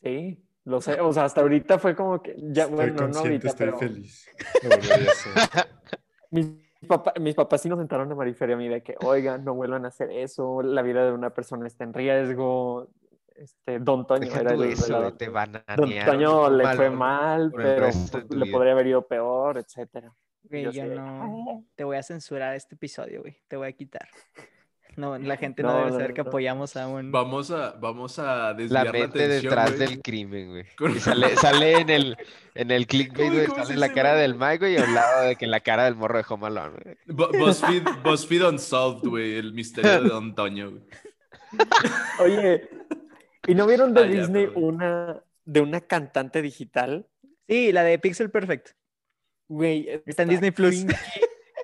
[0.02, 1.00] Sí, lo sé.
[1.00, 2.34] O sea, hasta ahorita fue como que.
[2.38, 3.78] Ya, Estoy bueno, no ahorita, estoy pero.
[3.78, 4.26] feliz.
[4.64, 5.68] A hacer.
[6.32, 6.46] Mis,
[6.90, 9.54] papá- mis papás sí nos sentaron a Marifer y a mí de que, oigan, no
[9.54, 10.60] vuelvan a hacer eso.
[10.62, 12.88] La vida de una persona está en riesgo.
[13.34, 15.16] Este, Don Toño Deja era el eso, güey, velador.
[15.16, 15.28] te
[15.76, 15.90] Don.
[16.04, 18.52] Toño le fue mal, pero le vida.
[18.52, 20.12] podría haber ido peor, etcétera.
[20.42, 20.94] Güey, Yo yo sé.
[20.94, 21.64] no.
[21.74, 23.38] Te voy a censurar este episodio, güey.
[23.48, 24.06] Te voy a quitar.
[25.00, 27.10] No, la gente no, No, debe no, saber que apoyamos a un.
[27.10, 29.88] Vamos a, vamos a La desviar la, mente atención, detrás güey.
[29.88, 30.64] del crimen, güey.
[30.76, 32.16] Con- Y sale, sale en el,
[32.54, 34.22] en el clickbait, ¿Cómo- güey, sale la cara güey?
[34.22, 36.76] del Mike, güey, y al lado de que la cara del morro de Home Alone,
[36.84, 36.96] güey.
[37.06, 39.36] Bu- BuzzFeed, BuzzFeed Unsolved, güey.
[39.36, 40.82] El misterio de Don Toño, güey.
[42.20, 42.68] Oye,
[43.46, 47.06] ¿y no vieron de Ah, Disney una de una cantante digital?
[47.48, 48.70] Sí, la de Pixel Perfect.
[49.48, 50.84] Güey, Está en Disney Plus.
[50.84, 50.94] Cringy,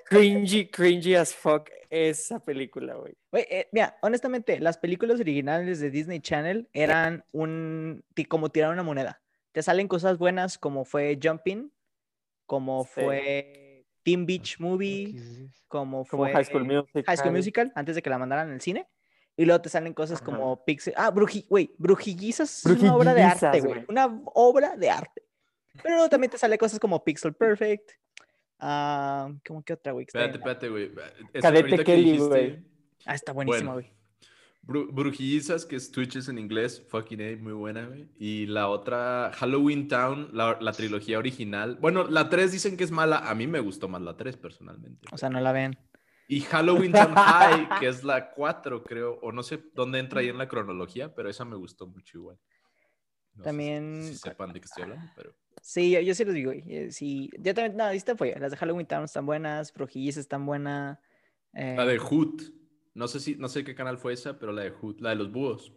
[0.09, 3.15] cringy, cringy as fuck esa película, güey.
[3.31, 8.05] Güey, eh, mira, honestamente, las películas originales de Disney Channel eran un.
[8.29, 9.21] como tirar una moneda.
[9.53, 11.73] Te salen cosas buenas como fue Jumping,
[12.47, 12.91] como Sí.
[12.95, 15.17] fue Teen Beach Movie,
[15.69, 17.05] como Como fue High School Musical.
[17.07, 18.87] High School Musical, antes de que la mandaran al cine.
[19.39, 20.95] Y luego te salen cosas como Pixel.
[20.97, 23.85] Ah, Bruji, güey, Brujillizas es una obra de arte, güey.
[23.89, 25.23] Una obra de arte.
[25.83, 27.91] Pero luego también te sale cosas como Pixel Perfect,
[28.59, 30.05] Ah, ¿Cómo que otra, güey?
[30.07, 30.41] Espérate, bien?
[30.41, 30.85] espérate, güey.
[31.33, 32.65] Esa Cadete ahorita que Kelly, dijiste, güey.
[33.05, 33.89] Ah, está buenísima, Bueno.
[33.89, 33.97] güey.
[34.63, 38.09] Bru- Brujillizas, que es Twitches en inglés, fucking A, muy buena, güey.
[38.19, 41.77] Y la otra, Halloween Town, la, la trilogía original.
[41.81, 45.07] Bueno, la 3 dicen que es mala, a mí me gustó más la 3 personalmente.
[45.13, 45.79] O sea, no la ven.
[46.27, 50.29] Y Halloween Town High, que es la 4, creo, o no sé dónde entra ahí
[50.31, 52.37] en la cronología, pero esa me gustó mucho igual.
[53.35, 55.33] No sé si- También- Si, sepan de qué estoy hablando, pero...
[55.69, 56.63] Sí, yo, yo sí los digo, güey.
[56.69, 58.33] eh, Sí, yo también, no, viste fue.
[58.39, 60.97] Las de Halloween Town están buenas, Brujillas están buenas.
[61.53, 62.43] La eh, de Hoot,
[62.95, 65.17] no sé si, no sé qué canal fue esa, pero la de Hoot, la de
[65.17, 65.73] los búhos.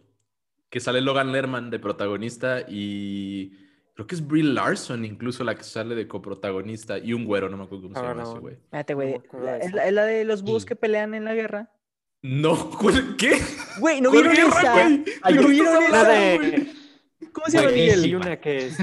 [0.68, 3.50] Que sale Logan Lerman de protagonista y
[3.94, 7.56] creo que es Brie Larson incluso la que sale de coprotagonista y un güero, no
[7.56, 8.54] me acuerdo cómo se llama ese güey.
[8.54, 9.14] Espérate, güey.
[9.60, 11.72] es, la, es la de los búhos Y- que pelean en la guerra.
[12.22, 13.32] No, ¿cuál- ¿qué?
[13.80, 14.72] Güey, ¿no ¿Cuál vieron guerra, esa?
[14.84, 14.98] güey?
[14.98, 16.08] ¿De Hay qué ¿No vieron esa?
[16.08, 16.72] de...
[17.32, 17.70] ¿Cómo se llama?
[17.72, 18.78] Miguel y una que es...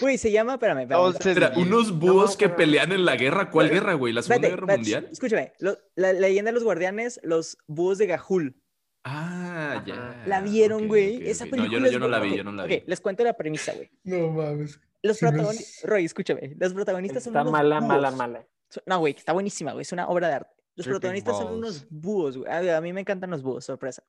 [0.00, 1.58] Güey, se llama, espérame, espérame.
[1.58, 3.50] Unos búhos que pelean en la guerra.
[3.50, 4.12] ¿Cuál guerra, güey?
[4.14, 5.12] ¿La Segunda Espérate, Guerra espérate, Mundial?
[5.12, 8.56] Escúchame, lo- la, la leyenda de los guardianes, los búhos de Gahul.
[9.04, 10.22] Ah, ya.
[10.26, 11.16] ¿La vieron, ok, güey?
[11.16, 11.50] ok, Esa ok.
[11.50, 12.82] película No, yo no, es yo no la vi, Ok, yo no la ok, vi.
[12.86, 13.90] les cuento la premisa, güey.
[14.04, 14.80] No mames.
[15.02, 18.18] Los Sí, no es- protagonistas, Roy, escúchame, los protagonistas son Está unos mala, mala, búhos.
[18.18, 18.46] mala.
[18.70, 19.82] Son- No, güey, está buenísima, güey.
[19.82, 20.54] Es una obra de arte.
[20.76, 22.50] Los Tripping protagonistas son unos búhos, güey.
[22.50, 24.02] A, a mí me encantan los búhos, sorpresa.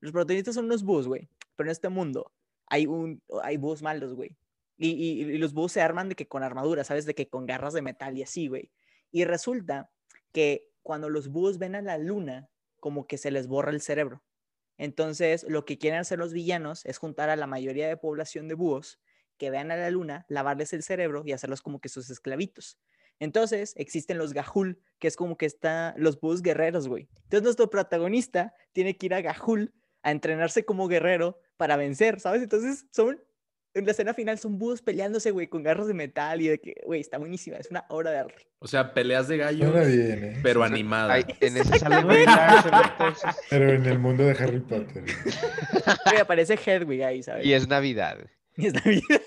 [0.00, 1.28] Los protagonistas son unos búhos, güey.
[1.56, 2.32] Pero en este mundo
[2.66, 4.36] hay, un, hay búhos malos, güey.
[4.76, 7.04] Y, y- y los búhos se arman de que con armadura, ¿sabes?
[7.06, 8.70] De que con garras de metal y así, güey.
[9.10, 9.90] Y resulta
[10.32, 12.48] que cuando los búhos ven a la luna,
[12.80, 14.22] como que se les borra el cerebro.
[14.76, 18.54] Entonces, lo que quieren hacer los villanos es juntar a la mayoría de población de
[18.54, 19.00] búhos
[19.36, 22.78] que vean a la luna, lavarles el cerebro y hacerlos como que sus esclavitos.
[23.18, 27.08] Entonces, existen los Gahul, que es como que está los búhos guerreros, güey.
[27.24, 29.74] Entonces, nuestro protagonista tiene que ir a Gahul
[30.08, 32.42] a entrenarse como guerrero para vencer, ¿sabes?
[32.42, 33.20] Entonces, son,
[33.74, 36.74] en la escena final, son búhos peleándose, güey, con garras de metal y de que,
[36.84, 38.48] güey, está buenísima, es una obra de arte.
[38.60, 39.36] O sea, peleas de
[39.84, 40.40] bien, ¿eh?
[40.42, 41.12] pero animada.
[41.14, 41.56] Ay, en
[42.24, 43.36] Larson, entonces.
[43.50, 45.04] Pero en el mundo de Harry Potter.
[46.04, 47.46] Güey, aparece Hedwig ahí, ¿sabes?
[47.46, 48.18] Y es Navidad.
[48.56, 49.20] Y es Navidad.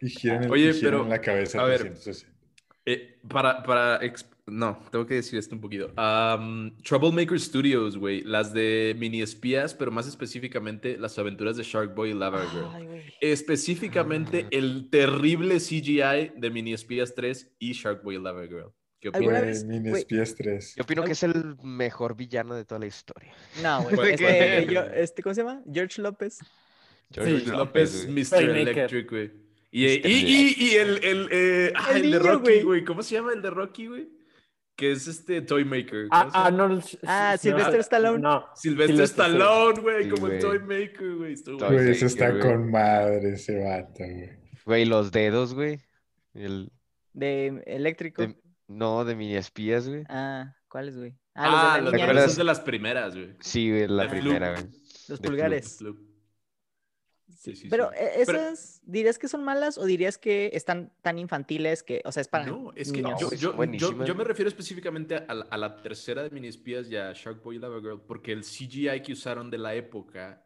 [0.00, 1.60] Y giran, el, Oye, y giran pero, la cabeza.
[1.62, 2.32] a ver, 360.
[2.84, 5.88] Eh, para, para, exp- no, tengo que decir esto un poquito.
[6.84, 12.10] Troublemaker Studios, güey, las de mini espías, pero más específicamente las aventuras de Shark Boy
[12.10, 12.68] y Lava Girl.
[12.72, 13.02] Ay.
[13.20, 14.48] Específicamente Ah.
[14.52, 18.72] el terrible CGI de mini espías 3 y Shark Boy y Lava Girl.
[19.00, 19.64] ¿Qué ¿Alguna opinas?
[19.64, 19.90] Mini.
[19.90, 20.74] Espías 3.
[20.76, 23.32] Yo opino que es el mejor villano de toda la historia.
[23.62, 23.94] No, güey.
[23.94, 24.26] ¿Por Este,
[24.66, 24.72] qué?
[24.72, 25.62] yo- este, ¿cómo se llama?
[25.72, 26.38] George López.
[27.12, 28.24] George Sí, López, güey.
[28.24, 28.42] Mr.
[28.56, 29.30] Electric, güey.
[29.70, 30.08] Y, y, Mr.
[30.08, 32.84] y, y el, el, eh, ah, El el de Rocky, güey.
[32.84, 34.08] ¿Cómo se llama el de Rocky, güey?
[34.76, 36.08] Que es este Toymaker.
[36.08, 36.46] ¿cómo Ah.
[36.46, 38.18] Ah, no, Sylvester Stallone.
[38.20, 38.44] No.
[38.54, 40.38] Silvestre Sylvester Stallone, güey, Sí, como el.
[40.38, 41.34] Toymaker, güey.
[41.58, 44.30] Güey, eso está con madre ese vato, güey.
[44.66, 45.80] Güey, los dedos, güey.
[46.34, 46.70] El,
[47.14, 48.20] De eléctrico.
[48.22, 48.36] de-
[48.68, 50.04] no, de mini espías, güey.
[50.08, 51.16] Ah, ¿cuáles, güey?
[51.34, 51.98] Ah, Ah, los de
[52.36, 53.34] de las primeras, güey.
[53.40, 54.64] Sí, güey, la De primera, güey.
[55.08, 55.80] los de pulgares.
[55.80, 55.98] Loop.
[57.46, 57.96] Sí, sí, Pero sí.
[58.00, 62.10] eh, Pero- esas, ¿dirías que son malas o dirías que están tan infantiles que, o
[62.10, 63.20] sea, es para No, es que niños?
[63.38, 66.48] yo, güey, yo- yo- yo me refiero específicamente a la, a la tercera de Mini
[66.48, 69.76] Espías y a Shark Boy y Lava Girl, porque el CGI que usaron de la
[69.76, 70.44] época,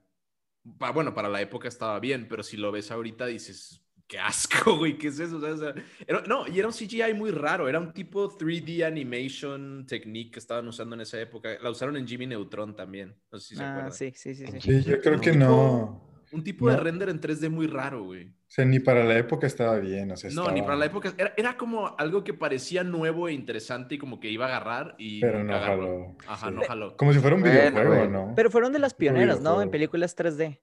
[0.78, 4.76] pa- bueno, para la época estaba bien, pero si lo ves ahorita dices, qué asco,
[4.76, 5.38] güey, ¿qué es eso?
[5.38, 5.74] O sea, o sea,
[6.06, 10.38] era- no, y era un CGI muy raro, era un tipo 3D animation technique que
[10.38, 11.56] estaban usando en esa época.
[11.62, 13.92] La usaron en Jimmy Neutron también, no sé si se Ah, acuerdan.
[13.94, 14.60] sí, sí, sí, sí.
[14.60, 16.09] Sí, yo creo que no.
[16.32, 18.28] Un tipo de render en 3D muy raro, güey.
[18.28, 20.10] O sea, ni para la época estaba bien.
[20.12, 21.12] O sea, No, ni estaba- para la época.
[21.18, 24.94] Era, era como algo que parecía nuevo e interesante y como que iba a agarrar
[24.98, 25.20] y.
[25.20, 25.76] Pero no agarró.
[25.82, 26.16] jaló.
[26.28, 26.54] Ajá, sí.
[26.54, 26.96] no jaló.
[26.96, 28.06] Como si fuera un Bueno, videojuego.
[28.10, 28.32] ¿no?
[28.36, 29.60] Pero fueron de las pioneras, ¿no?
[29.62, 30.60] En películas 3D.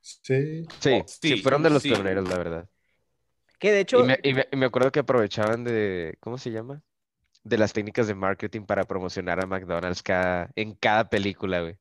[0.00, 0.64] Sí.
[0.80, 1.90] Sí, Oh, sí, sí, fueron de los sí.
[1.90, 2.68] pioneros, la verdad.
[3.58, 6.50] Que de hecho, Y me, y me- y me acuerdo que aprovechaban de, ¿cómo se
[6.52, 6.82] llama?
[7.42, 11.76] De las técnicas de marketing para promocionar a McDonald's cada, en cada película, güey.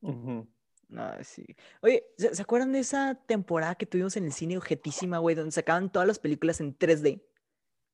[0.00, 0.48] Ujú.
[0.90, 1.44] No, sí.
[1.80, 5.52] Oye, ¿se, se acuerdan de esa temporada que tuvimos en el cine objetísima, güey, donde
[5.52, 7.22] sacaban todas las películas en 3D?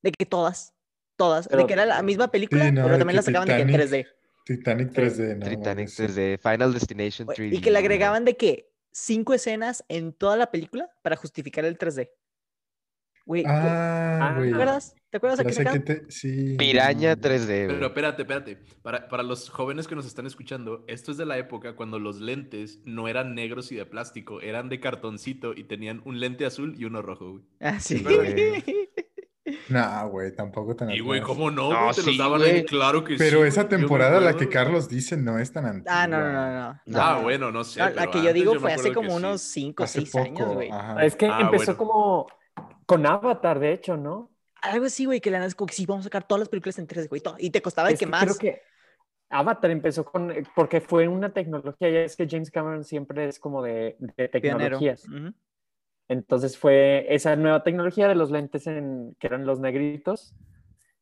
[0.02, 0.74] De que todas,
[1.16, 3.48] todas, de Pero- que era la misma película, Sí, no, pero de también la sacaban
[3.48, 4.06] de que en Titanic, 3D.
[4.44, 5.48] Titanic 3D, ¿no?
[5.48, 6.02] Titanic Sí.
[6.02, 7.54] 3D, Final Destination Güey, 3D.
[7.56, 11.76] Y que le agregaban de que cinco escenas en toda la película para justificar el
[11.78, 12.10] 3D.
[13.24, 14.52] Güey, ¿te Ah, güey.
[14.52, 14.94] acuerdas?
[15.16, 15.84] ¿Te acuerdas que sacaban?
[15.84, 16.04] te...
[16.10, 16.56] Sí.
[16.58, 18.58] Piraña no, 3D, Pero espérate, espérate.
[18.82, 22.20] Para, para los jóvenes que nos están escuchando, esto es de la época cuando los
[22.20, 26.74] lentes no eran negros y de plástico, eran de cartoncito y tenían un lente azul
[26.76, 27.44] y uno rojo, güey.
[27.60, 28.04] Ah, sí.
[29.68, 31.20] No, güey, tampoco tan Y güey.
[31.20, 31.70] ¿cómo no?
[31.70, 31.92] No?
[31.92, 33.18] Te los sí, daban ahí, claro que sí.
[33.18, 34.48] Pero esa temporada, la que.
[34.48, 36.02] Carlos dice, no es tan antigua.
[36.02, 36.50] Ah, no, no, no,
[36.84, 37.00] no.
[37.00, 37.22] Ah, no.
[37.22, 37.78] bueno, no sé.
[37.78, 40.54] No, la que yo digo fue hace como unos 5 o Hace 6 poco, años,
[40.54, 40.70] güey.
[41.02, 41.78] Es que Ah, empezó bueno.
[41.78, 42.26] como
[42.86, 44.35] Con Avatar, de hecho, ¿no?
[44.72, 46.48] Algo así, güey, que la neta es como que sí, vamos a sacar todas las
[46.48, 47.20] películas en 3D, güey.
[47.20, 48.24] todo, Y te costaba el Es que más.
[48.24, 48.62] Creo que
[49.28, 53.38] Avatar empezó con, eh, porque fue una tecnología, ya es que James Cameron siempre es
[53.38, 55.08] como de, de tecnologías.
[55.08, 55.32] Ujú.
[56.08, 60.34] Entonces fue esa nueva tecnología de los lentes en, que eran los negritos,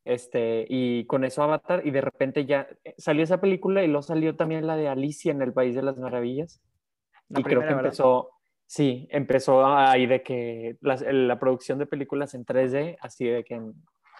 [0.04, 4.02] este, y con eso Avatar, y de repente ya eh, salió esa película y luego
[4.02, 6.60] salió también la de Alicia en el País de las Maravillas.
[7.28, 7.86] La y creo que primera, ¿verdad?
[7.86, 8.30] empezó,
[8.74, 13.74] sí, empezó ahí de que la, producción de películas en 3D, así de que en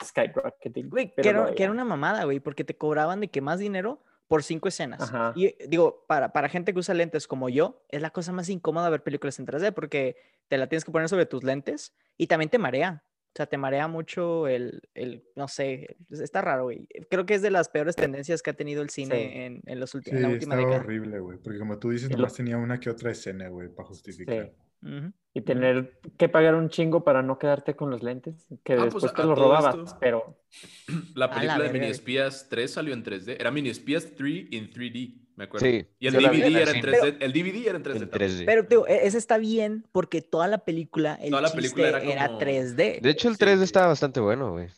[0.05, 0.91] skyrocketing.
[0.91, 1.73] Güey, que era, no, que era ya.
[1.73, 5.03] una mamada, güey, porque te cobraban de que más dinero por cinco escenas.
[5.03, 5.33] Ajá.
[5.35, 8.49] Y eh, digo, para, para gente que usa lentes como yo, es la cosa más
[8.49, 10.17] incómoda ver películas en 3D porque
[10.47, 13.03] te la tienes que poner sobre tus lentes y también te marea.
[13.35, 16.87] O sea, te marea mucho el, el no sé, es- está raro, güey.
[17.11, 19.31] Creo que es de las peores tendencias que ha tenido el cine Sí.
[19.39, 20.85] en, en, los ulti- Sí, en la última estaba década.
[20.85, 21.39] horrible, güey.
[21.43, 24.53] Porque como tú dices, Y lo- nomás tenía una que otra escena, güey, para justificar.
[24.83, 24.91] Sí.
[25.33, 29.03] Y tener que pagar un chingo para no quedarte con los lentes, que Ah, pues,
[29.03, 30.39] después te los robabas, esto- pero
[31.17, 31.91] La la película de verga, Mini güey.
[31.91, 33.37] Espías 3 salió en 3D.
[33.41, 35.67] Era Mini Espías 3 en 3D, me acuerdo.
[35.67, 36.93] Sí, Y el vi DVD era en cine.
[36.99, 37.17] 3D.
[37.21, 38.03] El DVD era en 3D.
[38.03, 38.31] En también.
[38.31, 38.45] 3D.
[38.47, 41.99] Pero, tío, e- ese está bien porque toda la película, el Toda la película era
[42.03, 43.01] era, como- 3D.
[43.01, 43.65] De hecho, el Sí, 3D sí.
[43.65, 44.69] estaba bastante bueno, güey.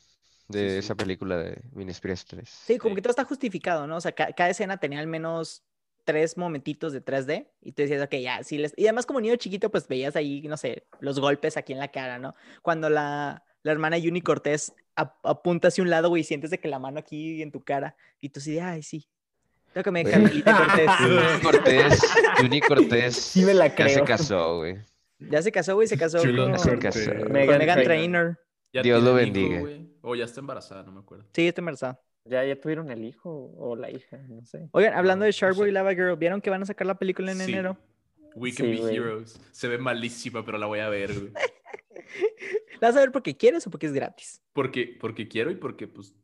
[0.48, 0.78] De Sí, sí.
[0.78, 2.48] esa película de Mini Express 3.
[2.48, 2.96] Sí, como Sí.
[2.96, 3.96] que todo está justificado, ¿no?
[3.96, 5.64] O sea, ca- cada escena tenía al menos
[6.04, 8.72] tres momentitos de 3D y tú decías, ok, ya, sí les...
[8.76, 11.88] Y además como niño chiquito, pues veías ahí, no sé, los golpes aquí en la
[11.88, 12.36] cara, ¿no?
[12.62, 16.60] Cuando la, la hermana Yuni Cortés ap- apunta hacia un lado, güey, y sientes de
[16.60, 19.08] que la mano aquí en tu cara y tú sí de, ay, sí.
[19.76, 20.12] Tócame, Güey.
[20.14, 20.90] Carmelita Cortés.
[20.98, 22.00] Juni Cortés,
[22.38, 24.78] Juni Cortés Sí me la ya se casó, güey.
[25.18, 26.98] ya se casó, güey, se casó Chulón con, se casó.
[27.04, 27.28] Cortés.
[27.30, 28.38] Megan Megan.
[28.72, 29.60] Ya Dios lo bendiga.
[29.60, 29.86] güey.
[30.00, 31.26] O ya está embarazada, no me acuerdo.
[31.34, 32.00] Sí, está embarazada.
[32.24, 34.68] ya, ya tuvieron el hijo o la hija, no sé.
[34.72, 36.94] Oigan, hablando de No, no Sharkboy y Lava Girl, ¿vieron que van a sacar la
[36.98, 37.52] película en Sí.
[37.52, 37.76] enero?
[38.34, 38.96] We can Sí, be güey.
[38.96, 39.38] heroes.
[39.52, 41.32] Se ve malísima, pero la voy a ver, güey.
[42.80, 44.42] ¿La vas a ver porque quieres o porque es gratis?
[44.52, 46.14] Porque, porque quiero y porque, pues,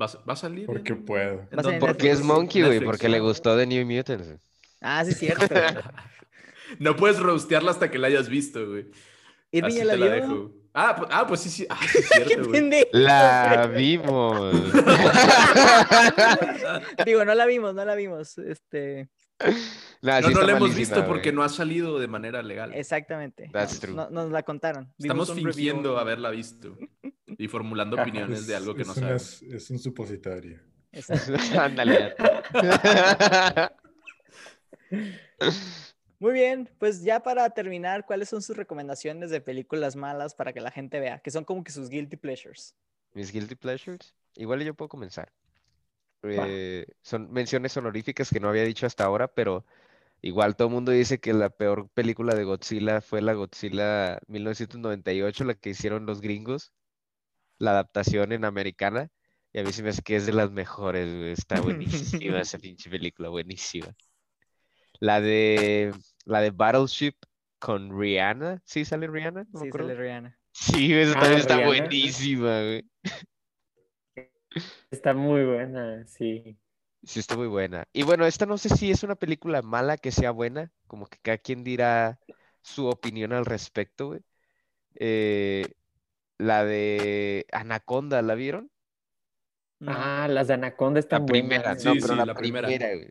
[0.00, 0.66] va, a- va a salir.
[0.66, 1.32] Porque en- puedo.
[1.32, 1.94] ¿en Va a salir en dónde?
[1.94, 2.22] Porque es.
[2.22, 3.24] Monkey, güey, porque le ¿no?
[3.24, 4.28] gustó de New Mutants.
[4.80, 5.46] Ah, sí, es cierto.
[6.80, 8.86] No puedes roastearla hasta que la hayas visto, güey.
[9.52, 10.14] Irving Así ya la te la vio.
[10.16, 10.50] dejo.
[10.74, 11.66] Ah, pues, ah, pues sí, sí.
[11.70, 12.60] Ah, sí es Qué cierto, güey.
[12.60, 12.88] pendejo.
[12.92, 14.72] La vimos.
[17.06, 18.38] Digo, no la vimos, no la vimos.
[18.38, 19.08] Este,
[20.02, 22.72] Nah, No, sí no la hemos visto porque no ha salido de manera legal.
[22.74, 23.50] exactamente.
[23.52, 23.94] That's nos, true.
[23.94, 24.92] no- nos la contaron.
[24.98, 25.52] Vimos Estamos review.
[25.52, 26.76] fingiendo haberla visto
[27.26, 28.02] y formulando Ajá.
[28.04, 29.42] opiniones de algo que no una- sabemos.
[29.42, 30.60] es un supositorio.
[30.92, 31.32] Exacto.
[31.60, 32.14] Ándale.
[36.18, 40.60] Muy bien, pues ya para terminar, ¿cuáles son sus recomendaciones de películas malas para que
[40.62, 41.18] la gente vea?
[41.18, 42.74] Que son como que sus guilty pleasures.
[43.12, 44.14] Mis guilty pleasures.
[44.34, 45.30] Igual yo puedo comenzar.
[46.22, 49.64] Eh, son menciones honoríficas que no había dicho hasta ahora, pero
[50.22, 55.44] igual todo el mundo dice que la peor película de Godzilla fue la Godzilla 1998,
[55.44, 56.72] la que hicieron los gringos,
[57.58, 59.10] la adaptación en americana,
[59.52, 62.58] y a mí se me hace que es de las mejores, güey, Está buenísima esa
[62.62, 63.94] pinche película, buenísima.
[65.00, 65.92] La de
[66.24, 67.14] la de Battleship
[67.58, 69.46] con Rihanna, ¿sí sale Rihanna?
[69.52, 69.88] No Sí, acuerdo.
[69.88, 70.38] sale Rihanna.
[70.52, 71.66] Sí, esa Ah, también está Rihanna.
[71.66, 72.84] buenísima, güey.
[74.90, 76.56] Está muy buena, sí.
[77.02, 77.86] Sí, está muy buena.
[77.92, 81.18] Y bueno, esta no sé si es una película mala que sea buena, como que
[81.22, 82.18] cada quien dirá
[82.62, 84.20] su opinión al respecto, güey.
[84.96, 85.66] Eh,
[86.38, 88.70] la de Anaconda, ¿la vieron?
[89.86, 91.84] Ah, las de Anaconda están La primera, buenas.
[91.84, 92.66] no, Sí, pero sí, la la primera.
[92.66, 93.10] primera, güey.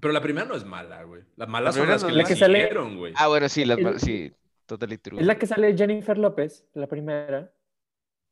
[0.00, 1.22] Pero la primera no es mala, güey.
[1.36, 3.12] Las malas La son las no que La que sale- güey.
[3.16, 4.32] Ah, bueno, sí, las El- sí,
[4.66, 5.20] totally true.
[5.20, 7.52] Es la que sale Jennifer López, la primera.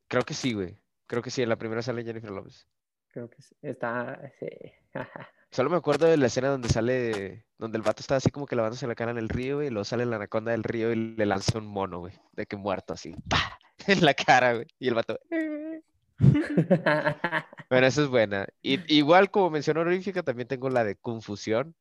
[0.07, 0.79] Creo que sí, güey.
[1.09, 2.69] Creo que sí, en la primera sale Jennifer Lopez.
[3.09, 3.57] Creo que sí.
[3.63, 4.31] está.
[4.39, 4.47] Sí.
[5.51, 8.55] Solo me acuerdo de la escena donde sale, donde el vato está así como que
[8.55, 11.17] lavándose la cara en el río, güey, y luego sale la anaconda del río y
[11.17, 13.59] le lanza un mono, güey, de que muerto así, ¡pah!
[13.87, 14.67] en la cara, güey.
[14.79, 15.81] Y el vato, "Eh".
[17.71, 18.47] Bueno, esa es buena.
[18.63, 21.75] Y, igual como mención honorífica, también tengo la de Confusión.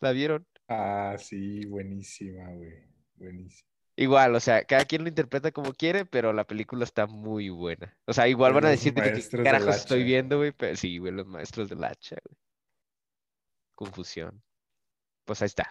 [0.00, 0.46] ¿La vieron?
[0.68, 2.84] Ah, sí, buenísima, güey.
[3.16, 3.68] Buenísima.
[4.00, 7.98] Igual, o sea, cada quien lo interpreta como quiere, pero la película está muy buena.
[8.06, 10.98] O sea, igual van a los decir de que carajos estoy viendo, güey, pero sí,
[10.98, 12.36] güey, los maestros del hacha, güey.
[13.74, 14.40] Confusión.
[15.24, 15.68] Pues ahí está.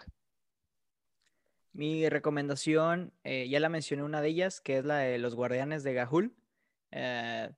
[1.72, 5.84] Mi recomendación, eh, ya la mencioné una de ellas, que es la de Los Guardianes
[5.84, 6.36] de Gahul.
[6.92, 7.50] Eh,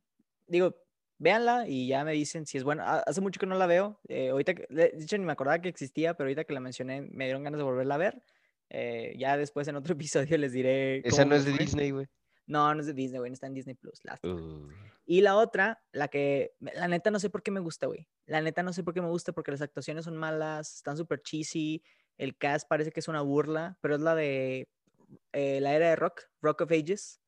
[0.45, 0.75] digo,
[1.17, 2.83] véanla y ya me dicen si es buena.
[2.83, 3.99] Ha- Hace mucho que no la veo.
[4.07, 7.25] eh, ahorita, de hecho, ni me acordaba que existía, pero ahorita que la mencioné me
[7.25, 8.21] dieron ganas de volverla a ver.
[8.69, 10.99] Eh, ya después en otro episodio les diré.
[11.07, 11.59] Esa cómo no es de fue.
[11.59, 12.07] Disney, güey.
[12.47, 13.99] No, no es de Disney, güey, no está en Disney Plus.
[14.03, 14.33] lástima.
[14.35, 14.69] Uh,
[15.05, 18.07] Y la otra, la que, la neta no sé por qué me gusta, güey.
[18.25, 21.21] La neta no sé por qué me gusta porque las actuaciones son malas, están súper
[21.21, 21.83] cheesy,
[22.17, 24.67] el cast parece que es una burla, pero es la de
[25.33, 27.21] eh, la era de Rock, Rock of Ages,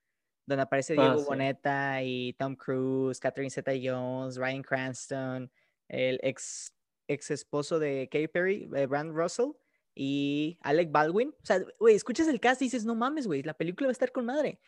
[0.47, 1.25] donde aparece Ah, Diego sí.
[1.27, 5.51] Boneta y Tom Cruise, Catherine Zeta-Jones, Ryan Cranston,
[5.87, 6.73] el ex,
[7.07, 9.51] ex esposo de Katy Perry, eh, Brand Russell
[9.95, 11.29] y Alec Baldwin.
[11.41, 13.93] O sea, güey, escuchas el cast y dices, no mames, güey, la película va a
[13.93, 14.59] estar con madre.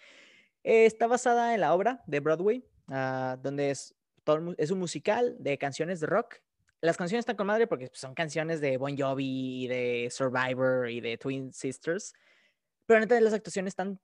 [0.64, 5.36] Eh, está basada en la obra de Broadway, ah, donde es, todo, es un musical
[5.40, 6.36] de canciones de rock.
[6.82, 10.90] Las canciones están con madre porque pues, son canciones de Bon Jovi y de Survivor
[10.90, 12.14] y de Twin Sisters.
[12.86, 14.00] Pero neta, las actuaciones están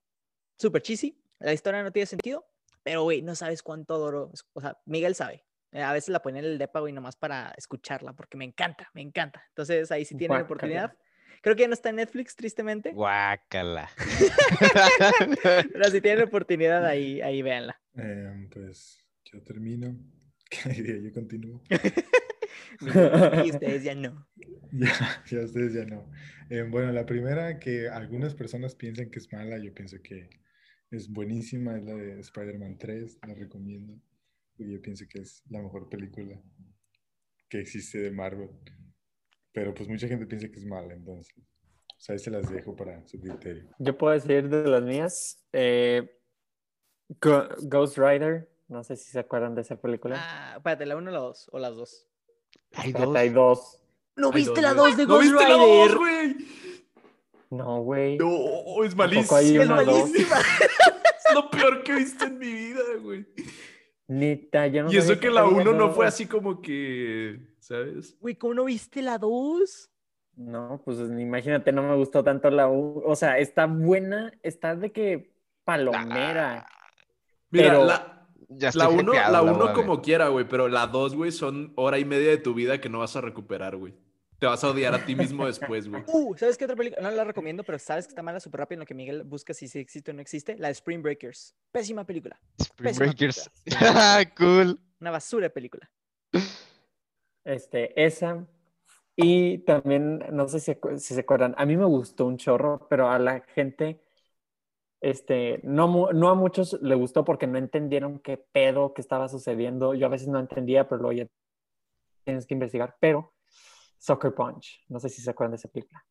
[0.57, 1.21] súper cheesy.
[1.39, 2.45] La historia no tiene sentido.
[2.83, 4.31] Pero, güey, no sabes cuánto adoro.
[4.53, 5.45] O sea, Miguel sabe.
[5.73, 8.89] eh, A veces la pone en el depa, güey, nomás para escucharla, porque me encanta,
[8.93, 9.43] me encanta.
[9.49, 10.45] Entonces, ahí sí tienen Guácala.
[10.45, 10.97] oportunidad.
[11.41, 12.91] Creo que ya no está en Netflix, tristemente.
[12.91, 13.89] Guácala.
[15.43, 17.79] Pero si tienen oportunidad, ahí, ahí véanla.
[17.95, 19.97] Em, pues yo termino.
[20.75, 21.61] Yo continúo.
[23.45, 24.27] Y ustedes ya no.
[24.71, 26.09] Ya, ya ustedes ya no.
[26.49, 30.29] Em, bueno, la primera que algunas personas piensan que es mala, yo pienso que
[30.91, 33.99] es buenísima, es la de Spider-Man 3, la recomiendo.
[34.57, 36.41] Y yo pienso que es la mejor película
[37.49, 38.49] que existe de Marvel.
[39.59, 41.35] Pero pues mucha gente piensa que es mala, entonces.
[41.37, 43.65] O sea, ahí se las dejo para su criterio.
[43.77, 45.37] Yo puedo decir de las mías.
[45.51, 46.17] eh,
[47.19, 48.49] Ghost Rider.
[48.69, 50.15] No sé si se acuerdan de esa película.
[50.17, 51.49] Ah, espérate, ¿la 1 o la 2?
[51.51, 52.07] ¿O las dos?
[52.73, 53.15] Hay Espérate, dos.
[53.17, 53.79] hay dos.
[54.15, 54.91] ¿No viste dos, la güey.
[54.91, 55.89] 2 de ¿No Ghost viste la Rider?
[55.89, 56.35] dos, güey?
[57.49, 58.17] No, güey.
[58.17, 59.41] No, es malísima.
[59.41, 60.37] Es malísima.
[61.29, 63.25] Es lo peor que he visto en mi vida, güey.
[64.07, 67.39] Neta, yo no Y eso que la había 1 no fue así como que,
[67.69, 68.17] ¿sabes?
[68.19, 69.89] Güey, ¿cómo no viste la 2?
[70.35, 73.01] No, pues imagínate, no me gustó tanto la U.
[73.05, 75.31] O sea, está buena, está de que
[75.63, 76.65] palomera.
[77.51, 80.67] Mira, Pero- la, Ya la estoy 1 hypeado, la voy uno como quiera, güey, pero
[80.67, 83.75] la 2, güey, son hora y media de tu vida que no vas a recuperar,
[83.75, 83.93] güey.
[84.39, 86.01] Te vas a odiar a ti mismo después, güey.
[86.07, 87.01] Uh, ¿sabes qué otra película?
[87.07, 89.53] No la recomiendo, pero sabes que está mala súper rápido en lo que Miguel busca
[89.53, 90.57] si existe o no existe.
[90.57, 91.53] La de Spring Breakers.
[91.71, 92.39] Pésima película.
[92.57, 93.49] Spring Pésima Breakers.
[93.65, 94.31] película.
[94.37, 94.79] cool.
[95.01, 95.91] Una basura de película.
[97.43, 98.47] Este, esa.
[99.15, 103.09] Y también, no sé si, si se acuerdan, a mí me gustó un chorro, pero
[103.09, 104.01] a la gente,
[105.01, 109.93] este, no, no a muchos le gustó porque no entendieron qué pedo que estaba sucediendo.
[109.93, 111.27] Yo a veces no entendía, pero luego ya
[112.23, 112.95] tienes que investigar.
[112.99, 113.33] Pero
[113.97, 116.05] Soccer Punch, no sé si se acuerdan de esa película.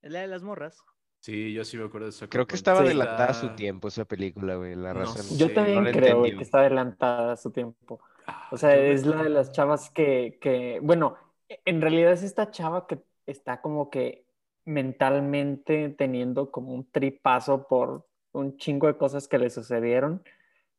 [0.00, 0.82] Es la de las morras.
[1.24, 2.28] Sí, yo sí me acuerdo de eso.
[2.28, 2.86] Creo que estaba Sí.
[2.86, 4.74] adelantada a su tiempo esa película, güey.
[4.74, 5.22] La No raza.
[5.22, 5.38] sé.
[5.38, 8.00] Yo Sí, también no creo que está adelantada a su tiempo.
[8.26, 11.16] Ah, O sea, es la de las chavas que, que, bueno,
[11.64, 14.26] en realidad es esta chava que está como que
[14.66, 20.22] mentalmente teniendo como un tripazo por un chingo de cosas que le sucedieron.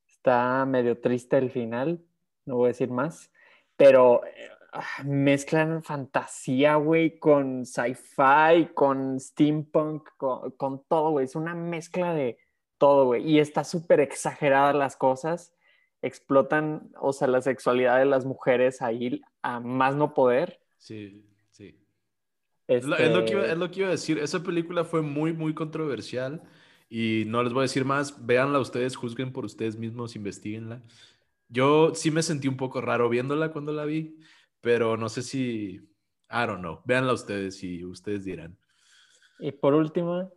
[0.07, 2.03] Está medio triste el final,
[2.45, 3.31] no voy a decir más,
[3.77, 4.49] pero eh,
[5.03, 11.25] mezclan fantasía, güey, con sci-fi, con steampunk, con, con todo, güey.
[11.25, 12.37] Es una mezcla de
[12.77, 13.29] todo, güey.
[13.29, 15.55] Y está súper exagerada las cosas
[16.05, 20.59] explotan, o sea, la sexualidad de las mujeres ahí a más no poder.
[20.77, 21.79] Sí, sí.
[22.67, 24.19] Es, lo, Este, es lo que iba, es lo que iba a decir.
[24.19, 26.43] Esa película fue muy, muy controversial.
[26.89, 28.23] Y no les voy a decir más.
[28.25, 30.83] Véanla ustedes, juzguen por ustedes mismos, investiguenla.
[31.49, 34.19] Yo sí me sentí un poco raro viéndola cuando la vi,
[34.65, 35.75] pero no sé si.
[36.27, 36.81] I don't know.
[36.85, 38.57] Véanla ustedes y ustedes dirán.
[39.37, 40.33] Y por último,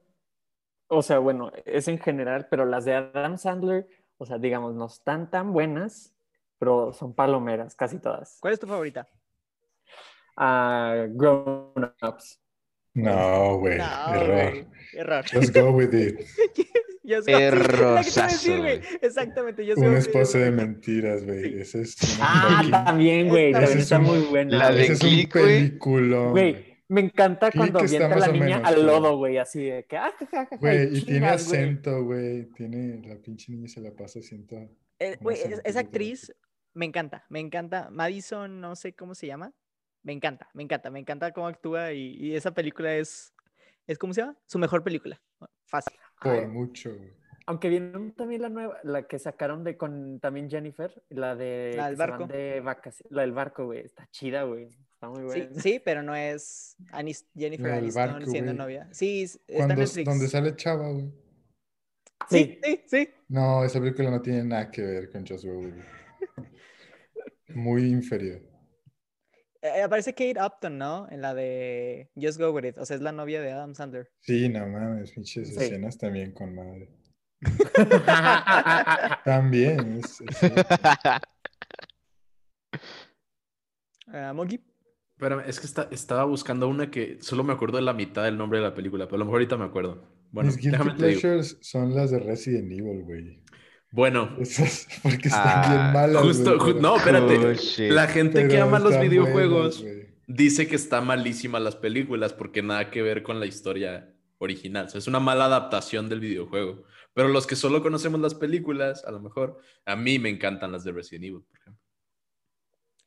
[0.89, 3.89] o sea, bueno, es en general, pero las de Adam Sandler,
[4.19, 6.15] o sea, digamos, no están tan buenas,
[6.59, 8.37] pero son palomeras, casi todas.
[8.43, 9.09] ¿Cuál es tu favorita?
[10.37, 12.39] Ah, Grown Ups.
[12.93, 13.79] No, güey.
[13.79, 14.67] No, error.
[14.93, 15.25] Error.
[15.33, 16.21] Just go with it.
[17.09, 18.83] Yo sí, es la que decir.
[19.01, 19.65] Exactamente.
[19.65, 21.59] Yo sé Un esposo de mentiras, güey.
[21.61, 21.97] Ese es.
[22.21, 24.59] Ah, fucking- también, güey, también es está un- muy buena.
[24.59, 26.79] la de Ese es un Click, güey.
[26.89, 29.97] me encanta Click cuando avienta a la niña menos, al lodo, güey, así de que,
[29.97, 30.13] ah,
[30.61, 32.45] Güey, y tiene acento, güey.
[32.55, 33.01] Tiene.
[33.09, 34.57] La pinche niña se la pasa asiento.
[34.99, 35.63] Eh, ¿Cómo güey, llama?
[35.65, 36.35] esa actriz
[36.75, 37.89] me encanta, me encanta.
[37.91, 39.53] Madison, no sé cómo se llama.
[40.03, 43.33] Me encanta, me encanta, me encanta cómo actúa y, y esa película es,
[43.87, 44.37] es, ¿cómo se llama?
[44.47, 45.21] Su mejor película.
[45.67, 45.95] Fácil.
[46.20, 47.11] Por mucho, güey.
[47.47, 51.86] Aunque vieron también la nueva, la que sacaron de con también Jennifer, la de La
[51.86, 52.27] del barco.
[52.27, 52.62] de
[53.11, 55.49] la del barco, güey, está chida, güey, está muy buena.
[55.55, 58.59] sí, pero no es Anis- Jennifer Aniston barco, siendo güey.
[58.59, 58.89] novia.
[58.93, 60.05] Sí, es- está en Cuando, Netflix.
[60.05, 61.11] donde sale Chava, güey.
[62.28, 63.09] Sí, sí, sí.
[63.28, 65.24] No, esa película no tiene nada que ver con
[65.57, 65.85] With It.
[67.55, 68.43] Muy inferior.
[69.63, 71.09] Eh, aparece Kate Upton, ¿no?
[71.11, 72.79] En la de Just Go With It.
[72.79, 74.09] O sea, es la novia de Adam Sandler.
[74.21, 75.57] Sí, no mames, pinches Sí.
[75.65, 76.89] escenas también con madre.
[79.25, 80.39] También, es, es.
[84.09, 84.61] Ah, Monkey.
[85.17, 88.39] Espérame, es que está- estaba buscando una que solo me acuerdo de la mitad del
[88.39, 90.05] nombre de la película, pero a lo mejor ahorita me acuerdo.
[90.31, 93.43] Bueno, Mis guilty pleasures son las de Resident Evil, güey.
[93.90, 96.23] Bueno, Esas, porque están Ah, bien malas.
[96.23, 97.39] justo, ju- no, espérate.
[97.39, 97.93] Oh.
[97.94, 102.90] La gente que ama los videojuegos buenas, dice que está malísima las películas porque nada
[102.90, 104.86] que ver con la historia original.
[104.86, 106.85] O sea, es una mala adaptación del videojuego.
[107.15, 110.85] Pero los que solo conocemos las películas, a lo mejor, a mí me encantan las
[110.85, 111.82] de Resident Evil, por ejemplo.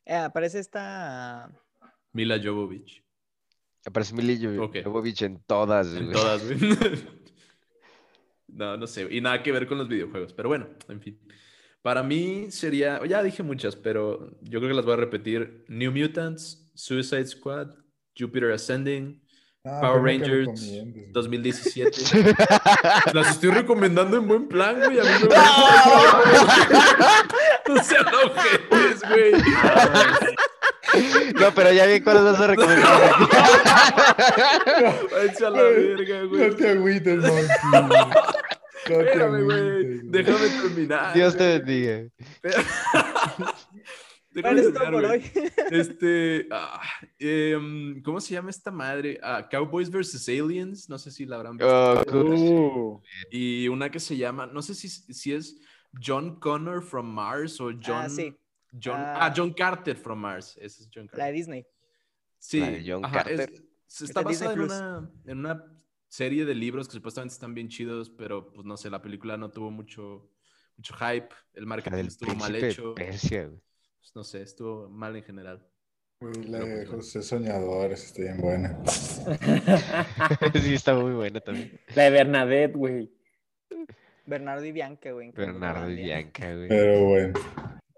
[0.05, 1.49] Eh, aparece esta.
[2.11, 3.03] Mila Jovovich.
[3.85, 4.35] Aparece Mila.
[4.83, 6.11] Jovovich en todas, En güey.
[6.11, 6.57] todas, güey.
[8.53, 9.07] No, no sé.
[9.09, 10.33] Y nada que ver con los videojuegos.
[10.33, 11.19] Pero bueno, en fin.
[11.81, 15.65] Para mí sería, ya dije muchas, pero yo creo que las voy a repetir.
[15.67, 17.69] New Mutants, Suicide Squad,
[18.17, 19.19] Jupiter Ascending,
[19.63, 21.11] Ah, Power no Rangers recomiendes, güey.
[21.11, 21.91] 2017.
[23.13, 24.99] Las estoy recomendando en buen plan, güey.
[24.99, 25.43] A mí me gusta.
[27.67, 29.33] No sean ojetes, güey.
[31.39, 33.11] No, pero ya vi cuáles vas a recomendar.
[35.11, 36.49] Váyanse a la verga, güey.
[36.49, 37.47] No te agüites, Monkey.
[37.71, 37.89] No
[38.97, 39.59] te Espérame, güey.
[39.59, 40.11] agüites, güey.
[40.11, 41.13] Déjame terminar.
[41.13, 42.09] Dios te bendiga.
[44.33, 45.23] Déjame es por hoy.
[45.71, 46.81] Este, ah,
[47.19, 49.19] em, ¿cómo se llama esta madre?
[49.23, 50.27] Ah, Cowboys vs.
[50.29, 52.03] Aliens, no sé si la habrán visto.
[52.13, 52.95] Oh.
[52.97, 55.57] Uh, Y una que se llama, no sé si, si es
[56.01, 58.33] John Connor from Mars o John, Ah, sí.
[58.71, 59.25] John, Ah.
[59.27, 60.57] ah, John Carter from Mars.
[60.61, 61.33] Ese es John La de Carter.
[61.35, 61.65] Disney.
[62.37, 63.51] Sí, La de John ajá, Carter.
[63.53, 65.65] es- se está basada en una, en una
[66.07, 69.51] serie de libros que supuestamente están bien chidos, pero pues no sé, la película no
[69.51, 70.29] tuvo mucho,
[70.77, 73.49] mucho hype, el marketing del estuvo mal hecho, Persia,
[73.99, 75.67] pues, no sé, estuvo mal en general.
[76.21, 76.89] La de pues.
[76.89, 78.77] José Soñador, esa está bien buena.
[80.61, 81.79] Sí, está muy buena también.
[81.95, 83.11] la de Bernadette, güey.
[84.25, 85.31] Bernardo y Bianca, güey.
[85.31, 85.95] Bernardo y.
[85.95, 86.69] Bianca, güey.
[86.69, 87.33] Pero bueno.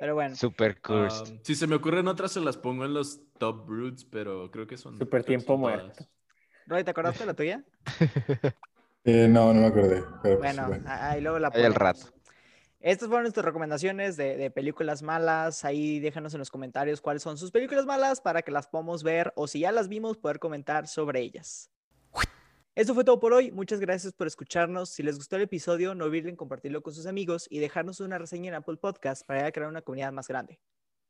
[0.03, 1.31] Pero bueno, Super cursed.
[1.31, 4.67] Um, si se me ocurren otras, se las pongo en los top brutes, pero creo
[4.67, 4.97] que son.
[4.97, 6.03] Super tiempo muerto.
[6.67, 7.63] Roy, ¿te acordaste de la tuya?
[9.05, 10.03] Eh, no, no me acordé.
[10.21, 11.77] Pero pues, Bueno, ahí luego la Ahí al ponemos.
[11.77, 12.13] rato.
[12.81, 15.63] Estas fueron nuestras recomendaciones de, de películas malas.
[15.63, 19.31] Ahí déjanos en los comentarios cuáles son sus películas malas para que las podamos ver
[19.37, 21.69] o si ya las vimos, poder comentar sobre ellas.
[22.75, 23.51] Eso fue todo por hoy.
[23.51, 24.89] Muchas gracias por escucharnos.
[24.89, 28.49] Si les gustó el episodio, no olviden compartirlo con sus amigos y dejarnos una reseña
[28.49, 30.59] en Apple Podcast para crear una comunidad más grande.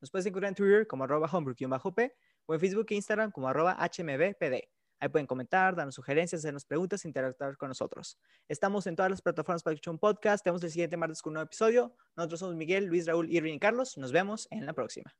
[0.01, 2.15] Nos puedes encontrar en Twitter como arroba homebrew-p
[2.47, 4.59] o en Facebook e Instagram como arroba hmbpd.
[4.99, 8.17] Ahí pueden comentar, darnos sugerencias, hacernos preguntas, interactuar con nosotros.
[8.49, 10.43] Estamos en todas las plataformas para escuchar un podcast.
[10.43, 11.95] Te vemos el siguiente martes con un nuevo episodio.
[12.17, 13.97] Nosotros somos Miguel, Luis, Raúl, Irving y Carlos.
[13.97, 15.15] Nos vemos en la próxima.